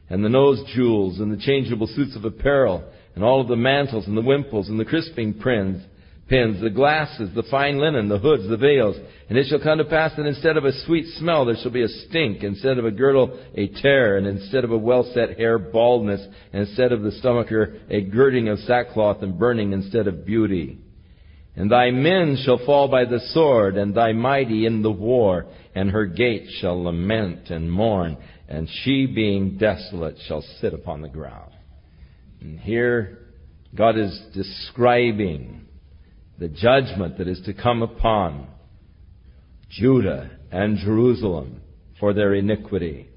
and 0.09 0.25
the 0.25 0.29
nose 0.29 0.63
jewels, 0.75 1.21
and 1.21 1.31
the 1.31 1.43
changeable 1.43 1.87
suits 1.87 2.17
of 2.17 2.25
apparel, 2.25 2.85
and 3.15 3.25
all 3.25 3.41
of 3.41 3.49
the 3.49 3.57
mantles, 3.57 4.07
and 4.07 4.17
the 4.17 4.23
wimples, 4.23 4.69
and 4.69 4.79
the 4.79 4.85
crisping 4.85 5.35
pins, 5.35 5.83
pins, 6.29 6.61
the 6.61 6.71
glasses, 6.71 7.31
the 7.35 7.43
fine 7.51 7.79
linen, 7.79 8.09
the 8.09 8.19
hoods, 8.19 8.49
the 8.49 8.57
veils. 8.57 8.97
And 9.29 9.37
it 9.37 9.47
shall 9.49 9.61
come 9.61 9.79
to 9.79 9.85
pass 9.85 10.13
that 10.17 10.27
instead 10.27 10.57
of 10.57 10.65
a 10.65 10.73
sweet 10.85 11.07
smell 11.19 11.45
there 11.45 11.57
shall 11.61 11.71
be 11.71 11.83
a 11.83 11.89
stink, 11.89 12.43
instead 12.43 12.79
of 12.79 12.85
a 12.85 12.91
girdle 12.91 13.39
a 13.55 13.69
tear, 13.83 14.17
and 14.17 14.27
instead 14.27 14.65
of 14.65 14.71
a 14.71 14.79
well 14.79 15.11
set 15.15 15.39
hair 15.39 15.59
baldness, 15.59 16.25
and 16.53 16.69
instead 16.69 16.93
of 16.93 17.03
the 17.03 17.13
stomacher 17.13 17.81
a 17.91 18.03
girding 18.03 18.49
of 18.49 18.59
sackcloth 18.61 19.23
and 19.23 19.39
burning 19.39 19.73
instead 19.73 20.07
of 20.07 20.25
beauty. 20.25 20.79
And 21.57 21.73
thy 21.73 21.91
men 21.91 22.39
shall 22.45 22.65
fall 22.65 22.87
by 22.89 23.05
the 23.05 23.21
sword, 23.33 23.77
and 23.77 23.93
thy 23.93 24.13
mighty 24.13 24.65
in 24.65 24.83
the 24.83 24.93
war, 24.93 25.47
and 25.75 25.91
her 25.91 26.07
gates 26.07 26.53
shall 26.61 26.81
lament 26.85 27.51
and 27.51 27.71
mourn, 27.71 28.17
and 28.49 28.69
she 28.83 29.07
being 29.07 29.59
desolate 29.59 30.17
shall 30.27 30.43
sit 30.61 30.73
upon 30.73 31.03
the 31.03 31.09
ground. 31.09 31.53
And 32.41 32.59
here 32.59 33.19
God 33.75 33.99
is 33.99 34.19
describing 34.35 35.67
the 36.39 36.49
judgment 36.49 37.19
that 37.19 37.29
is 37.29 37.41
to 37.45 37.53
come 37.53 37.83
upon 37.83 38.47
Judah 39.69 40.31
and 40.51 40.79
Jerusalem 40.79 41.61
for 42.01 42.15
their 42.15 42.35
iniquity. 42.35 43.09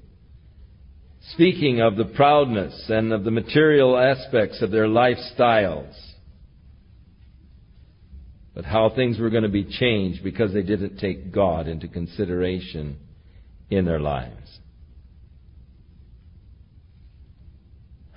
Speaking 1.30 1.80
of 1.80 1.96
the 1.96 2.04
proudness 2.04 2.86
and 2.88 3.12
of 3.12 3.24
the 3.24 3.30
material 3.30 3.96
aspects 3.96 4.60
of 4.60 4.70
their 4.70 4.86
lifestyles, 4.86 5.94
but 8.54 8.66
how 8.66 8.90
things 8.94 9.18
were 9.18 9.30
going 9.30 9.44
to 9.44 9.48
be 9.48 9.64
changed 9.64 10.22
because 10.22 10.52
they 10.52 10.62
didn't 10.62 10.98
take 10.98 11.32
God 11.32 11.68
into 11.68 11.88
consideration 11.88 12.98
in 13.70 13.86
their 13.86 14.00
lives. 14.00 14.58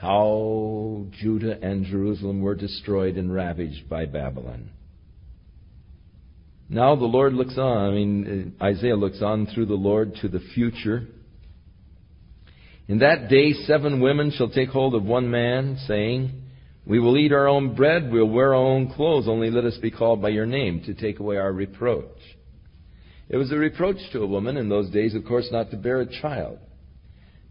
How 0.05 1.07
Judah 1.19 1.57
and 1.59 1.83
Jerusalem 1.83 2.41
were 2.41 2.53
destroyed 2.53 3.15
and 3.15 3.33
ravaged 3.33 3.89
by 3.89 4.05
Babylon. 4.05 4.69
Now 6.69 6.95
the 6.95 7.05
Lord 7.05 7.33
looks 7.33 7.57
on, 7.57 7.89
I 7.89 7.91
mean, 7.91 8.53
uh, 8.61 8.63
Isaiah 8.63 8.95
looks 8.95 9.23
on 9.23 9.47
through 9.47 9.65
the 9.65 9.73
Lord 9.73 10.13
to 10.21 10.27
the 10.27 10.41
future. 10.53 11.07
In 12.87 12.99
that 12.99 13.29
day, 13.29 13.53
seven 13.53 13.99
women 13.99 14.31
shall 14.37 14.49
take 14.49 14.69
hold 14.69 14.93
of 14.93 15.03
one 15.03 15.31
man, 15.31 15.79
saying, 15.87 16.39
We 16.85 16.99
will 16.99 17.17
eat 17.17 17.33
our 17.33 17.47
own 17.47 17.73
bread, 17.73 18.11
we'll 18.11 18.29
wear 18.29 18.53
our 18.53 18.63
own 18.63 18.93
clothes, 18.93 19.27
only 19.27 19.49
let 19.49 19.65
us 19.65 19.79
be 19.81 19.89
called 19.89 20.21
by 20.21 20.29
your 20.29 20.45
name 20.45 20.83
to 20.85 20.93
take 20.93 21.19
away 21.19 21.37
our 21.37 21.51
reproach. 21.51 22.05
It 23.27 23.37
was 23.37 23.51
a 23.51 23.57
reproach 23.57 23.97
to 24.11 24.21
a 24.21 24.27
woman 24.27 24.55
in 24.55 24.69
those 24.69 24.91
days, 24.91 25.15
of 25.15 25.25
course, 25.25 25.49
not 25.51 25.71
to 25.71 25.77
bear 25.77 26.01
a 26.01 26.21
child. 26.21 26.59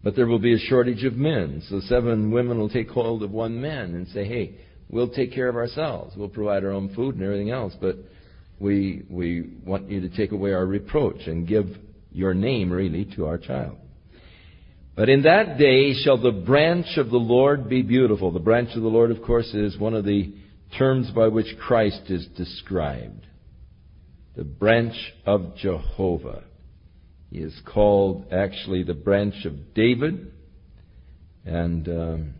But 0.05 0.15
there 0.15 0.27
will 0.27 0.37
be 0.37 0.53
a 0.53 0.59
shortage 0.59 1.03
of 1.03 1.15
men, 1.15 1.63
so 1.67 1.79
seven 1.79 2.29
women 2.29 2.59
will 2.59 2.69
take 2.69 2.91
hold 2.91 3.23
of 3.23 3.31
one 3.31 3.59
man 3.59 3.95
and 3.95 4.07
say, 4.09 4.23
Hey, 4.23 4.53
we'll 4.87 5.09
take 5.09 5.33
care 5.33 5.49
of 5.49 5.55
ourselves. 5.55 6.15
We'll 6.15 6.29
provide 6.29 6.63
our 6.63 6.69
own 6.69 6.93
food 6.93 7.15
and 7.15 7.23
everything 7.23 7.49
else, 7.49 7.73
but 7.81 7.97
we, 8.59 9.01
we 9.09 9.49
want 9.65 9.89
you 9.89 10.01
to 10.01 10.15
take 10.15 10.31
away 10.31 10.53
our 10.53 10.63
reproach 10.63 11.25
and 11.25 11.47
give 11.47 11.65
your 12.11 12.35
name 12.35 12.71
really 12.71 13.05
to 13.15 13.25
our 13.25 13.39
child. 13.39 13.77
But 14.95 15.09
in 15.09 15.23
that 15.23 15.57
day 15.57 15.93
shall 15.95 16.21
the 16.21 16.31
branch 16.31 16.97
of 16.97 17.09
the 17.09 17.17
Lord 17.17 17.67
be 17.67 17.81
beautiful. 17.81 18.31
The 18.31 18.37
branch 18.37 18.75
of 18.75 18.83
the 18.83 18.87
Lord, 18.87 19.09
of 19.09 19.23
course, 19.23 19.51
is 19.55 19.75
one 19.79 19.95
of 19.95 20.05
the 20.05 20.35
terms 20.77 21.09
by 21.15 21.29
which 21.29 21.57
Christ 21.59 22.03
is 22.09 22.27
described. 22.37 23.25
The 24.35 24.43
branch 24.43 25.13
of 25.25 25.55
Jehovah. 25.57 26.43
He 27.31 27.39
is 27.39 27.59
called 27.65 28.27
actually 28.31 28.83
the 28.83 28.93
branch 28.93 29.45
of 29.45 29.73
David 29.73 30.31
and 31.45 31.87
um, 31.87 32.33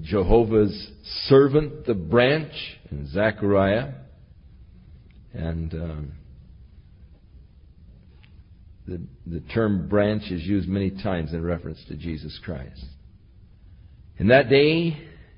Jehovah's 0.00 0.90
servant, 1.28 1.86
the 1.86 1.94
branch 1.94 2.52
in 2.90 3.08
Zechariah. 3.08 3.92
And 5.32 5.74
um, 5.74 6.12
the, 8.86 9.00
the 9.26 9.40
term 9.52 9.88
branch 9.88 10.30
is 10.30 10.42
used 10.42 10.68
many 10.68 10.90
times 10.90 11.32
in 11.32 11.42
reference 11.42 11.82
to 11.88 11.96
Jesus 11.96 12.38
Christ. 12.44 12.84
In 14.18 14.28
that 14.28 14.48
day 14.48 14.96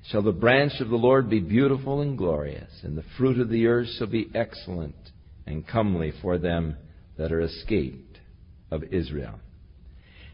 shall 0.09 0.21
the 0.21 0.31
branch 0.31 0.73
of 0.79 0.89
the 0.89 0.95
Lord 0.95 1.29
be 1.29 1.39
beautiful 1.39 2.01
and 2.01 2.17
glorious, 2.17 2.71
and 2.83 2.97
the 2.97 3.03
fruit 3.17 3.39
of 3.39 3.49
the 3.49 3.67
earth 3.67 3.89
shall 3.97 4.07
be 4.07 4.29
excellent 4.33 4.95
and 5.45 5.67
comely 5.67 6.13
for 6.21 6.37
them 6.37 6.77
that 7.17 7.31
are 7.31 7.41
escaped 7.41 8.08
of 8.71 8.83
Israel. 8.91 9.39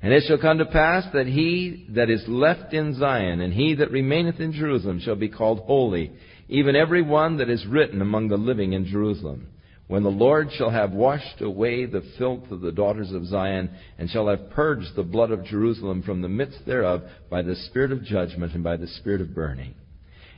And 0.02 0.14
it 0.14 0.24
shall 0.28 0.38
come 0.38 0.60
to 0.60 0.66
pass 0.66 1.06
that 1.14 1.28
he 1.28 1.88
that 1.96 2.10
is 2.10 2.24
left 2.28 2.74
in 2.74 2.98
Zion 2.98 3.42
and 3.42 3.54
he 3.54 3.76
that 3.76 3.92
remaineth 3.92 4.40
in 4.40 4.52
Jerusalem 4.52 5.00
shall 5.00 5.16
be 5.16 5.30
called 5.30 5.60
holy, 5.60 6.12
even 6.48 6.76
every 6.76 7.02
one 7.02 7.38
that 7.38 7.50
is 7.50 7.66
written 7.66 8.02
among 8.02 8.28
the 8.28 8.38
living 8.38 8.74
in 8.74 8.86
Jerusalem 8.86 9.48
when 9.88 10.04
the 10.04 10.10
Lord 10.10 10.50
shall 10.54 10.72
have 10.72 10.94
washed 10.94 11.42
away 11.42 11.86
the 11.86 12.04
filth 12.18 12.50
of 12.50 12.62
the 12.62 12.72
daughters 12.72 13.12
of 13.12 13.28
Zion, 13.28 13.70
and 14.00 14.10
shall 14.10 14.28
have 14.28 14.50
purged 14.50 14.96
the 14.96 15.04
blood 15.04 15.32
of 15.32 15.46
Jerusalem 15.46 16.02
from 16.02 16.22
the 16.22 16.30
midst 16.30 16.66
thereof 16.66 17.04
by 17.30 17.44
the 17.44 17.56
spirit 17.56 17.92
of 17.92 18.04
judgment 18.04 18.54
and 18.56 18.64
by 18.64 18.78
the 18.78 18.88
spirit 18.88 19.22
of 19.22 19.36
burning. 19.36 19.76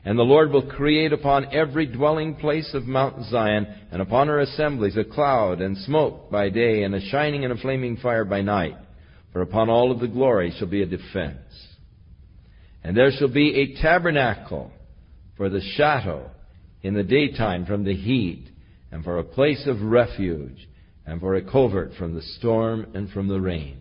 And 0.07 0.17
the 0.17 0.23
Lord 0.23 0.51
will 0.51 0.65
create 0.65 1.11
upon 1.11 1.53
every 1.53 1.85
dwelling 1.85 2.35
place 2.35 2.73
of 2.73 2.85
Mount 2.87 3.25
Zion, 3.25 3.67
and 3.91 4.01
upon 4.01 4.29
her 4.29 4.39
assemblies, 4.39 4.95
a 4.95 5.03
cloud 5.03 5.59
and 5.59 5.77
smoke 5.79 6.31
by 6.31 6.47
day, 6.47 6.83
and 6.83 6.95
a 6.95 7.01
shining 7.09 7.43
and 7.43 7.51
a 7.51 7.57
flaming 7.57 7.97
fire 7.97 8.23
by 8.23 8.41
night. 8.41 8.77
For 9.33 9.41
upon 9.41 9.69
all 9.69 9.91
of 9.91 9.99
the 9.99 10.07
glory 10.07 10.55
shall 10.57 10.69
be 10.69 10.81
a 10.81 10.85
defense. 10.85 11.41
And 12.85 12.95
there 12.95 13.11
shall 13.11 13.27
be 13.27 13.53
a 13.53 13.81
tabernacle 13.81 14.71
for 15.35 15.49
the 15.49 15.59
shadow 15.75 16.31
in 16.81 16.93
the 16.93 17.03
daytime 17.03 17.65
from 17.65 17.83
the 17.83 17.93
heat 17.93 18.47
and 18.93 19.03
for 19.03 19.17
a 19.17 19.25
place 19.25 19.67
of 19.67 19.81
refuge, 19.81 20.69
and 21.05 21.19
for 21.19 21.35
a 21.35 21.41
covert 21.41 21.91
from 21.99 22.15
the 22.15 22.21
storm 22.21 22.87
and 22.93 23.09
from 23.09 23.27
the 23.27 23.41
rain. 23.41 23.79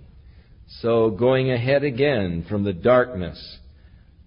So 0.81 1.09
going 1.09 1.53
ahead 1.53 1.85
again 1.85 2.47
from 2.49 2.65
the 2.65 2.73
darkness 2.73 3.59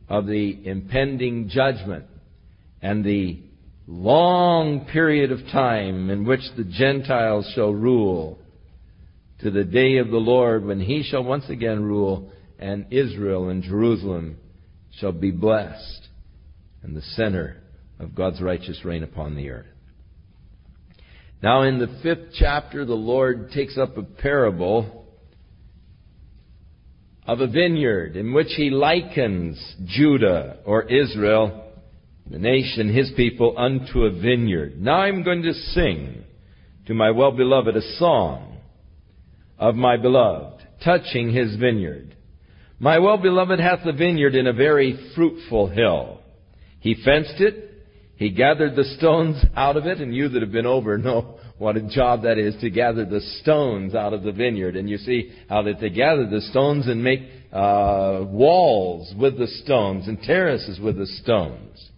of 0.10 0.26
the 0.26 0.60
impending 0.66 1.50
judgment 1.50 2.06
and 2.82 3.06
the 3.06 3.40
long 3.88 4.86
period 4.86 5.32
of 5.32 5.40
time 5.52 6.10
in 6.10 6.26
which 6.26 6.42
the 6.58 6.64
Gentiles 6.64 7.52
shall 7.56 7.72
rule 7.72 8.40
to 9.42 9.52
the 9.52 9.64
day 9.64 9.98
of 9.98 10.10
the 10.10 10.18
Lord 10.18 10.66
when 10.66 10.80
he 10.80 11.04
shall 11.04 11.24
once 11.24 11.50
again 11.50 11.84
rule 11.84 12.32
and 12.58 12.88
Israel 12.92 13.50
and 13.50 13.64
Jerusalem 13.64 14.38
shall 15.00 15.12
be 15.12 15.32
blessed 15.32 16.08
and 16.84 16.96
the 16.96 17.02
center 17.02 17.62
of 18.00 18.16
God's 18.16 18.42
righteous 18.42 18.84
reign 18.84 19.04
upon 19.04 19.36
the 19.36 19.50
earth. 19.50 19.66
Now 21.42 21.62
in 21.64 21.80
the 21.80 22.00
fifth 22.04 22.34
chapter, 22.38 22.84
the 22.84 22.94
Lord 22.96 23.52
takes 23.52 23.78
up 23.78 23.98
a 23.98 24.04
parable 24.04 24.99
of 27.30 27.42
a 27.42 27.48
vineyard 27.48 28.16
in 28.16 28.34
which 28.34 28.52
he 28.58 28.72
likens 28.72 29.76
Judah 29.86 30.58
or 30.66 30.92
Israel, 30.92 31.64
the 32.28 32.40
nation, 32.40 32.92
his 32.92 33.12
people, 33.16 33.54
unto 33.56 34.02
a 34.02 34.10
vineyard. 34.10 34.82
Now 34.82 35.02
I'm 35.02 35.24
going 35.24 35.44
to 35.44 35.54
sing 35.54 36.24
to 36.88 36.96
my 36.96 37.12
well 37.12 37.32
beloved 37.32 37.76
a 37.78 37.98
song 38.00 38.58
of 39.60 39.76
my 39.76 39.96
beloved, 39.96 40.64
touching 40.84 41.32
his 41.32 41.56
vineyard. 41.58 42.16
My 42.80 42.98
well 42.98 43.18
beloved 43.18 43.60
hath 43.60 43.86
a 43.86 43.94
vineyard 43.94 44.34
in 44.34 44.48
a 44.48 44.54
very 44.54 44.98
fruitful 45.16 45.68
hill. 45.68 46.22
He 46.80 46.96
fenced 47.06 47.40
it, 47.42 47.70
he 48.16 48.32
gathered 48.32 48.76
the 48.76 48.96
stones 48.98 49.46
out 49.56 49.78
of 49.78 49.86
it, 49.86 50.00
and 50.00 50.16
you 50.16 50.30
that 50.30 50.42
have 50.42 50.52
been 50.52 50.66
over 50.66 50.98
know 50.98 51.39
what 51.60 51.76
a 51.76 51.82
job 51.82 52.24
that 52.24 52.38
is 52.38 52.56
to 52.62 52.70
gather 52.70 53.06
the 53.06 53.20
stones 53.42 53.94
out 53.94 54.14
of 54.14 54.24
the 54.24 54.32
vineyard. 54.32 54.78
And 54.78 54.90
you 54.90 54.98
see 54.98 55.32
how 55.50 55.62
that 55.64 55.82
they 55.82 55.90
gather 55.90 56.26
the 56.26 56.42
stones 56.42 56.88
and 56.88 57.04
make 57.04 57.20
uh, 57.52 58.24
walls 58.26 59.14
with 59.20 59.38
the 59.38 59.48
stones 59.64 60.08
and 60.08 60.22
terraces 60.22 60.80
with 60.80 60.98
the 60.98 61.06
stones. 61.06 61.90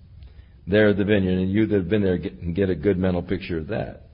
There 0.66 0.89
at 0.89 0.97
the 0.97 1.05
vineyard, 1.05 1.38
and 1.38 1.51
you 1.51 1.68
that 1.68 1.76
have 1.76 1.89
been 1.89 2.03
there 2.03 2.18
get, 2.18 2.53
get 2.55 2.70
a 2.70 2.76
good 2.76 2.97
mental 2.97 3.22
picture 3.22 3.59
of 3.59 3.68
that. 3.68 4.07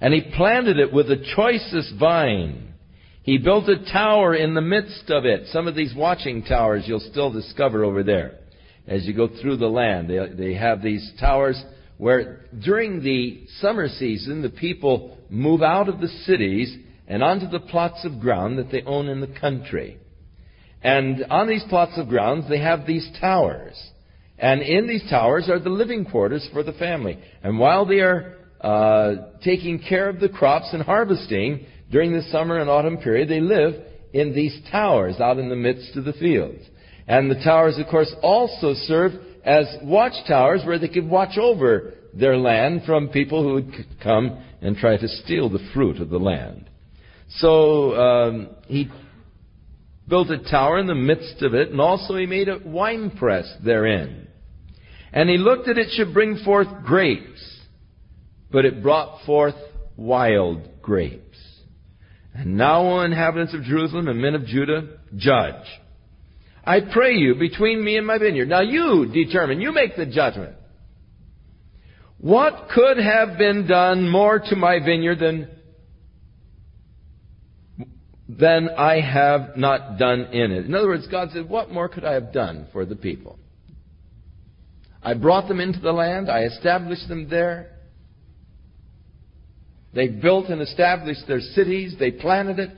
And 0.00 0.12
he 0.12 0.32
planted 0.36 0.78
it 0.78 0.92
with 0.92 1.08
the 1.08 1.24
choicest 1.36 1.94
vine. 1.98 2.74
He 3.22 3.38
built 3.38 3.68
a 3.68 3.84
tower 3.92 4.34
in 4.34 4.54
the 4.54 4.60
midst 4.60 5.10
of 5.10 5.26
it. 5.26 5.46
Some 5.48 5.68
of 5.68 5.76
these 5.76 5.94
watching 5.94 6.42
towers 6.42 6.84
you'll 6.86 7.00
still 7.00 7.30
discover 7.32 7.84
over 7.84 8.02
there 8.02 8.38
as 8.88 9.04
you 9.04 9.14
go 9.14 9.28
through 9.40 9.58
the 9.58 9.68
land. 9.68 10.10
They, 10.10 10.18
they 10.34 10.54
have 10.54 10.82
these 10.82 11.12
towers 11.20 11.62
where 12.00 12.46
during 12.64 13.02
the 13.02 13.44
summer 13.60 13.86
season 13.86 14.40
the 14.40 14.48
people 14.48 15.18
move 15.28 15.60
out 15.60 15.86
of 15.86 16.00
the 16.00 16.08
cities 16.08 16.74
and 17.06 17.22
onto 17.22 17.46
the 17.46 17.60
plots 17.60 18.06
of 18.06 18.18
ground 18.18 18.56
that 18.56 18.72
they 18.72 18.80
own 18.82 19.06
in 19.08 19.20
the 19.20 19.38
country. 19.38 19.98
And 20.82 21.22
on 21.28 21.46
these 21.46 21.62
plots 21.68 21.98
of 21.98 22.08
grounds 22.08 22.48
they 22.48 22.58
have 22.58 22.86
these 22.86 23.06
towers. 23.20 23.78
And 24.38 24.62
in 24.62 24.88
these 24.88 25.04
towers 25.10 25.50
are 25.50 25.58
the 25.58 25.68
living 25.68 26.06
quarters 26.06 26.48
for 26.54 26.62
the 26.62 26.72
family. 26.72 27.18
And 27.42 27.58
while 27.58 27.84
they 27.84 28.00
are 28.00 28.34
uh, 28.62 29.14
taking 29.44 29.78
care 29.78 30.08
of 30.08 30.20
the 30.20 30.30
crops 30.30 30.70
and 30.72 30.82
harvesting 30.82 31.66
during 31.92 32.14
the 32.14 32.22
summer 32.32 32.58
and 32.58 32.70
autumn 32.70 32.96
period, 32.96 33.28
they 33.28 33.40
live 33.40 33.74
in 34.14 34.34
these 34.34 34.58
towers 34.72 35.20
out 35.20 35.36
in 35.36 35.50
the 35.50 35.54
midst 35.56 35.94
of 35.96 36.06
the 36.06 36.14
fields. 36.14 36.62
And 37.06 37.30
the 37.30 37.42
towers, 37.44 37.78
of 37.78 37.88
course, 37.88 38.10
also 38.22 38.72
serve 38.72 39.12
as 39.50 39.66
watchtowers 39.82 40.62
where 40.64 40.78
they 40.78 40.88
could 40.88 41.08
watch 41.08 41.36
over 41.38 41.94
their 42.14 42.36
land 42.36 42.82
from 42.86 43.08
people 43.08 43.42
who 43.42 43.54
would 43.54 43.86
come 44.02 44.42
and 44.60 44.76
try 44.76 44.96
to 44.96 45.08
steal 45.08 45.48
the 45.48 45.70
fruit 45.74 46.00
of 46.00 46.10
the 46.10 46.18
land. 46.18 46.68
So 47.36 47.94
um, 47.94 48.48
he 48.66 48.90
built 50.08 50.30
a 50.30 50.38
tower 50.38 50.78
in 50.78 50.86
the 50.86 50.94
midst 50.94 51.42
of 51.42 51.54
it, 51.54 51.70
and 51.70 51.80
also 51.80 52.16
he 52.16 52.26
made 52.26 52.48
a 52.48 52.58
winepress 52.64 53.56
therein. 53.64 54.28
And 55.12 55.28
he 55.28 55.38
looked 55.38 55.66
that 55.66 55.78
it 55.78 55.88
should 55.92 56.12
bring 56.12 56.38
forth 56.44 56.68
grapes 56.84 57.60
but 58.50 58.64
it 58.64 58.82
brought 58.82 59.24
forth 59.24 59.54
wild 59.96 60.82
grapes. 60.82 61.38
And 62.34 62.56
now, 62.56 62.82
O 62.82 63.00
inhabitants 63.00 63.54
of 63.54 63.62
Jerusalem 63.62 64.08
and 64.08 64.20
men 64.20 64.34
of 64.34 64.44
Judah, 64.44 64.98
judge. 65.16 65.66
I 66.64 66.80
pray 66.92 67.14
you 67.14 67.34
between 67.34 67.82
me 67.82 67.96
and 67.96 68.06
my 68.06 68.18
vineyard. 68.18 68.48
Now 68.48 68.60
you 68.60 69.10
determine, 69.12 69.60
you 69.60 69.72
make 69.72 69.96
the 69.96 70.06
judgment. 70.06 70.54
What 72.18 72.68
could 72.74 72.98
have 72.98 73.38
been 73.38 73.66
done 73.66 74.08
more 74.08 74.38
to 74.38 74.56
my 74.56 74.78
vineyard 74.78 75.20
than, 75.20 75.48
than 78.28 78.68
I 78.76 79.00
have 79.00 79.56
not 79.56 79.98
done 79.98 80.26
in 80.32 80.52
it? 80.52 80.66
In 80.66 80.74
other 80.74 80.88
words, 80.88 81.06
God 81.10 81.30
said, 81.32 81.48
what 81.48 81.70
more 81.70 81.88
could 81.88 82.04
I 82.04 82.12
have 82.12 82.32
done 82.32 82.66
for 82.72 82.84
the 82.84 82.96
people? 82.96 83.38
I 85.02 85.14
brought 85.14 85.48
them 85.48 85.60
into 85.60 85.80
the 85.80 85.92
land. 85.92 86.30
I 86.30 86.44
established 86.44 87.08
them 87.08 87.30
there. 87.30 87.70
They 89.94 90.08
built 90.08 90.50
and 90.50 90.60
established 90.60 91.26
their 91.26 91.40
cities. 91.40 91.96
They 91.98 92.10
planted 92.10 92.58
it. 92.58 92.70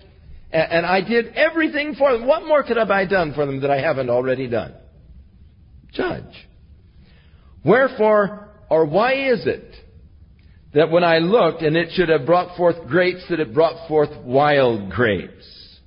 And 0.53 0.85
I 0.85 1.01
did 1.01 1.35
everything 1.35 1.95
for 1.95 2.13
them. 2.13 2.27
What 2.27 2.47
more 2.47 2.63
could 2.63 2.77
have 2.77 2.91
I 2.91 3.07
done 3.07 3.33
for 3.33 3.47
them 3.47 3.61
that 3.63 3.71
I 3.71 3.81
haven't 3.81 4.11
already 4.11 4.49
done? 4.49 4.75
Judge. 5.93 6.49
Wherefore, 7.65 8.51
or 8.69 8.85
why 8.85 9.31
is 9.31 9.47
it 9.47 9.75
that 10.75 10.91
when 10.91 11.05
I 11.05 11.19
looked 11.19 11.63
and 11.63 11.77
it 11.77 11.91
should 11.93 12.11
have 12.11 12.27
brought 12.27 12.57
forth 12.57 12.87
grapes, 12.87 13.25
that 13.31 13.41
it 13.41 13.55
brought 13.55 13.89
forth 13.89 14.11
wild 14.25 14.91
grapes? 14.91 15.79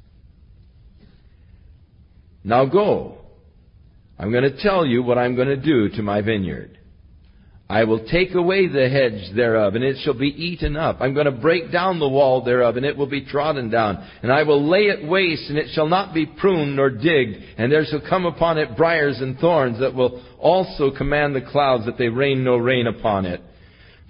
Now 2.44 2.66
go. 2.66 3.20
I'm 4.18 4.32
going 4.32 4.44
to 4.44 4.62
tell 4.62 4.86
you 4.86 5.04
what 5.04 5.18
I'm 5.18 5.36
going 5.36 5.48
to 5.48 5.58
do 5.58 5.90
to 5.90 6.02
my 6.02 6.22
vineyard. 6.22 6.80
I 7.68 7.86
will 7.86 8.06
take 8.06 8.36
away 8.36 8.68
the 8.68 8.88
hedge 8.88 9.36
thereof, 9.36 9.74
and 9.74 9.84
it 9.84 9.98
shall 10.04 10.14
be 10.14 10.28
eaten 10.28 10.78
up. 10.78 10.98
I'm 11.00 11.16
going 11.16 11.26
to 11.26 11.32
break 11.32 11.72
down 11.72 12.00
the 12.00 12.08
wall 12.08 12.44
thereof, 12.44 12.78
and 12.78 12.86
it 12.86 12.96
will 12.96 13.10
be 13.10 13.26
trodden 13.26 13.72
down. 13.72 14.08
And 14.22 14.32
I 14.32 14.44
will 14.44 14.70
lay 14.70 14.84
it 14.84 15.08
waste, 15.08 15.50
and 15.50 15.58
it 15.58 15.70
shall 15.74 15.88
not 15.88 16.14
be 16.14 16.28
pruned 16.28 16.76
nor 16.76 16.92
digged. 16.92 17.38
And 17.58 17.72
there 17.72 17.84
shall 17.86 18.08
come 18.08 18.26
upon 18.28 18.60
it 18.60 18.78
briers 18.78 19.20
and 19.20 19.40
thorns 19.40 19.80
that 19.80 19.96
will 19.96 20.24
also 20.38 20.92
command 20.96 21.36
the 21.36 21.42
clouds 21.42 21.88
that 21.88 21.98
they 21.98 22.08
rain 22.08 22.44
no 22.44 22.56
rain 22.58 22.86
upon 22.86 23.26
it. 23.26 23.42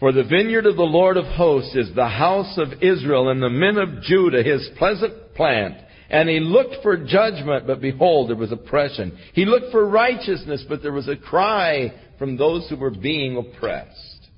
For 0.01 0.11
the 0.11 0.25
vineyard 0.25 0.65
of 0.65 0.75
the 0.75 0.83
Lord 0.83 1.15
of 1.15 1.23
hosts 1.23 1.75
is 1.75 1.95
the 1.95 2.09
house 2.09 2.57
of 2.57 2.83
Israel, 2.83 3.29
and 3.29 3.41
the 3.41 3.49
men 3.49 3.77
of 3.77 4.01
Judah 4.01 4.43
his 4.43 4.69
pleasant 4.77 5.33
plant. 5.33 5.77
And 6.09 6.29
he 6.29 6.39
looked 6.39 6.83
for 6.83 6.97
judgment, 6.97 7.65
but 7.65 7.81
behold, 7.81 8.29
there 8.29 8.35
was 8.35 8.51
oppression. 8.51 9.17
He 9.33 9.45
looked 9.45 9.71
for 9.71 9.87
righteousness, 9.87 10.63
but 10.67 10.83
there 10.83 10.91
was 10.91 11.07
a 11.07 11.15
cry 11.15 11.93
from 12.17 12.37
those 12.37 12.67
who 12.69 12.77
were 12.77 12.91
being 12.91 13.37
oppressed. 13.37 14.29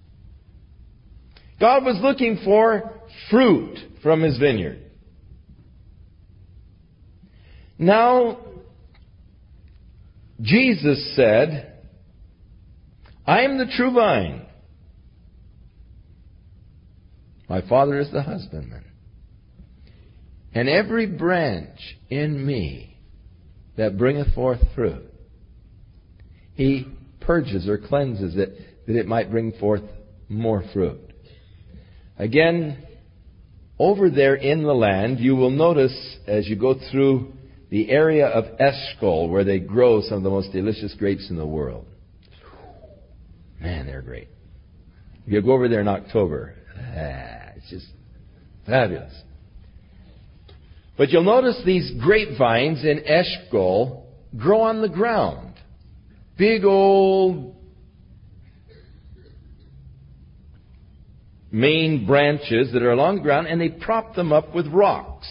God 1.60 1.84
was 1.86 2.00
looking 2.02 2.40
for 2.44 2.94
fruit 3.30 3.78
from 4.04 4.22
his 4.22 4.38
vineyard. 4.38 4.84
Now, 7.80 8.40
Jesus 10.42 11.16
said, 11.16 11.84
I 13.26 13.42
am 13.42 13.58
the 13.58 13.72
true 13.76 13.92
vine. 13.94 14.46
My 17.50 17.62
Father 17.68 18.00
is 18.00 18.12
the 18.12 18.22
husbandman. 18.22 18.86
And 20.54 20.70
every 20.70 21.06
branch 21.06 21.80
in 22.10 22.46
me 22.46 22.98
that 23.78 23.98
bringeth 23.98 24.34
forth 24.34 24.60
fruit, 24.76 25.14
he 26.56 26.88
purges 27.28 27.68
or 27.68 27.78
cleanses 27.78 28.36
it 28.38 28.58
that 28.88 28.96
it 28.96 29.06
might 29.06 29.30
bring 29.30 29.52
forth 29.60 29.84
more 30.30 30.64
fruit. 30.74 31.00
Again, 32.18 32.84
over 33.78 34.10
there 34.10 34.34
in 34.34 34.64
the 34.64 34.74
land, 34.74 35.20
you 35.20 35.36
will 35.36 35.52
notice 35.52 36.18
as 36.26 36.48
you 36.48 36.56
go 36.56 36.76
through 36.92 37.34
the 37.70 37.92
area 37.92 38.26
of 38.26 38.46
Eshcol 38.60 39.30
where 39.30 39.44
they 39.44 39.60
grow 39.60 40.02
some 40.02 40.18
of 40.18 40.24
the 40.24 40.30
most 40.30 40.52
delicious 40.54 40.96
grapes 40.98 41.30
in 41.30 41.36
the 41.36 41.46
world. 41.46 41.86
Man, 43.60 43.86
they're 43.86 44.02
great. 44.02 44.30
If 45.26 45.34
you 45.34 45.42
go 45.42 45.52
over 45.52 45.68
there 45.68 45.82
in 45.82 45.88
October, 45.88 46.56
ah, 46.76 47.52
it's 47.58 47.70
just 47.70 47.88
fabulous. 48.66 49.14
But 50.98 51.10
you'll 51.10 51.24
notice 51.24 51.62
these 51.66 51.92
grapevines 52.02 52.84
in 52.84 53.04
Eshcol 53.06 54.06
grow 54.38 54.62
on 54.62 54.82
the 54.82 54.90
ground 54.90 55.47
big 56.38 56.64
old 56.64 57.56
main 61.52 62.06
branches 62.06 62.72
that 62.74 62.84
are 62.84 62.92
along 62.92 63.18
the 63.18 63.22
ground, 63.22 63.48
and 63.48 63.60
they 63.60 63.70
prop 63.70 64.16
them 64.16 64.32
up 64.32 64.54
with 64.54 64.68
rocks. 64.68 65.28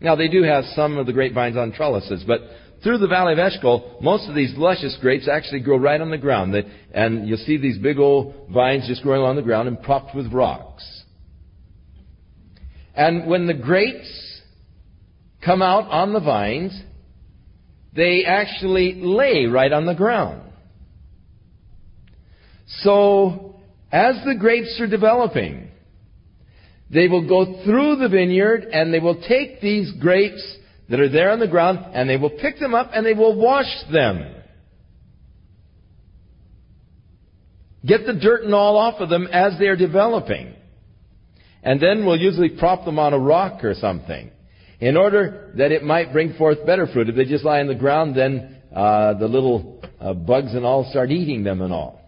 Now, 0.00 0.16
they 0.16 0.28
do 0.28 0.42
have 0.42 0.64
some 0.74 0.98
of 0.98 1.06
the 1.06 1.12
grapevines 1.12 1.56
on 1.56 1.72
trellises, 1.72 2.24
but 2.26 2.40
through 2.82 2.98
the 2.98 3.06
valley 3.06 3.32
of 3.34 3.38
Eshcol, 3.38 3.98
most 4.00 4.28
of 4.28 4.34
these 4.34 4.52
luscious 4.56 4.98
grapes 5.00 5.28
actually 5.28 5.60
grow 5.60 5.76
right 5.76 6.00
on 6.00 6.10
the 6.10 6.18
ground. 6.18 6.54
And 6.92 7.28
you'll 7.28 7.38
see 7.38 7.56
these 7.56 7.78
big 7.78 7.98
old 7.98 8.34
vines 8.52 8.88
just 8.88 9.02
growing 9.02 9.22
on 9.22 9.36
the 9.36 9.42
ground 9.42 9.68
and 9.68 9.80
propped 9.80 10.16
with 10.16 10.32
rocks. 10.32 11.04
And 12.96 13.28
when 13.28 13.46
the 13.46 13.54
grapes 13.54 14.40
come 15.44 15.62
out 15.62 15.84
on 15.84 16.12
the 16.12 16.20
vines, 16.20 16.78
they 17.94 18.24
actually 18.26 18.94
lay 19.02 19.46
right 19.46 19.72
on 19.72 19.86
the 19.86 19.94
ground. 19.94 20.42
So, 22.82 23.60
as 23.90 24.16
the 24.24 24.34
grapes 24.34 24.80
are 24.80 24.86
developing, 24.86 25.68
They 26.92 27.08
will 27.08 27.26
go 27.26 27.64
through 27.64 27.96
the 27.96 28.08
vineyard 28.08 28.64
and 28.70 28.92
they 28.92 29.00
will 29.00 29.20
take 29.22 29.62
these 29.62 29.90
grapes 29.98 30.42
that 30.90 31.00
are 31.00 31.08
there 31.08 31.30
on 31.30 31.40
the 31.40 31.48
ground 31.48 31.78
and 31.94 32.08
they 32.08 32.18
will 32.18 32.30
pick 32.30 32.58
them 32.58 32.74
up 32.74 32.90
and 32.92 33.06
they 33.06 33.14
will 33.14 33.34
wash 33.34 33.72
them. 33.90 34.34
Get 37.84 38.06
the 38.06 38.12
dirt 38.12 38.44
and 38.44 38.54
all 38.54 38.76
off 38.76 39.00
of 39.00 39.08
them 39.08 39.26
as 39.32 39.58
they 39.58 39.68
are 39.68 39.76
developing. 39.76 40.54
And 41.62 41.80
then 41.80 42.04
we'll 42.04 42.20
usually 42.20 42.50
prop 42.50 42.84
them 42.84 42.98
on 42.98 43.14
a 43.14 43.18
rock 43.18 43.64
or 43.64 43.74
something 43.74 44.30
in 44.82 44.96
order 44.96 45.52
that 45.58 45.70
it 45.70 45.84
might 45.84 46.12
bring 46.12 46.34
forth 46.34 46.66
better 46.66 46.88
fruit. 46.88 47.08
If 47.08 47.14
they 47.14 47.24
just 47.24 47.44
lie 47.44 47.60
on 47.60 47.68
the 47.68 47.74
ground, 47.76 48.16
then 48.16 48.62
uh, 48.74 49.14
the 49.14 49.28
little 49.28 49.80
uh, 50.00 50.12
bugs 50.12 50.54
and 50.54 50.64
all 50.64 50.90
start 50.90 51.12
eating 51.12 51.44
them 51.44 51.62
and 51.62 51.72
all. 51.72 52.00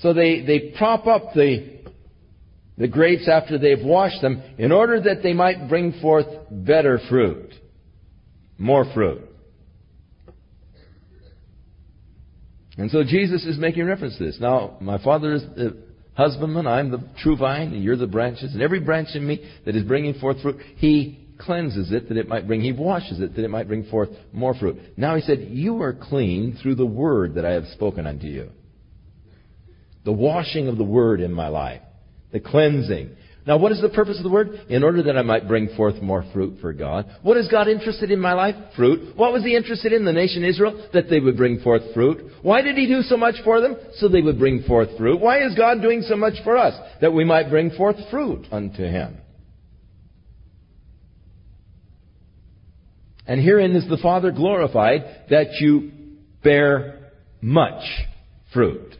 So 0.00 0.12
they, 0.12 0.44
they 0.44 0.74
prop 0.76 1.06
up 1.06 1.32
the, 1.34 1.80
the 2.76 2.86
grapes 2.86 3.30
after 3.30 3.56
they've 3.58 3.82
washed 3.82 4.20
them 4.20 4.42
in 4.58 4.72
order 4.72 5.00
that 5.00 5.22
they 5.22 5.32
might 5.32 5.70
bring 5.70 5.98
forth 6.02 6.26
better 6.50 7.00
fruit, 7.08 7.54
more 8.58 8.84
fruit. 8.92 9.22
And 12.76 12.90
so 12.90 13.04
Jesus 13.04 13.46
is 13.46 13.56
making 13.58 13.86
reference 13.86 14.18
to 14.18 14.24
this. 14.26 14.36
Now, 14.38 14.76
my 14.82 15.02
Father 15.02 15.32
is 15.32 15.42
the 15.56 15.78
husbandman, 16.12 16.66
I'm 16.66 16.90
the 16.90 17.08
true 17.22 17.38
vine, 17.38 17.72
and 17.72 17.82
you're 17.82 17.96
the 17.96 18.06
branches, 18.06 18.52
and 18.52 18.60
every 18.60 18.80
branch 18.80 19.08
in 19.14 19.26
me 19.26 19.50
that 19.64 19.74
is 19.74 19.84
bringing 19.84 20.12
forth 20.20 20.42
fruit, 20.42 20.60
He 20.76 21.26
cleanses 21.40 21.92
it 21.92 22.08
that 22.08 22.16
it 22.16 22.28
might 22.28 22.46
bring, 22.46 22.60
He 22.60 22.72
washes 22.72 23.20
it 23.20 23.34
that 23.34 23.44
it 23.44 23.50
might 23.50 23.68
bring 23.68 23.84
forth 23.84 24.10
more 24.32 24.54
fruit. 24.54 24.78
Now 24.96 25.16
He 25.16 25.22
said, 25.22 25.48
You 25.50 25.82
are 25.82 25.92
clean 25.92 26.58
through 26.62 26.76
the 26.76 26.86
word 26.86 27.34
that 27.34 27.44
I 27.44 27.52
have 27.52 27.66
spoken 27.66 28.06
unto 28.06 28.26
you. 28.26 28.50
The 30.04 30.12
washing 30.12 30.68
of 30.68 30.78
the 30.78 30.84
word 30.84 31.20
in 31.20 31.32
my 31.32 31.48
life. 31.48 31.82
The 32.32 32.40
cleansing. 32.40 33.16
Now, 33.46 33.56
what 33.56 33.72
is 33.72 33.80
the 33.80 33.88
purpose 33.88 34.18
of 34.18 34.22
the 34.22 34.30
word? 34.30 34.50
In 34.68 34.84
order 34.84 35.02
that 35.04 35.16
I 35.16 35.22
might 35.22 35.48
bring 35.48 35.74
forth 35.74 36.00
more 36.02 36.24
fruit 36.32 36.60
for 36.60 36.72
God. 36.72 37.06
What 37.22 37.38
is 37.38 37.48
God 37.48 37.68
interested 37.68 38.10
in 38.10 38.20
my 38.20 38.34
life? 38.34 38.54
Fruit. 38.76 39.16
What 39.16 39.32
was 39.32 39.42
He 39.42 39.56
interested 39.56 39.92
in 39.92 40.04
the 40.04 40.12
nation 40.12 40.44
Israel? 40.44 40.88
That 40.92 41.08
they 41.08 41.20
would 41.20 41.36
bring 41.36 41.60
forth 41.60 41.82
fruit. 41.94 42.32
Why 42.42 42.60
did 42.60 42.76
He 42.76 42.86
do 42.86 43.02
so 43.02 43.16
much 43.16 43.36
for 43.42 43.60
them? 43.60 43.76
So 43.94 44.08
they 44.08 44.20
would 44.20 44.38
bring 44.38 44.62
forth 44.64 44.96
fruit. 44.98 45.20
Why 45.20 45.44
is 45.44 45.54
God 45.54 45.80
doing 45.80 46.02
so 46.02 46.16
much 46.16 46.34
for 46.44 46.56
us? 46.56 46.74
That 47.00 47.12
we 47.12 47.24
might 47.24 47.48
bring 47.50 47.70
forth 47.70 47.96
fruit 48.10 48.46
unto 48.52 48.82
Him. 48.82 49.16
And 53.30 53.40
herein 53.40 53.76
is 53.76 53.88
the 53.88 53.96
Father 53.96 54.32
glorified 54.32 55.02
that 55.30 55.60
you 55.60 55.92
bear 56.42 57.12
much 57.40 57.84
fruit. 58.52 58.96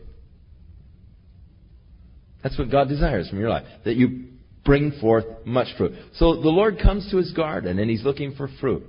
That's 2.40 2.56
what 2.56 2.70
God 2.70 2.88
desires 2.88 3.28
from 3.28 3.40
your 3.40 3.48
life. 3.48 3.66
That 3.84 3.96
you 3.96 4.28
bring 4.64 4.92
forth 5.00 5.24
much 5.44 5.66
fruit. 5.76 5.94
So 6.14 6.40
the 6.40 6.48
Lord 6.48 6.78
comes 6.80 7.10
to 7.10 7.16
his 7.16 7.32
garden 7.32 7.80
and 7.80 7.90
he's 7.90 8.04
looking 8.04 8.36
for 8.36 8.48
fruit. 8.60 8.84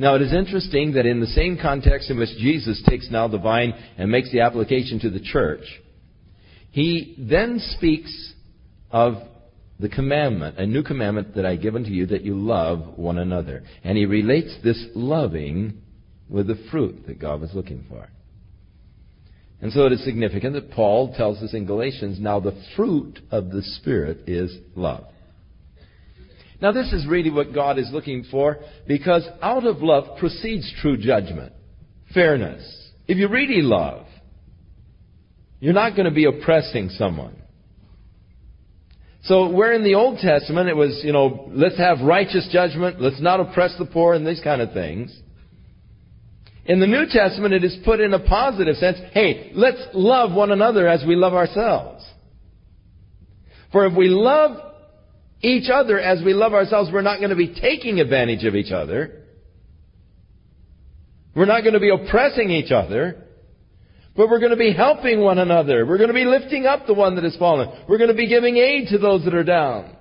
Now 0.00 0.16
it 0.16 0.22
is 0.22 0.34
interesting 0.34 0.94
that 0.94 1.06
in 1.06 1.20
the 1.20 1.28
same 1.28 1.56
context 1.56 2.10
in 2.10 2.18
which 2.18 2.36
Jesus 2.38 2.82
takes 2.88 3.08
now 3.08 3.28
the 3.28 3.38
vine 3.38 3.72
and 3.98 4.10
makes 4.10 4.32
the 4.32 4.40
application 4.40 4.98
to 4.98 5.10
the 5.10 5.20
church, 5.20 5.62
he 6.72 7.14
then 7.20 7.60
speaks 7.76 8.32
of 8.90 9.14
the 9.80 9.88
commandment, 9.88 10.58
a 10.58 10.66
new 10.66 10.82
commandment 10.82 11.34
that 11.36 11.46
I 11.46 11.56
give 11.56 11.74
unto 11.74 11.90
you 11.90 12.06
that 12.06 12.22
you 12.22 12.34
love 12.34 12.98
one 12.98 13.18
another. 13.18 13.62
And 13.82 13.96
he 13.96 14.04
relates 14.04 14.54
this 14.62 14.86
loving 14.94 15.80
with 16.28 16.46
the 16.46 16.62
fruit 16.70 17.06
that 17.06 17.18
God 17.18 17.40
was 17.40 17.54
looking 17.54 17.84
for. 17.88 18.08
And 19.62 19.72
so 19.72 19.86
it 19.86 19.92
is 19.92 20.04
significant 20.04 20.54
that 20.54 20.70
Paul 20.70 21.14
tells 21.14 21.42
us 21.42 21.54
in 21.54 21.66
Galatians, 21.66 22.18
now 22.20 22.40
the 22.40 22.62
fruit 22.76 23.18
of 23.30 23.50
the 23.50 23.62
Spirit 23.62 24.28
is 24.28 24.54
love. 24.74 25.04
Now 26.60 26.72
this 26.72 26.92
is 26.92 27.06
really 27.06 27.30
what 27.30 27.54
God 27.54 27.78
is 27.78 27.88
looking 27.90 28.24
for 28.30 28.58
because 28.86 29.26
out 29.40 29.64
of 29.64 29.78
love 29.82 30.18
proceeds 30.18 30.70
true 30.80 30.98
judgment, 30.98 31.52
fairness. 32.12 32.90
If 33.08 33.16
you 33.16 33.28
really 33.28 33.62
love, 33.62 34.06
you're 35.58 35.72
not 35.72 35.96
going 35.96 36.06
to 36.06 36.14
be 36.14 36.26
oppressing 36.26 36.90
someone. 36.90 37.39
So 39.24 39.50
where 39.50 39.72
in 39.72 39.84
the 39.84 39.94
Old 39.94 40.18
Testament 40.18 40.68
it 40.68 40.76
was, 40.76 41.00
you 41.04 41.12
know, 41.12 41.50
let's 41.52 41.76
have 41.76 42.00
righteous 42.00 42.48
judgment, 42.50 43.00
let's 43.00 43.20
not 43.20 43.40
oppress 43.40 43.74
the 43.78 43.84
poor 43.84 44.14
and 44.14 44.26
these 44.26 44.40
kind 44.42 44.62
of 44.62 44.72
things. 44.72 45.14
In 46.64 46.78
the 46.78 46.86
New 46.86 47.06
Testament, 47.10 47.52
it 47.52 47.64
is 47.64 47.76
put 47.84 48.00
in 48.00 48.14
a 48.14 48.18
positive 48.18 48.76
sense. 48.76 48.98
Hey, 49.12 49.50
let's 49.54 49.80
love 49.92 50.32
one 50.32 50.52
another 50.52 50.86
as 50.86 51.04
we 51.06 51.16
love 51.16 51.34
ourselves. 51.34 52.04
For 53.72 53.86
if 53.86 53.96
we 53.96 54.08
love 54.08 54.56
each 55.40 55.70
other 55.70 55.98
as 55.98 56.22
we 56.24 56.34
love 56.34 56.52
ourselves, 56.52 56.90
we're 56.92 57.02
not 57.02 57.18
going 57.18 57.30
to 57.30 57.36
be 57.36 57.54
taking 57.60 57.98
advantage 57.98 58.44
of 58.44 58.54
each 58.54 58.72
other. 58.72 59.24
We're 61.34 61.46
not 61.46 61.62
going 61.62 61.74
to 61.74 61.80
be 61.80 61.90
oppressing 61.90 62.50
each 62.50 62.72
other. 62.72 63.26
But 64.16 64.28
we're 64.28 64.40
going 64.40 64.50
to 64.50 64.56
be 64.56 64.72
helping 64.72 65.20
one 65.20 65.38
another. 65.38 65.86
We're 65.86 65.98
going 65.98 66.08
to 66.08 66.14
be 66.14 66.24
lifting 66.24 66.66
up 66.66 66.86
the 66.86 66.94
one 66.94 67.14
that 67.14 67.24
has 67.24 67.36
fallen. 67.36 67.70
We're 67.88 67.98
going 67.98 68.10
to 68.10 68.14
be 68.14 68.28
giving 68.28 68.56
aid 68.56 68.88
to 68.88 68.98
those 68.98 69.24
that 69.24 69.34
are 69.34 69.44
down. 69.44 69.96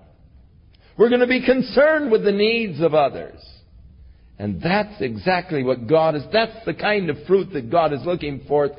We're 0.97 1.09
going 1.09 1.21
to 1.21 1.27
be 1.27 1.45
concerned 1.45 2.11
with 2.11 2.23
the 2.23 2.31
needs 2.31 2.81
of 2.81 2.93
others. 2.93 3.39
And 4.37 4.61
that's 4.61 5.01
exactly 5.01 5.63
what 5.63 5.87
God 5.87 6.15
is, 6.15 6.23
that's 6.31 6.65
the 6.65 6.73
kind 6.73 7.09
of 7.09 7.17
fruit 7.27 7.51
that 7.53 7.69
God 7.69 7.91
is 7.91 7.99
looking 8.05 8.41
for, 8.47 8.69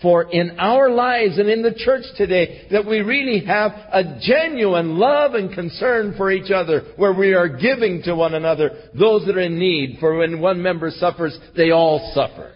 for 0.00 0.30
in 0.30 0.58
our 0.58 0.88
lives 0.88 1.36
and 1.36 1.48
in 1.48 1.62
the 1.62 1.74
church 1.74 2.04
today, 2.16 2.68
that 2.70 2.86
we 2.86 3.00
really 3.00 3.44
have 3.44 3.72
a 3.92 4.18
genuine 4.20 4.98
love 4.98 5.34
and 5.34 5.52
concern 5.52 6.14
for 6.16 6.30
each 6.30 6.52
other, 6.52 6.92
where 6.96 7.12
we 7.12 7.34
are 7.34 7.48
giving 7.48 8.02
to 8.04 8.14
one 8.14 8.34
another 8.34 8.88
those 8.98 9.26
that 9.26 9.36
are 9.36 9.40
in 9.40 9.58
need, 9.58 9.98
for 9.98 10.16
when 10.16 10.40
one 10.40 10.62
member 10.62 10.90
suffers, 10.90 11.36
they 11.56 11.72
all 11.72 12.12
suffer. 12.14 12.52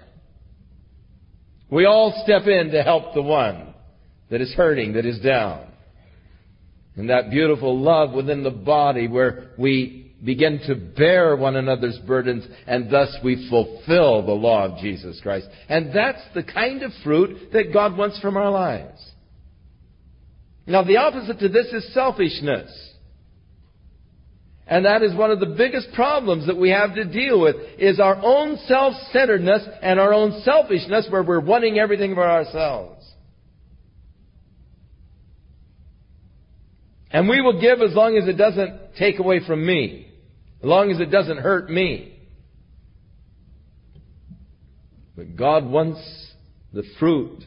We 1.70 1.86
all 1.86 2.22
step 2.24 2.46
in 2.46 2.70
to 2.70 2.82
help 2.82 3.14
the 3.14 3.22
one 3.22 3.74
that 4.30 4.40
is 4.40 4.52
hurting, 4.54 4.94
that 4.94 5.06
is 5.06 5.18
down. 5.20 5.66
And 6.96 7.10
that 7.10 7.30
beautiful 7.30 7.78
love 7.78 8.12
within 8.12 8.44
the 8.44 8.50
body 8.50 9.08
where 9.08 9.50
we 9.58 10.14
begin 10.24 10.60
to 10.66 10.74
bear 10.74 11.36
one 11.36 11.56
another's 11.56 11.98
burdens, 12.06 12.46
and 12.66 12.90
thus 12.90 13.14
we 13.22 13.48
fulfill 13.50 14.24
the 14.24 14.32
law 14.32 14.64
of 14.64 14.78
Jesus 14.78 15.20
Christ. 15.20 15.46
And 15.68 15.94
that's 15.94 16.22
the 16.34 16.42
kind 16.42 16.82
of 16.82 16.92
fruit 17.02 17.52
that 17.52 17.72
God 17.72 17.96
wants 17.96 18.18
from 18.20 18.36
our 18.36 18.50
lives. 18.50 19.00
Now, 20.66 20.82
the 20.82 20.96
opposite 20.96 21.40
to 21.40 21.48
this 21.48 21.66
is 21.66 21.92
selfishness. 21.92 22.93
And 24.66 24.86
that 24.86 25.02
is 25.02 25.14
one 25.14 25.30
of 25.30 25.40
the 25.40 25.54
biggest 25.58 25.88
problems 25.92 26.46
that 26.46 26.56
we 26.56 26.70
have 26.70 26.94
to 26.94 27.04
deal 27.04 27.38
with, 27.40 27.56
is 27.78 28.00
our 28.00 28.16
own 28.16 28.56
self-centeredness 28.66 29.62
and 29.82 30.00
our 30.00 30.14
own 30.14 30.40
selfishness 30.42 31.06
where 31.10 31.22
we're 31.22 31.40
wanting 31.40 31.78
everything 31.78 32.14
for 32.14 32.28
ourselves. 32.28 33.04
And 37.10 37.28
we 37.28 37.42
will 37.42 37.60
give 37.60 37.80
as 37.80 37.94
long 37.94 38.16
as 38.16 38.26
it 38.26 38.38
doesn't 38.38 38.96
take 38.98 39.18
away 39.18 39.40
from 39.46 39.64
me. 39.64 40.08
As 40.62 40.66
long 40.66 40.90
as 40.90 40.98
it 40.98 41.10
doesn't 41.10 41.38
hurt 41.38 41.70
me. 41.70 42.18
But 45.14 45.36
God 45.36 45.66
wants 45.66 46.00
the 46.72 46.82
fruit 46.98 47.44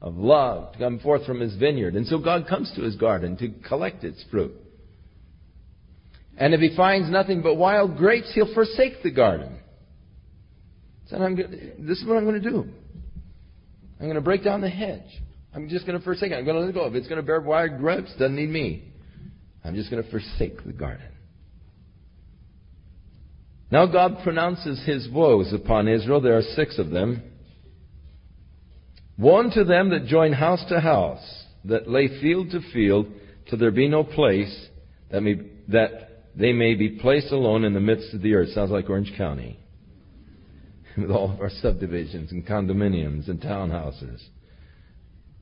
of 0.00 0.16
love 0.16 0.72
to 0.72 0.78
come 0.78 0.98
forth 0.98 1.26
from 1.26 1.40
His 1.40 1.54
vineyard. 1.56 1.94
And 1.94 2.06
so 2.06 2.18
God 2.18 2.48
comes 2.48 2.72
to 2.74 2.82
His 2.82 2.96
garden 2.96 3.36
to 3.36 3.50
collect 3.68 4.02
its 4.02 4.24
fruit. 4.30 4.54
And 6.36 6.54
if 6.54 6.60
He 6.60 6.74
finds 6.76 7.10
nothing 7.10 7.42
but 7.42 7.54
wild 7.54 7.96
grapes, 7.96 8.32
He'll 8.34 8.52
forsake 8.54 9.02
the 9.02 9.10
garden. 9.10 9.58
So 11.08 11.18
this 11.78 11.98
is 11.98 12.06
what 12.06 12.16
I'm 12.16 12.24
going 12.24 12.40
to 12.40 12.50
do. 12.50 12.66
I'm 14.00 14.06
going 14.06 14.14
to 14.14 14.20
break 14.22 14.42
down 14.42 14.60
the 14.60 14.70
hedge. 14.70 15.22
I'm 15.54 15.68
just 15.68 15.86
going 15.86 15.98
to 15.98 16.04
forsake 16.04 16.32
it. 16.32 16.36
I'm 16.36 16.44
going 16.44 16.56
to 16.56 16.60
let 16.60 16.70
it 16.70 16.74
go. 16.74 16.86
If 16.86 16.94
it's 16.94 17.06
going 17.06 17.20
to 17.20 17.26
bear 17.26 17.40
wild 17.40 17.78
grapes, 17.78 18.10
doesn't 18.12 18.34
need 18.34 18.48
me. 18.48 18.92
I'm 19.64 19.74
just 19.74 19.90
going 19.90 20.02
to 20.02 20.10
forsake 20.10 20.64
the 20.64 20.72
garden. 20.72 21.06
Now 23.70 23.86
God 23.86 24.18
pronounces 24.22 24.82
his 24.84 25.08
woes 25.10 25.52
upon 25.52 25.88
Israel. 25.88 26.20
There 26.20 26.36
are 26.36 26.42
six 26.42 26.78
of 26.78 26.90
them. 26.90 27.22
Woe 29.18 29.50
to 29.50 29.64
them 29.64 29.90
that 29.90 30.06
join 30.06 30.32
house 30.32 30.64
to 30.68 30.80
house, 30.80 31.44
that 31.66 31.88
lay 31.88 32.20
field 32.20 32.50
to 32.50 32.60
field, 32.72 33.06
till 33.48 33.58
there 33.58 33.70
be 33.70 33.88
no 33.88 34.04
place 34.04 34.68
that, 35.10 35.22
may, 35.22 35.40
that 35.68 36.11
they 36.34 36.52
may 36.52 36.74
be 36.74 36.90
placed 36.90 37.32
alone 37.32 37.64
in 37.64 37.74
the 37.74 37.80
midst 37.80 38.14
of 38.14 38.22
the 38.22 38.34
earth. 38.34 38.50
Sounds 38.50 38.70
like 38.70 38.88
Orange 38.88 39.12
County. 39.16 39.58
With 40.96 41.10
all 41.10 41.32
of 41.32 41.40
our 41.40 41.50
subdivisions 41.50 42.32
and 42.32 42.46
condominiums 42.46 43.28
and 43.28 43.40
townhouses. 43.40 44.22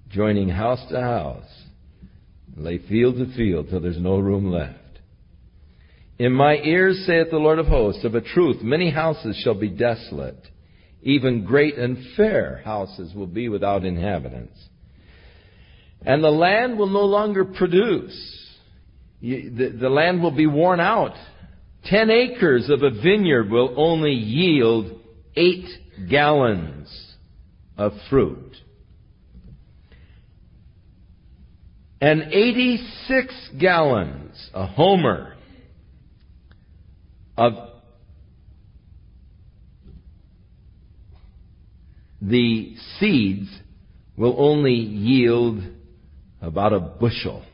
Joining 0.08 0.48
house 0.48 0.84
to 0.90 1.00
house, 1.00 1.64
lay 2.56 2.78
field 2.78 3.16
to 3.16 3.36
field 3.36 3.68
till 3.70 3.80
there's 3.80 4.00
no 4.00 4.18
room 4.18 4.50
left. 4.50 4.76
In 6.18 6.32
my 6.32 6.56
ears, 6.56 7.04
saith 7.06 7.30
the 7.30 7.38
Lord 7.38 7.58
of 7.58 7.66
hosts, 7.66 8.04
of 8.04 8.14
a 8.14 8.20
truth, 8.20 8.60
many 8.60 8.90
houses 8.90 9.40
shall 9.42 9.54
be 9.54 9.68
desolate. 9.68 10.46
Even 11.02 11.44
great 11.44 11.78
and 11.78 11.96
fair 12.16 12.60
houses 12.64 13.14
will 13.14 13.26
be 13.26 13.48
without 13.48 13.84
inhabitants. 13.84 14.58
And 16.02 16.22
the 16.22 16.30
land 16.30 16.78
will 16.78 16.88
no 16.88 17.04
longer 17.04 17.44
produce. 17.44 18.39
The, 19.20 19.76
the 19.80 19.88
land 19.88 20.22
will 20.22 20.34
be 20.34 20.46
worn 20.46 20.80
out. 20.80 21.14
Ten 21.84 22.10
acres 22.10 22.70
of 22.70 22.82
a 22.82 22.90
vineyard 22.90 23.50
will 23.50 23.74
only 23.76 24.12
yield 24.12 25.00
eight 25.36 25.66
gallons 26.08 27.14
of 27.76 27.92
fruit. 28.08 28.56
And 32.02 32.22
86 32.32 33.50
gallons, 33.58 34.50
a 34.54 34.66
homer, 34.66 35.36
of 37.36 37.52
the 42.20 42.74
seeds 42.98 43.48
will 44.16 44.34
only 44.38 44.74
yield 44.74 45.62
about 46.42 46.72
a 46.72 46.80
bushel. 46.80 47.44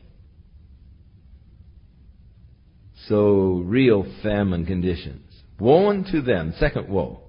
So, 3.07 3.63
real 3.65 4.05
famine 4.21 4.65
conditions. 4.65 5.23
Woe 5.59 5.89
unto 5.89 6.21
them, 6.21 6.53
second 6.59 6.89
woe, 6.89 7.21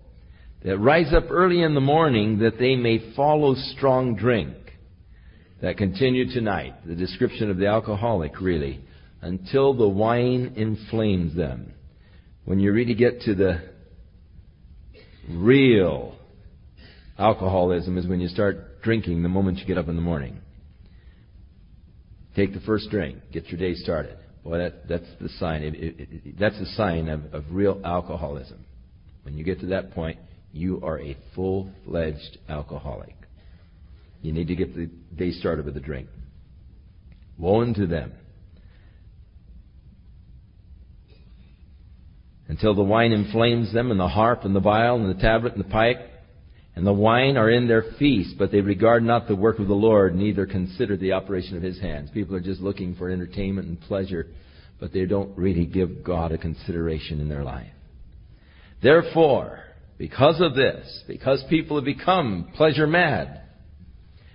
that 0.64 0.78
rise 0.78 1.12
up 1.14 1.30
early 1.30 1.62
in 1.62 1.74
the 1.74 1.80
morning 1.80 2.38
that 2.38 2.59
they 2.59 2.74
may 2.74 3.14
follow 3.14 3.55
strong 3.55 4.16
drink. 4.16 4.55
That 5.62 5.76
continue 5.76 6.32
tonight. 6.32 6.74
The 6.86 6.94
description 6.94 7.50
of 7.50 7.59
the 7.59 7.66
alcoholic, 7.66 8.40
really, 8.40 8.80
until 9.22 9.74
the 9.74 9.88
wine 9.88 10.55
inflames 10.56 11.36
them. 11.36 11.72
When 12.44 12.60
you 12.60 12.72
really 12.72 12.94
get 12.94 13.22
to 13.22 13.34
the 13.34 13.62
real 15.30 16.16
alcoholism 17.18 17.98
is 17.98 18.06
when 18.06 18.20
you 18.20 18.28
start 18.28 18.82
drinking 18.82 19.22
the 19.22 19.28
moment 19.28 19.59
you 19.59 19.66
get 19.66 19.78
up 19.78 19.88
in 19.88 19.96
the 19.96 20.02
morning. 20.02 20.38
Take 22.36 22.55
the 22.55 22.60
first 22.60 22.90
drink, 22.90 23.18
get 23.32 23.48
your 23.48 23.59
day 23.59 23.74
started. 23.74 24.16
Boy, 24.44 24.59
that, 24.59 24.89
that's 24.89 25.09
the 25.20 25.28
sign. 25.40 25.62
It, 25.62 25.74
it, 25.74 25.94
it, 25.98 26.39
that's 26.39 26.59
the 26.59 26.66
sign 26.66 27.09
of, 27.09 27.35
of 27.35 27.44
real 27.51 27.81
alcoholism. 27.85 28.65
When 29.23 29.36
you 29.36 29.44
get 29.44 29.60
to 29.60 29.66
that 29.66 29.93
point, 29.93 30.19
you 30.52 30.81
are 30.82 30.98
a 31.01 31.16
full 31.35 31.70
fledged 31.85 32.39
alcoholic. 32.48 33.15
You 34.23 34.32
need 34.32 34.48
to 34.48 34.56
get 34.56 34.74
the 34.74 34.86
day 35.15 35.32
started 35.32 35.65
with 35.65 35.77
a 35.77 35.81
drink. 35.81 36.09
Woe 37.36 37.62
unto 37.62 37.86
them. 37.86 38.12
Until 42.48 42.74
the 42.74 42.82
wine 42.82 43.12
inflames 43.12 43.73
them, 43.73 43.90
and 43.90 44.01
the 44.01 44.09
harp, 44.09 44.44
and 44.44 44.56
the 44.56 44.60
viol, 44.60 44.97
and 44.97 45.15
the 45.15 45.23
tabret, 45.23 45.55
and 45.55 45.62
the 45.62 45.69
pipe, 45.69 45.98
and 46.78 46.86
the 46.86 46.92
wine 46.92 47.36
are 47.36 47.50
in 47.50 47.66
their 47.66 47.82
feast, 47.98 48.36
but 48.38 48.52
they 48.52 48.60
regard 48.60 49.02
not 49.02 49.26
the 49.26 49.34
work 49.34 49.59
of 49.59 49.66
the 49.66 49.74
Lord, 49.74 50.14
neither 50.14 50.46
consider 50.46 50.96
the 50.96 51.10
operation 51.10 51.56
of 51.56 51.62
his 51.64 51.80
hands. 51.80 52.09
People 52.14 52.36
are 52.36 52.40
just 52.40 52.60
looking 52.60 52.94
for 52.94 53.10
entertainment 53.10 53.66
and 53.66 53.80
pleasure, 53.80 54.28
but 54.78 54.92
they 54.92 55.05
don't 55.05 55.36
really 55.36 55.66
give 55.66 56.05
God 56.05 56.30
a 56.30 56.38
consideration 56.38 57.20
in 57.20 57.28
their 57.28 57.42
life. 57.42 57.72
Therefore, 58.80 59.59
because 59.98 60.40
of 60.40 60.55
this, 60.55 61.02
because 61.09 61.42
people 61.50 61.78
have 61.78 61.84
become 61.84 62.52
pleasure 62.55 62.86
mad, 62.86 63.40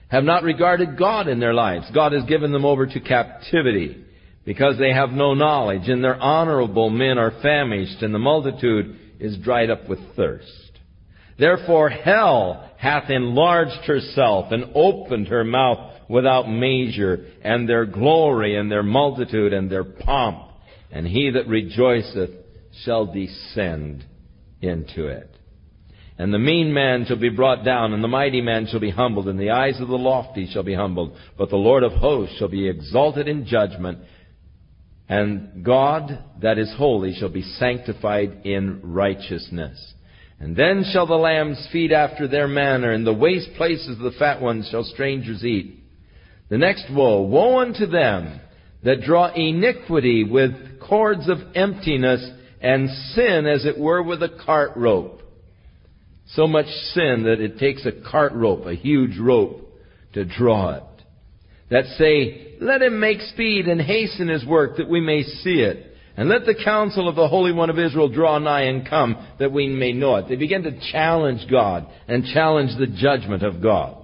have 0.09 0.25
not 0.25 0.43
regarded 0.43 0.97
God 0.97 1.29
in 1.29 1.39
their 1.39 1.53
lives, 1.53 1.89
God 1.93 2.11
has 2.11 2.25
given 2.25 2.51
them 2.51 2.65
over 2.65 2.85
to 2.85 2.99
captivity, 2.99 4.03
because 4.43 4.77
they 4.77 4.91
have 4.91 5.11
no 5.11 5.33
knowledge, 5.33 5.87
and 5.87 6.03
their 6.03 6.21
honorable 6.21 6.89
men 6.89 7.17
are 7.17 7.39
famished, 7.41 8.01
and 8.01 8.13
the 8.13 8.19
multitude 8.19 8.99
is 9.21 9.37
dried 9.37 9.69
up 9.69 9.87
with 9.87 9.99
thirst. 10.17 10.72
Therefore 11.37 11.89
hell 11.89 12.69
hath 12.77 13.09
enlarged 13.09 13.85
herself 13.85 14.51
and 14.51 14.71
opened 14.75 15.27
her 15.27 15.43
mouth 15.43 15.91
without 16.09 16.49
measure, 16.49 17.25
and 17.43 17.67
their 17.67 17.85
glory 17.85 18.57
and 18.57 18.71
their 18.71 18.83
multitude 18.83 19.53
and 19.53 19.69
their 19.69 19.83
pomp, 19.83 20.49
and 20.91 21.07
he 21.07 21.31
that 21.31 21.47
rejoiceth 21.47 22.29
shall 22.83 23.05
descend 23.05 24.03
into 24.61 25.07
it. 25.07 25.29
And 26.17 26.33
the 26.33 26.39
mean 26.39 26.73
man 26.73 27.05
shall 27.05 27.19
be 27.19 27.29
brought 27.29 27.65
down, 27.65 27.93
and 27.93 28.03
the 28.03 28.07
mighty 28.07 28.41
man 28.41 28.67
shall 28.67 28.79
be 28.79 28.91
humbled, 28.91 29.27
and 29.27 29.39
the 29.39 29.49
eyes 29.49 29.79
of 29.81 29.87
the 29.87 29.97
lofty 29.97 30.47
shall 30.51 30.63
be 30.63 30.75
humbled, 30.75 31.15
but 31.37 31.49
the 31.49 31.55
Lord 31.55 31.83
of 31.83 31.93
hosts 31.93 32.37
shall 32.37 32.49
be 32.49 32.69
exalted 32.69 33.27
in 33.27 33.45
judgment, 33.45 33.99
and 35.09 35.63
God 35.65 36.23
that 36.41 36.59
is 36.59 36.71
holy 36.77 37.15
shall 37.15 37.29
be 37.29 37.41
sanctified 37.41 38.45
in 38.45 38.81
righteousness. 38.83 39.93
And 40.43 40.57
then 40.57 40.83
shall 40.91 41.07
the 41.07 41.13
lambs 41.13 41.69
feed 41.71 41.93
after 41.93 42.27
their 42.27 42.49
manner, 42.49 42.91
and 42.91 43.07
the 43.07 43.13
waste 43.13 43.51
places 43.55 43.91
of 43.91 43.99
the 43.99 44.19
fat 44.19 44.41
ones 44.41 44.67
shall 44.69 44.83
strangers 44.83 45.41
eat. 45.45 45.81
The 46.49 46.57
next 46.57 46.87
woe, 46.93 47.21
woe 47.21 47.59
unto 47.59 47.85
them 47.85 48.41
that 48.83 49.03
draw 49.03 49.33
iniquity 49.33 50.25
with 50.25 50.81
cords 50.81 51.29
of 51.29 51.37
emptiness, 51.55 52.29
and 52.59 52.89
sin 53.15 53.47
as 53.47 53.65
it 53.65 53.79
were 53.79 54.03
with 54.03 54.21
a 54.21 54.37
cart 54.45 54.71
rope. 54.75 55.21
So 56.31 56.45
much 56.45 56.67
sin 56.93 57.23
that 57.23 57.39
it 57.39 57.57
takes 57.57 57.85
a 57.85 57.93
cart 58.11 58.33
rope, 58.33 58.65
a 58.65 58.75
huge 58.75 59.17
rope, 59.17 59.61
to 60.11 60.25
draw 60.25 60.75
it. 60.75 60.83
That 61.69 61.85
say, 61.97 62.55
let 62.59 62.81
him 62.81 62.99
make 62.99 63.21
speed 63.21 63.69
and 63.69 63.79
hasten 63.79 64.27
his 64.27 64.45
work 64.45 64.75
that 64.75 64.89
we 64.89 64.99
may 64.99 65.23
see 65.23 65.61
it. 65.61 65.92
And 66.15 66.29
let 66.29 66.45
the 66.45 66.55
counsel 66.63 67.09
of 67.09 67.15
the 67.15 67.27
Holy 67.27 67.51
One 67.51 67.71
of 67.71 67.79
Israel 67.79 68.07
draw 68.07 68.37
nigh 68.37 68.63
and 68.63 68.87
come 68.87 69.17
that 69.39 69.51
we 69.51 69.67
may 69.67 69.93
know 69.93 70.17
it. 70.17 70.29
They 70.29 70.35
begin 70.35 70.63
to 70.63 70.79
challenge 70.91 71.49
God 71.49 71.87
and 72.07 72.23
challenge 72.25 72.77
the 72.77 72.85
judgment 72.85 73.41
of 73.41 73.63
God. 73.63 73.97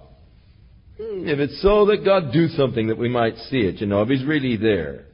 Hmm, 0.99 1.27
if 1.27 1.37
it's 1.37 1.61
so 1.61 1.85
that 1.85 2.03
God 2.03 2.33
do 2.33 2.47
something 2.47 2.87
that 2.87 2.97
we 2.97 3.09
might 3.09 3.37
see 3.49 3.59
it, 3.59 3.79
you 3.79 3.85
know, 3.85 4.01
if 4.01 4.09
He's 4.09 4.25
really 4.25 4.57
there. 4.57 5.05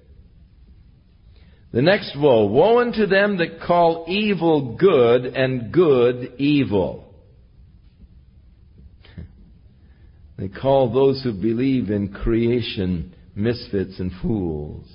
The 1.74 1.82
next 1.82 2.18
woe, 2.18 2.46
woe 2.46 2.80
unto 2.80 3.06
them 3.06 3.40
that 3.40 3.60
call 3.68 4.06
evil 4.08 4.78
good 4.78 5.26
and 5.26 5.74
good 5.74 6.36
evil. 6.38 7.14
They 10.38 10.48
call 10.50 10.94
those 10.94 11.24
who 11.24 11.34
believe 11.34 11.90
in 11.90 12.12
creation 12.12 13.16
misfits 13.36 14.00
and 14.00 14.12
fools 14.22 14.86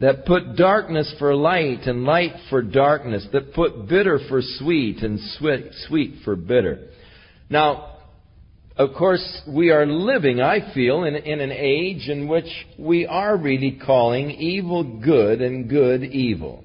that 0.00 0.24
put 0.24 0.56
darkness 0.56 1.14
for 1.18 1.34
light 1.34 1.82
and 1.82 2.04
light 2.04 2.32
for 2.48 2.62
darkness, 2.62 3.26
that 3.32 3.52
put 3.52 3.86
bitter 3.86 4.18
for 4.28 4.40
sweet 4.58 5.02
and 5.02 5.20
sweet, 5.86 6.14
for 6.24 6.36
bitter. 6.36 6.88
Now, 7.50 7.98
of 8.76 8.94
course, 8.96 9.42
we 9.46 9.70
are 9.70 9.84
living, 9.84 10.40
I 10.40 10.72
feel, 10.72 11.04
in, 11.04 11.14
in 11.16 11.40
an 11.40 11.52
age 11.52 12.08
in 12.08 12.28
which 12.28 12.46
we 12.78 13.06
are 13.06 13.36
really 13.36 13.78
calling 13.84 14.30
evil 14.30 15.00
good 15.00 15.42
and 15.42 15.68
good 15.68 16.02
evil. 16.02 16.64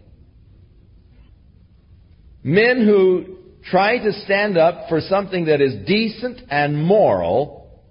Men 2.41 2.85
who 2.85 3.35
try 3.69 3.97
to 3.97 4.13
stand 4.23 4.57
up 4.57 4.87
for 4.87 5.01
something 5.01 5.45
that 5.45 5.59
is 5.59 5.85
decent 5.85 6.39
and 6.49 6.81
moral 6.81 7.81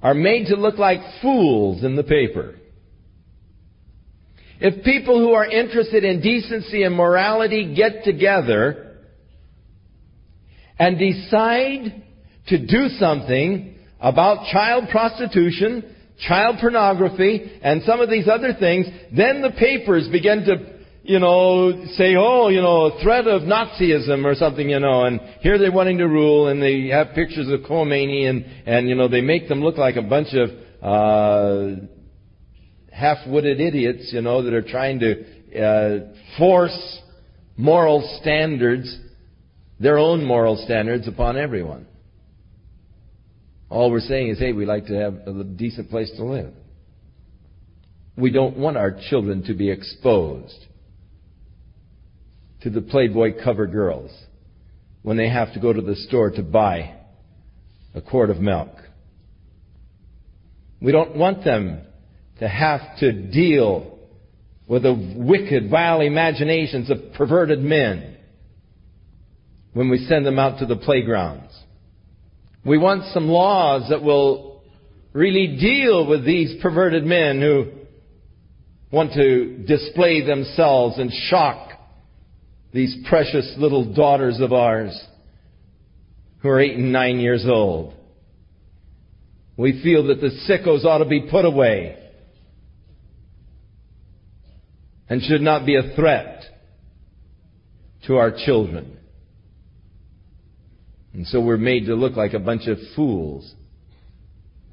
are 0.00 0.14
made 0.14 0.46
to 0.46 0.56
look 0.56 0.78
like 0.78 1.00
fools 1.20 1.84
in 1.84 1.96
the 1.96 2.02
paper. 2.02 2.54
If 4.64 4.84
people 4.84 5.18
who 5.18 5.32
are 5.32 5.44
interested 5.44 6.04
in 6.04 6.20
decency 6.20 6.84
and 6.84 6.94
morality 6.94 7.74
get 7.74 8.04
together 8.04 8.96
and 10.78 10.96
decide 10.96 12.04
to 12.46 12.64
do 12.64 12.86
something 12.96 13.74
about 13.98 14.46
child 14.52 14.84
prostitution, 14.88 15.96
child 16.28 16.58
pornography, 16.60 17.58
and 17.60 17.82
some 17.82 17.98
of 18.00 18.08
these 18.08 18.28
other 18.28 18.54
things, 18.54 18.86
then 19.10 19.42
the 19.42 19.50
papers 19.50 20.08
begin 20.12 20.44
to, 20.44 20.78
you 21.02 21.18
know, 21.18 21.84
say, 21.96 22.14
oh, 22.16 22.46
you 22.46 22.62
know, 22.62 22.86
a 22.86 23.02
threat 23.02 23.26
of 23.26 23.42
Nazism 23.42 24.24
or 24.24 24.36
something, 24.36 24.70
you 24.70 24.78
know, 24.78 25.06
and 25.06 25.18
here 25.40 25.58
they're 25.58 25.72
wanting 25.72 25.98
to 25.98 26.06
rule, 26.06 26.46
and 26.46 26.62
they 26.62 26.86
have 26.86 27.16
pictures 27.16 27.48
of 27.48 27.68
Khomeini, 27.68 28.30
and, 28.30 28.44
and, 28.64 28.88
you 28.88 28.94
know, 28.94 29.08
they 29.08 29.22
make 29.22 29.48
them 29.48 29.60
look 29.60 29.76
like 29.76 29.96
a 29.96 30.02
bunch 30.02 30.28
of, 30.34 30.50
uh, 30.80 31.80
half-witted 32.92 33.60
idiots, 33.60 34.10
you 34.12 34.20
know, 34.20 34.42
that 34.42 34.52
are 34.52 34.62
trying 34.62 35.00
to 35.00 35.60
uh, 35.60 35.98
force 36.38 37.00
moral 37.56 38.18
standards, 38.20 38.98
their 39.80 39.98
own 39.98 40.24
moral 40.24 40.62
standards, 40.64 41.08
upon 41.08 41.36
everyone. 41.36 41.86
All 43.68 43.90
we're 43.90 44.00
saying 44.00 44.28
is, 44.28 44.38
hey, 44.38 44.52
we 44.52 44.66
like 44.66 44.86
to 44.86 44.94
have 44.94 45.14
a 45.26 45.44
decent 45.44 45.90
place 45.90 46.10
to 46.16 46.24
live. 46.24 46.52
We 48.16 48.30
don't 48.30 48.58
want 48.58 48.76
our 48.76 48.94
children 49.08 49.42
to 49.44 49.54
be 49.54 49.70
exposed 49.70 50.66
to 52.60 52.70
the 52.70 52.82
Playboy 52.82 53.42
cover 53.42 53.66
girls 53.66 54.10
when 55.00 55.16
they 55.16 55.28
have 55.28 55.54
to 55.54 55.60
go 55.60 55.72
to 55.72 55.80
the 55.80 55.96
store 55.96 56.30
to 56.30 56.42
buy 56.42 56.94
a 57.94 58.00
quart 58.00 58.30
of 58.30 58.38
milk. 58.38 58.68
We 60.80 60.92
don't 60.92 61.16
want 61.16 61.44
them 61.44 61.80
to 62.42 62.48
have 62.48 62.80
to 62.98 63.12
deal 63.12 64.00
with 64.66 64.82
the 64.82 65.14
wicked, 65.16 65.70
vile 65.70 66.00
imaginations 66.00 66.90
of 66.90 66.98
perverted 67.14 67.60
men 67.60 68.16
when 69.74 69.88
we 69.88 70.04
send 70.06 70.26
them 70.26 70.40
out 70.40 70.58
to 70.58 70.66
the 70.66 70.74
playgrounds. 70.74 71.56
We 72.64 72.78
want 72.78 73.12
some 73.14 73.28
laws 73.28 73.90
that 73.90 74.02
will 74.02 74.60
really 75.12 75.56
deal 75.56 76.04
with 76.08 76.24
these 76.24 76.60
perverted 76.60 77.04
men 77.04 77.40
who 77.40 77.70
want 78.90 79.12
to 79.12 79.64
display 79.64 80.26
themselves 80.26 80.98
and 80.98 81.12
shock 81.12 81.70
these 82.74 82.96
precious 83.08 83.54
little 83.56 83.94
daughters 83.94 84.40
of 84.40 84.52
ours 84.52 85.00
who 86.40 86.48
are 86.48 86.60
eight 86.60 86.74
and 86.74 86.92
nine 86.92 87.20
years 87.20 87.46
old. 87.48 87.94
We 89.56 89.80
feel 89.84 90.08
that 90.08 90.20
the 90.20 90.30
sickos 90.48 90.84
ought 90.84 90.98
to 90.98 91.04
be 91.04 91.28
put 91.30 91.44
away 91.44 92.00
and 95.08 95.22
should 95.22 95.42
not 95.42 95.66
be 95.66 95.76
a 95.76 95.94
threat 95.94 96.42
to 98.06 98.16
our 98.16 98.32
children. 98.44 98.98
And 101.12 101.26
so 101.26 101.40
we're 101.40 101.58
made 101.58 101.86
to 101.86 101.94
look 101.94 102.16
like 102.16 102.32
a 102.32 102.38
bunch 102.38 102.66
of 102.66 102.78
fools, 102.96 103.54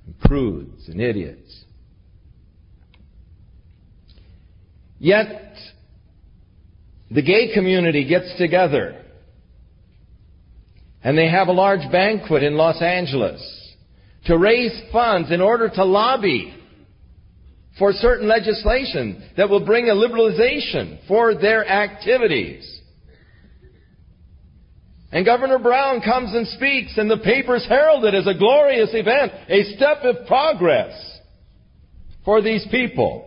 and 0.06 0.20
prudes, 0.20 0.88
and 0.88 1.02
idiots. 1.02 1.66
Yet, 5.00 5.56
the 7.12 7.22
gay 7.22 7.54
community 7.54 8.08
gets 8.08 8.38
together 8.38 9.04
and 11.04 11.18
they 11.18 11.30
have 11.30 11.48
a 11.48 11.54
large 11.54 11.90
banquet 11.92 12.44
in 12.44 12.56
Los 12.56 12.82
Angeles 12.82 13.42
to 14.26 14.38
raise 14.38 14.78
funds 14.92 15.32
in 15.32 15.42
order 15.42 15.70
to 15.70 15.86
lobby 15.86 16.54
for 17.80 17.94
certain 17.94 18.28
legislation 18.28 19.24
that 19.38 19.50
will 19.50 19.66
bring 19.66 19.90
a 19.90 19.94
liberalization 19.94 21.00
for 21.08 21.34
their 21.34 21.68
activities. 21.68 22.80
And 25.12 25.26
Governor 25.26 25.58
Brown 25.58 26.02
comes 26.02 26.36
and 26.36 26.48
speaks, 26.50 26.98
and 26.98 27.10
the 27.10 27.18
papers 27.18 27.66
herald 27.68 28.06
it 28.06 28.14
as 28.14 28.28
a 28.28 28.38
glorious 28.38 28.92
event, 28.94 29.32
a 29.50 29.64
step 29.76 30.04
of 30.04 30.28
progress 30.28 30.94
for 32.24 32.42
these 32.42 32.68
people. 32.70 33.26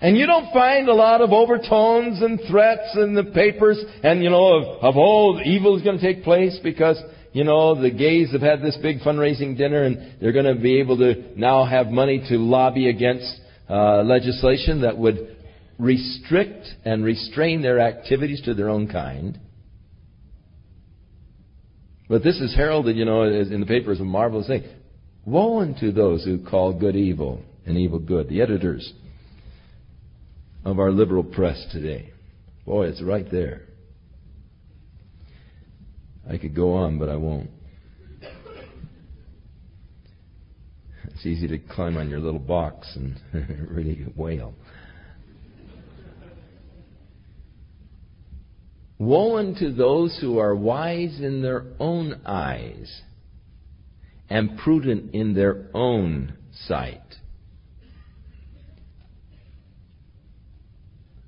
And 0.00 0.16
you 0.16 0.26
don't 0.26 0.52
find 0.52 0.88
a 0.88 0.94
lot 0.94 1.20
of 1.20 1.32
overtones 1.32 2.22
and 2.22 2.40
threats 2.48 2.96
in 2.96 3.14
the 3.14 3.24
papers 3.24 3.78
and, 4.02 4.22
you 4.22 4.30
know, 4.30 4.56
of, 4.56 4.84
of 4.84 4.94
oh, 4.96 5.40
evil 5.40 5.76
is 5.76 5.82
going 5.82 5.98
to 5.98 6.02
take 6.02 6.24
place 6.24 6.58
because, 6.62 6.98
you 7.32 7.44
know, 7.44 7.80
the 7.80 7.90
gays 7.90 8.32
have 8.32 8.40
had 8.40 8.60
this 8.60 8.76
big 8.82 9.00
fundraising 9.00 9.56
dinner 9.56 9.84
and 9.84 10.20
they're 10.20 10.32
going 10.32 10.52
to 10.52 10.60
be 10.60 10.80
able 10.80 10.98
to 10.98 11.38
now 11.38 11.64
have 11.64 11.88
money 11.88 12.24
to 12.28 12.36
lobby 12.36 12.88
against 12.88 13.40
uh, 13.68 14.02
legislation 14.02 14.80
that 14.82 14.98
would 14.98 15.36
restrict 15.78 16.66
and 16.84 17.04
restrain 17.04 17.62
their 17.62 17.78
activities 17.80 18.42
to 18.42 18.54
their 18.54 18.68
own 18.68 18.88
kind. 18.88 19.38
But 22.08 22.24
this 22.24 22.40
is 22.40 22.54
heralded, 22.56 22.96
you 22.96 23.04
know, 23.04 23.22
in 23.22 23.60
the 23.60 23.66
paper 23.66 23.92
as 23.92 24.00
a 24.00 24.04
marvelous 24.04 24.48
thing. 24.48 24.64
Woe 25.24 25.60
unto 25.60 25.92
those 25.92 26.24
who 26.24 26.44
call 26.44 26.72
good 26.72 26.96
evil 26.96 27.40
and 27.64 27.78
evil 27.78 28.00
good. 28.00 28.28
The 28.28 28.42
editors 28.42 28.92
of 30.64 30.80
our 30.80 30.90
liberal 30.90 31.22
press 31.22 31.64
today. 31.70 32.10
Boy, 32.66 32.88
it's 32.88 33.00
right 33.00 33.30
there. 33.30 33.62
I 36.28 36.38
could 36.38 36.54
go 36.54 36.74
on, 36.74 36.98
but 36.98 37.08
I 37.08 37.16
won't. 37.16 37.50
It's 41.04 41.26
easy 41.26 41.48
to 41.48 41.58
climb 41.58 41.96
on 41.96 42.08
your 42.08 42.20
little 42.20 42.40
box 42.40 42.96
and 42.96 43.20
really 43.70 44.06
wail. 44.16 44.54
Woe 48.98 49.38
unto 49.38 49.72
those 49.72 50.18
who 50.20 50.38
are 50.38 50.54
wise 50.54 51.20
in 51.20 51.42
their 51.42 51.64
own 51.78 52.20
eyes 52.26 53.00
and 54.28 54.58
prudent 54.58 55.14
in 55.14 55.34
their 55.34 55.68
own 55.74 56.34
sight. 56.52 57.00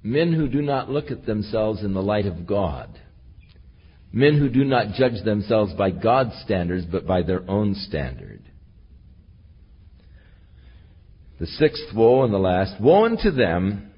Men 0.02 0.32
who 0.32 0.48
do 0.48 0.62
not 0.62 0.90
look 0.90 1.10
at 1.10 1.26
themselves 1.26 1.82
in 1.82 1.94
the 1.94 2.02
light 2.02 2.26
of 2.26 2.46
God. 2.46 2.98
Men 4.12 4.38
who 4.38 4.50
do 4.50 4.64
not 4.64 4.94
judge 4.94 5.24
themselves 5.24 5.72
by 5.72 5.90
God's 5.90 6.34
standards, 6.44 6.84
but 6.84 7.06
by 7.06 7.22
their 7.22 7.48
own 7.48 7.74
standard. 7.74 8.42
The 11.40 11.46
sixth 11.46 11.94
woe 11.94 12.22
and 12.22 12.32
the 12.32 12.38
last. 12.38 12.80
Woe 12.80 13.06
unto 13.06 13.30
them 13.30 13.90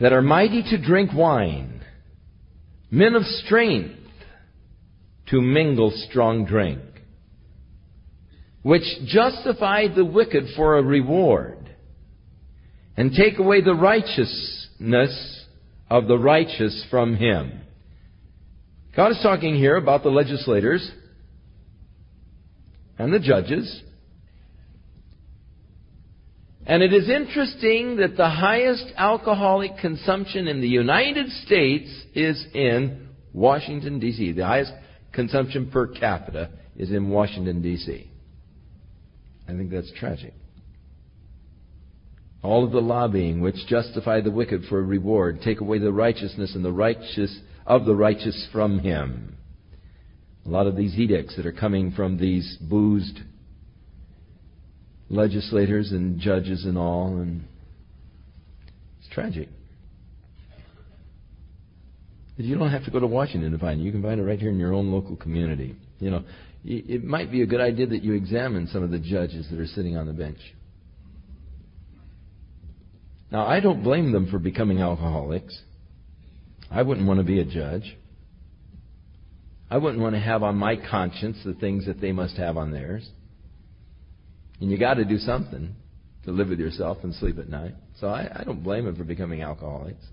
that 0.00 0.12
are 0.12 0.22
mighty 0.22 0.62
to 0.70 0.78
drink 0.78 1.10
wine, 1.12 1.82
men 2.90 3.16
of 3.16 3.24
strength 3.24 3.96
to 5.26 5.42
mingle 5.42 5.92
strong 6.08 6.46
drink, 6.46 6.80
which 8.62 8.84
justify 9.06 9.88
the 9.94 10.04
wicked 10.04 10.44
for 10.56 10.78
a 10.78 10.82
reward, 10.82 11.68
and 12.96 13.12
take 13.12 13.38
away 13.38 13.60
the 13.60 13.74
righteousness 13.74 15.44
of 15.90 16.06
the 16.06 16.18
righteous 16.18 16.86
from 16.90 17.16
him. 17.16 17.60
God 18.98 19.12
is 19.12 19.20
talking 19.22 19.54
here 19.54 19.76
about 19.76 20.02
the 20.02 20.08
legislators 20.08 20.90
and 22.98 23.14
the 23.14 23.20
judges 23.20 23.84
and 26.66 26.82
it 26.82 26.92
is 26.92 27.08
interesting 27.08 27.98
that 27.98 28.16
the 28.16 28.28
highest 28.28 28.86
alcoholic 28.96 29.78
consumption 29.80 30.48
in 30.48 30.60
the 30.60 30.66
United 30.66 31.30
States 31.46 31.88
is 32.12 32.44
in 32.52 33.10
Washington, 33.32 34.00
D.C. 34.00 34.32
The 34.32 34.44
highest 34.44 34.72
consumption 35.12 35.70
per 35.70 35.86
capita 35.86 36.50
is 36.76 36.90
in 36.90 37.08
Washington, 37.08 37.62
D.C. 37.62 38.10
I 39.46 39.52
think 39.52 39.70
that's 39.70 39.92
tragic. 39.92 40.34
All 42.42 42.64
of 42.64 42.72
the 42.72 42.80
lobbying 42.80 43.42
which 43.42 43.64
justify 43.68 44.22
the 44.22 44.32
wicked 44.32 44.64
for 44.68 44.80
a 44.80 44.82
reward 44.82 45.42
take 45.44 45.60
away 45.60 45.78
the 45.78 45.92
righteousness 45.92 46.56
and 46.56 46.64
the 46.64 46.72
righteous 46.72 47.38
of 47.68 47.84
the 47.84 47.94
righteous 47.94 48.48
from 48.50 48.78
him. 48.78 49.36
A 50.46 50.48
lot 50.48 50.66
of 50.66 50.74
these 50.74 50.98
edicts 50.98 51.36
that 51.36 51.44
are 51.44 51.52
coming 51.52 51.92
from 51.92 52.16
these 52.16 52.56
boozed 52.62 53.20
legislators 55.10 55.92
and 55.92 56.18
judges 56.18 56.64
and 56.64 56.78
all, 56.78 57.18
and 57.18 57.44
it's 58.98 59.08
tragic. 59.10 59.50
But 62.36 62.46
you 62.46 62.56
don't 62.56 62.70
have 62.70 62.86
to 62.86 62.90
go 62.90 63.00
to 63.00 63.06
Washington 63.06 63.52
to 63.52 63.58
find 63.58 63.80
it. 63.80 63.84
You 63.84 63.92
can 63.92 64.02
find 64.02 64.18
it 64.18 64.24
right 64.24 64.38
here 64.38 64.50
in 64.50 64.58
your 64.58 64.72
own 64.72 64.90
local 64.90 65.16
community. 65.16 65.76
You 65.98 66.10
know, 66.10 66.24
it 66.64 67.04
might 67.04 67.30
be 67.30 67.42
a 67.42 67.46
good 67.46 67.60
idea 67.60 67.86
that 67.88 68.02
you 68.02 68.14
examine 68.14 68.66
some 68.68 68.82
of 68.82 68.90
the 68.90 68.98
judges 68.98 69.46
that 69.50 69.60
are 69.60 69.66
sitting 69.66 69.96
on 69.98 70.06
the 70.06 70.14
bench. 70.14 70.38
Now, 73.30 73.46
I 73.46 73.60
don't 73.60 73.82
blame 73.82 74.12
them 74.12 74.30
for 74.30 74.38
becoming 74.38 74.80
alcoholics. 74.80 75.60
I 76.70 76.82
wouldn't 76.82 77.06
want 77.06 77.18
to 77.18 77.24
be 77.24 77.40
a 77.40 77.44
judge. 77.44 77.96
I 79.70 79.78
wouldn't 79.78 80.02
want 80.02 80.14
to 80.14 80.20
have 80.20 80.42
on 80.42 80.56
my 80.56 80.76
conscience 80.76 81.38
the 81.44 81.54
things 81.54 81.86
that 81.86 82.00
they 82.00 82.12
must 82.12 82.36
have 82.36 82.56
on 82.56 82.70
theirs. 82.72 83.08
And 84.60 84.70
you 84.70 84.78
got 84.78 84.94
to 84.94 85.04
do 85.04 85.18
something 85.18 85.74
to 86.24 86.32
live 86.32 86.48
with 86.48 86.58
yourself 86.58 86.98
and 87.02 87.14
sleep 87.14 87.38
at 87.38 87.48
night. 87.48 87.74
So 88.00 88.08
I, 88.08 88.40
I 88.40 88.44
don't 88.44 88.62
blame 88.62 88.86
them 88.86 88.96
for 88.96 89.04
becoming 89.04 89.42
alcoholics. 89.42 90.04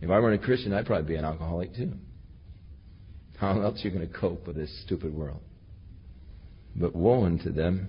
If 0.00 0.10
I 0.10 0.18
weren't 0.18 0.40
a 0.40 0.44
Christian, 0.44 0.72
I'd 0.72 0.86
probably 0.86 1.08
be 1.08 1.16
an 1.16 1.24
alcoholic 1.24 1.74
too. 1.74 1.92
How 3.38 3.60
else 3.60 3.84
are 3.84 3.88
you 3.88 3.94
going 3.94 4.06
to 4.06 4.18
cope 4.18 4.46
with 4.46 4.56
this 4.56 4.82
stupid 4.84 5.14
world? 5.14 5.40
But 6.76 6.94
woe 6.94 7.24
unto 7.24 7.52
them. 7.52 7.88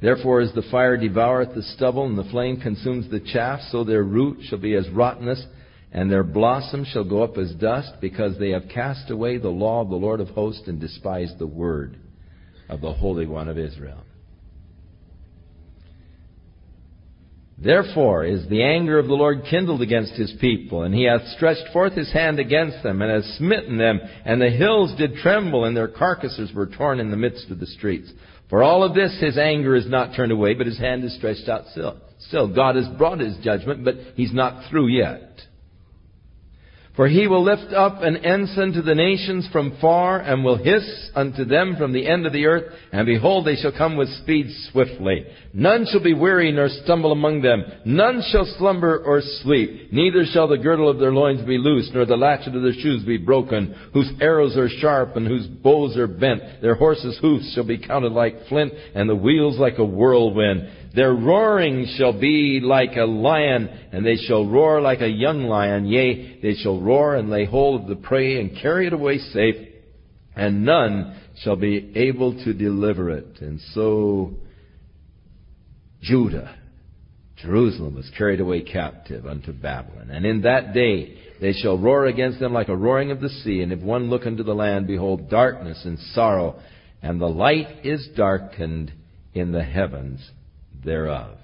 Therefore, 0.00 0.40
as 0.40 0.52
the 0.52 0.62
fire 0.70 0.96
devoureth 0.98 1.54
the 1.54 1.62
stubble, 1.62 2.06
and 2.06 2.18
the 2.18 2.30
flame 2.30 2.60
consumes 2.60 3.10
the 3.10 3.20
chaff, 3.20 3.60
so 3.70 3.82
their 3.82 4.02
root 4.02 4.38
shall 4.42 4.58
be 4.58 4.74
as 4.74 4.88
rottenness, 4.90 5.42
and 5.96 6.12
their 6.12 6.22
blossom 6.22 6.84
shall 6.84 7.04
go 7.04 7.22
up 7.22 7.38
as 7.38 7.54
dust, 7.54 7.90
because 8.02 8.38
they 8.38 8.50
have 8.50 8.68
cast 8.68 9.10
away 9.10 9.38
the 9.38 9.48
law 9.48 9.80
of 9.80 9.88
the 9.88 9.96
Lord 9.96 10.20
of 10.20 10.28
hosts 10.28 10.68
and 10.68 10.78
despised 10.78 11.38
the 11.38 11.46
word 11.46 11.96
of 12.68 12.82
the 12.82 12.92
Holy 12.92 13.26
One 13.26 13.48
of 13.48 13.58
Israel. 13.58 14.02
Therefore 17.56 18.26
is 18.26 18.46
the 18.50 18.62
anger 18.62 18.98
of 18.98 19.06
the 19.06 19.14
Lord 19.14 19.44
kindled 19.50 19.80
against 19.80 20.12
his 20.12 20.34
people, 20.38 20.82
and 20.82 20.94
he 20.94 21.04
hath 21.04 21.26
stretched 21.28 21.72
forth 21.72 21.94
his 21.94 22.12
hand 22.12 22.38
against 22.38 22.82
them, 22.82 23.00
and 23.00 23.10
hath 23.10 23.36
smitten 23.38 23.78
them, 23.78 23.98
and 24.26 24.38
the 24.38 24.50
hills 24.50 24.94
did 24.98 25.16
tremble, 25.16 25.64
and 25.64 25.74
their 25.74 25.88
carcasses 25.88 26.52
were 26.52 26.66
torn 26.66 27.00
in 27.00 27.10
the 27.10 27.16
midst 27.16 27.50
of 27.50 27.58
the 27.58 27.66
streets. 27.66 28.12
For 28.50 28.62
all 28.62 28.84
of 28.84 28.94
this 28.94 29.18
his 29.18 29.38
anger 29.38 29.74
is 29.74 29.88
not 29.88 30.14
turned 30.14 30.30
away, 30.30 30.52
but 30.52 30.66
his 30.66 30.78
hand 30.78 31.04
is 31.04 31.16
stretched 31.16 31.48
out 31.48 31.68
still. 31.70 31.96
Still, 32.18 32.54
God 32.54 32.76
has 32.76 32.86
brought 32.98 33.20
his 33.20 33.38
judgment, 33.38 33.82
but 33.82 33.94
he's 34.14 34.34
not 34.34 34.68
through 34.68 34.88
yet. 34.88 35.40
For 36.96 37.08
he 37.08 37.26
will 37.26 37.44
lift 37.44 37.74
up 37.74 38.00
an 38.00 38.16
ensign 38.16 38.72
to 38.72 38.80
the 38.80 38.94
nations 38.94 39.46
from 39.52 39.76
far, 39.82 40.18
and 40.18 40.42
will 40.42 40.56
hiss 40.56 41.10
unto 41.14 41.44
them 41.44 41.76
from 41.76 41.92
the 41.92 42.06
end 42.06 42.26
of 42.26 42.32
the 42.32 42.46
earth, 42.46 42.72
and 42.90 43.04
behold, 43.04 43.46
they 43.46 43.56
shall 43.56 43.76
come 43.76 43.98
with 43.98 44.08
speed 44.22 44.46
swiftly. 44.72 45.26
None 45.52 45.86
shall 45.90 46.02
be 46.02 46.14
weary 46.14 46.50
nor 46.52 46.70
stumble 46.70 47.12
among 47.12 47.42
them. 47.42 47.64
None 47.84 48.22
shall 48.30 48.46
slumber 48.58 48.98
or 49.04 49.20
sleep. 49.42 49.92
Neither 49.92 50.24
shall 50.24 50.48
the 50.48 50.56
girdle 50.56 50.88
of 50.88 50.98
their 50.98 51.12
loins 51.12 51.46
be 51.46 51.58
loosed, 51.58 51.92
nor 51.92 52.06
the 52.06 52.16
latchet 52.16 52.56
of 52.56 52.62
their 52.62 52.72
shoes 52.72 53.04
be 53.04 53.18
broken, 53.18 53.74
whose 53.92 54.10
arrows 54.18 54.56
are 54.56 54.70
sharp, 54.70 55.16
and 55.16 55.26
whose 55.26 55.46
bows 55.46 55.98
are 55.98 56.06
bent. 56.06 56.62
Their 56.62 56.76
horses' 56.76 57.18
hoofs 57.20 57.52
shall 57.54 57.66
be 57.66 57.78
counted 57.78 58.12
like 58.12 58.46
flint, 58.48 58.72
and 58.94 59.06
the 59.06 59.14
wheels 59.14 59.58
like 59.58 59.76
a 59.76 59.84
whirlwind. 59.84 60.66
Their 60.96 61.12
roaring 61.12 61.86
shall 61.98 62.18
be 62.18 62.58
like 62.62 62.96
a 62.96 63.04
lion, 63.04 63.68
and 63.92 64.04
they 64.04 64.16
shall 64.16 64.46
roar 64.46 64.80
like 64.80 65.02
a 65.02 65.08
young 65.08 65.42
lion. 65.42 65.84
Yea, 65.84 66.40
they 66.40 66.54
shall 66.54 66.80
roar 66.80 67.16
and 67.16 67.28
lay 67.28 67.44
hold 67.44 67.82
of 67.82 67.86
the 67.86 67.96
prey 67.96 68.40
and 68.40 68.58
carry 68.62 68.86
it 68.86 68.94
away 68.94 69.18
safe, 69.18 69.56
and 70.34 70.64
none 70.64 71.20
shall 71.42 71.56
be 71.56 71.92
able 71.96 72.42
to 72.44 72.54
deliver 72.54 73.10
it. 73.10 73.42
And 73.42 73.60
so, 73.74 74.36
Judah, 76.00 76.56
Jerusalem 77.42 77.96
was 77.96 78.10
carried 78.16 78.40
away 78.40 78.62
captive 78.62 79.26
unto 79.26 79.52
Babylon. 79.52 80.08
And 80.10 80.24
in 80.24 80.40
that 80.42 80.72
day 80.72 81.18
they 81.42 81.52
shall 81.52 81.76
roar 81.76 82.06
against 82.06 82.40
them 82.40 82.54
like 82.54 82.68
a 82.68 82.76
roaring 82.76 83.10
of 83.10 83.20
the 83.20 83.28
sea. 83.28 83.60
And 83.60 83.70
if 83.70 83.80
one 83.80 84.08
look 84.08 84.24
unto 84.24 84.42
the 84.42 84.54
land, 84.54 84.86
behold, 84.86 85.28
darkness 85.28 85.82
and 85.84 85.98
sorrow, 86.14 86.58
and 87.02 87.20
the 87.20 87.26
light 87.26 87.84
is 87.84 88.08
darkened 88.16 88.94
in 89.34 89.52
the 89.52 89.62
heavens 89.62 90.26
thereof. 90.84 91.36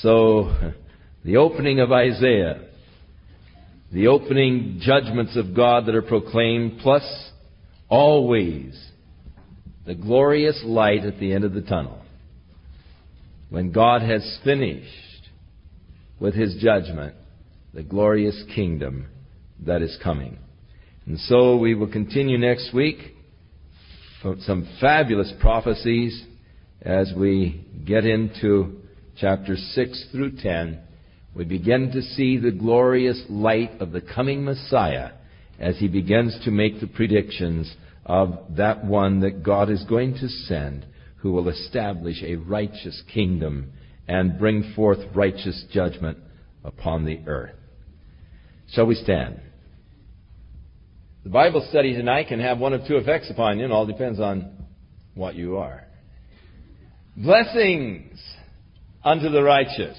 So, 0.00 0.72
the 1.24 1.36
opening 1.36 1.80
of 1.80 1.92
Isaiah, 1.92 2.60
the 3.92 4.08
opening 4.08 4.80
judgments 4.82 5.36
of 5.36 5.54
God 5.54 5.86
that 5.86 5.94
are 5.94 6.02
proclaimed, 6.02 6.80
plus 6.80 7.02
always 7.88 8.78
the 9.86 9.94
glorious 9.94 10.62
light 10.64 11.04
at 11.04 11.18
the 11.18 11.32
end 11.32 11.44
of 11.44 11.54
the 11.54 11.62
tunnel. 11.62 12.02
When 13.48 13.72
God 13.72 14.02
has 14.02 14.38
finished 14.44 15.30
with 16.20 16.34
his 16.34 16.56
judgment, 16.60 17.14
the 17.72 17.82
glorious 17.82 18.42
kingdom 18.54 19.06
that 19.64 19.80
is 19.80 19.98
coming. 20.02 20.38
And 21.06 21.18
so 21.20 21.56
we 21.56 21.74
will 21.74 21.90
continue 21.90 22.36
next 22.36 22.74
week 22.74 22.98
some 24.22 24.68
fabulous 24.80 25.32
prophecies 25.40 26.24
as 26.82 27.12
we 27.16 27.66
get 27.84 28.04
into 28.04 28.80
chapters 29.16 29.72
6 29.74 30.06
through 30.12 30.36
10, 30.36 30.80
we 31.34 31.44
begin 31.44 31.90
to 31.92 32.02
see 32.02 32.38
the 32.38 32.50
glorious 32.50 33.22
light 33.28 33.80
of 33.80 33.92
the 33.92 34.00
coming 34.00 34.44
Messiah 34.44 35.12
as 35.58 35.76
he 35.78 35.88
begins 35.88 36.38
to 36.44 36.50
make 36.50 36.80
the 36.80 36.86
predictions 36.86 37.74
of 38.06 38.38
that 38.56 38.84
one 38.84 39.20
that 39.20 39.42
God 39.42 39.70
is 39.70 39.84
going 39.84 40.14
to 40.14 40.28
send 40.28 40.86
who 41.16 41.32
will 41.32 41.48
establish 41.48 42.22
a 42.22 42.36
righteous 42.36 43.02
kingdom 43.12 43.72
and 44.06 44.38
bring 44.38 44.72
forth 44.74 44.98
righteous 45.14 45.64
judgment 45.72 46.18
upon 46.64 47.04
the 47.04 47.20
earth. 47.26 47.54
Shall 48.72 48.86
we 48.86 48.94
stand? 48.94 49.40
The 51.24 51.30
Bible 51.30 51.66
study 51.68 51.92
tonight 51.94 52.28
can 52.28 52.40
have 52.40 52.58
one 52.58 52.72
of 52.72 52.86
two 52.86 52.96
effects 52.96 53.30
upon 53.30 53.58
you, 53.58 53.64
and 53.64 53.72
all 53.72 53.86
depends 53.86 54.20
on 54.20 54.66
what 55.14 55.34
you 55.34 55.56
are. 55.56 55.87
Blessings 57.20 58.16
unto 59.02 59.28
the 59.28 59.42
righteous. 59.42 59.98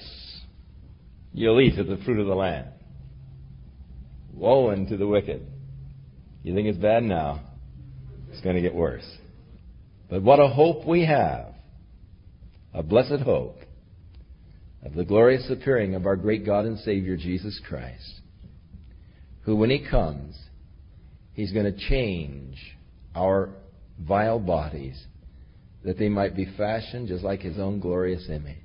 You'll 1.34 1.60
eat 1.60 1.78
of 1.78 1.86
the 1.86 1.98
fruit 1.98 2.18
of 2.18 2.26
the 2.26 2.34
land. 2.34 2.68
Woe 4.32 4.70
unto 4.70 4.96
the 4.96 5.06
wicked. 5.06 5.46
You 6.42 6.54
think 6.54 6.68
it's 6.68 6.78
bad 6.78 7.02
now? 7.02 7.42
It's 8.32 8.40
going 8.40 8.56
to 8.56 8.62
get 8.62 8.74
worse. 8.74 9.04
But 10.08 10.22
what 10.22 10.40
a 10.40 10.48
hope 10.48 10.86
we 10.86 11.04
have. 11.04 11.52
A 12.72 12.82
blessed 12.82 13.20
hope 13.22 13.58
of 14.82 14.94
the 14.94 15.04
glorious 15.04 15.46
appearing 15.50 15.94
of 15.94 16.06
our 16.06 16.16
great 16.16 16.46
God 16.46 16.64
and 16.64 16.78
Savior 16.78 17.18
Jesus 17.18 17.60
Christ, 17.68 18.20
who 19.42 19.56
when 19.56 19.68
He 19.68 19.86
comes, 19.86 20.38
He's 21.34 21.52
going 21.52 21.70
to 21.70 21.88
change 21.88 22.56
our 23.14 23.50
vile 24.00 24.38
bodies 24.38 25.04
that 25.84 25.98
they 25.98 26.08
might 26.08 26.36
be 26.36 26.46
fashioned 26.56 27.08
just 27.08 27.24
like 27.24 27.40
his 27.40 27.58
own 27.58 27.80
glorious 27.80 28.28
image. 28.28 28.56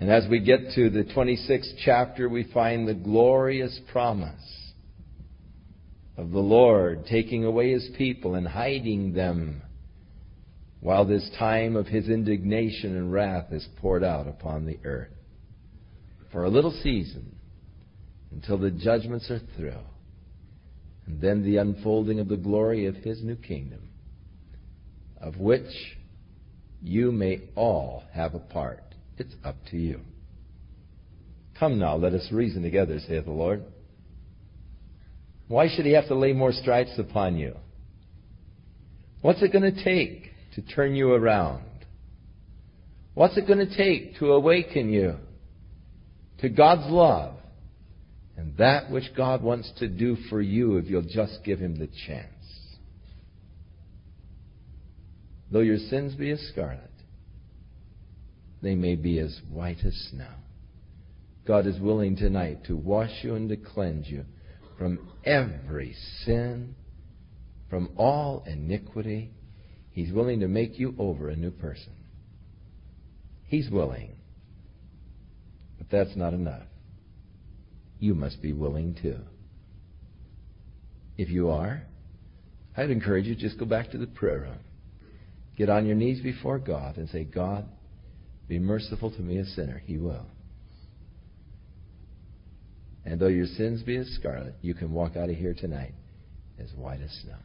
And 0.00 0.10
as 0.10 0.26
we 0.28 0.40
get 0.40 0.72
to 0.74 0.90
the 0.90 1.04
26th 1.04 1.74
chapter, 1.84 2.28
we 2.28 2.44
find 2.52 2.86
the 2.86 2.94
glorious 2.94 3.78
promise 3.92 4.72
of 6.16 6.30
the 6.30 6.40
Lord 6.40 7.06
taking 7.06 7.44
away 7.44 7.72
his 7.72 7.88
people 7.96 8.34
and 8.34 8.46
hiding 8.46 9.12
them 9.12 9.62
while 10.80 11.04
this 11.04 11.30
time 11.38 11.76
of 11.76 11.86
his 11.86 12.08
indignation 12.08 12.96
and 12.96 13.12
wrath 13.12 13.52
is 13.52 13.66
poured 13.80 14.02
out 14.02 14.26
upon 14.26 14.66
the 14.66 14.78
earth. 14.84 15.12
For 16.32 16.44
a 16.44 16.50
little 16.50 16.76
season, 16.82 17.36
until 18.32 18.58
the 18.58 18.70
judgments 18.70 19.30
are 19.30 19.40
through, 19.56 19.84
and 21.06 21.20
then 21.20 21.44
the 21.44 21.58
unfolding 21.58 22.18
of 22.18 22.28
the 22.28 22.36
glory 22.36 22.86
of 22.86 22.96
his 22.96 23.22
new 23.22 23.36
kingdom 23.36 23.91
of 25.22 25.38
which 25.38 25.70
you 26.82 27.12
may 27.12 27.40
all 27.54 28.02
have 28.12 28.34
a 28.34 28.40
part. 28.40 28.82
It's 29.18 29.34
up 29.44 29.56
to 29.70 29.76
you. 29.76 30.00
Come 31.58 31.78
now, 31.78 31.96
let 31.96 32.12
us 32.12 32.28
reason 32.32 32.62
together, 32.62 32.98
saith 33.06 33.24
the 33.24 33.30
Lord. 33.30 33.62
Why 35.46 35.68
should 35.68 35.86
he 35.86 35.92
have 35.92 36.08
to 36.08 36.14
lay 36.14 36.32
more 36.32 36.52
stripes 36.52 36.98
upon 36.98 37.36
you? 37.36 37.54
What's 39.20 39.42
it 39.42 39.52
going 39.52 39.72
to 39.72 39.84
take 39.84 40.32
to 40.56 40.62
turn 40.62 40.96
you 40.96 41.12
around? 41.12 41.62
What's 43.14 43.36
it 43.36 43.46
going 43.46 43.58
to 43.58 43.76
take 43.76 44.18
to 44.18 44.32
awaken 44.32 44.92
you 44.92 45.16
to 46.38 46.48
God's 46.48 46.90
love 46.90 47.36
and 48.36 48.56
that 48.56 48.90
which 48.90 49.14
God 49.16 49.42
wants 49.42 49.70
to 49.78 49.86
do 49.86 50.16
for 50.28 50.40
you 50.40 50.78
if 50.78 50.86
you'll 50.86 51.02
just 51.02 51.44
give 51.44 51.60
him 51.60 51.76
the 51.76 51.88
chance? 52.06 52.41
Though 55.52 55.60
your 55.60 55.76
sins 55.76 56.14
be 56.14 56.30
as 56.30 56.40
scarlet, 56.50 56.90
they 58.62 58.74
may 58.74 58.94
be 58.96 59.18
as 59.18 59.38
white 59.50 59.84
as 59.84 59.94
snow. 60.10 60.30
God 61.46 61.66
is 61.66 61.78
willing 61.78 62.16
tonight 62.16 62.64
to 62.66 62.76
wash 62.76 63.10
you 63.22 63.34
and 63.34 63.50
to 63.50 63.56
cleanse 63.56 64.08
you 64.08 64.24
from 64.78 65.10
every 65.24 65.94
sin, 66.24 66.74
from 67.68 67.90
all 67.98 68.44
iniquity. 68.46 69.32
He's 69.90 70.10
willing 70.10 70.40
to 70.40 70.48
make 70.48 70.78
you 70.78 70.94
over 70.98 71.28
a 71.28 71.36
new 71.36 71.50
person. 71.50 71.92
He's 73.44 73.68
willing. 73.68 74.16
But 75.76 75.90
that's 75.90 76.16
not 76.16 76.32
enough. 76.32 76.62
You 77.98 78.14
must 78.14 78.40
be 78.40 78.54
willing 78.54 78.96
too. 79.02 79.18
If 81.18 81.28
you 81.28 81.50
are, 81.50 81.82
I'd 82.74 82.90
encourage 82.90 83.26
you 83.26 83.34
just 83.34 83.58
go 83.58 83.66
back 83.66 83.90
to 83.90 83.98
the 83.98 84.06
prayer 84.06 84.40
room. 84.40 84.58
Get 85.56 85.68
on 85.68 85.86
your 85.86 85.96
knees 85.96 86.22
before 86.22 86.58
God 86.58 86.96
and 86.96 87.08
say, 87.10 87.24
God, 87.24 87.66
be 88.48 88.58
merciful 88.58 89.10
to 89.10 89.20
me, 89.20 89.38
a 89.38 89.44
sinner. 89.44 89.82
He 89.84 89.98
will. 89.98 90.26
And 93.04 93.20
though 93.20 93.28
your 93.28 93.46
sins 93.46 93.82
be 93.82 93.96
as 93.96 94.06
scarlet, 94.18 94.54
you 94.62 94.74
can 94.74 94.92
walk 94.92 95.16
out 95.16 95.28
of 95.28 95.36
here 95.36 95.54
tonight 95.54 95.94
as 96.58 96.72
white 96.74 97.00
as 97.00 97.10
snow. 97.22 97.38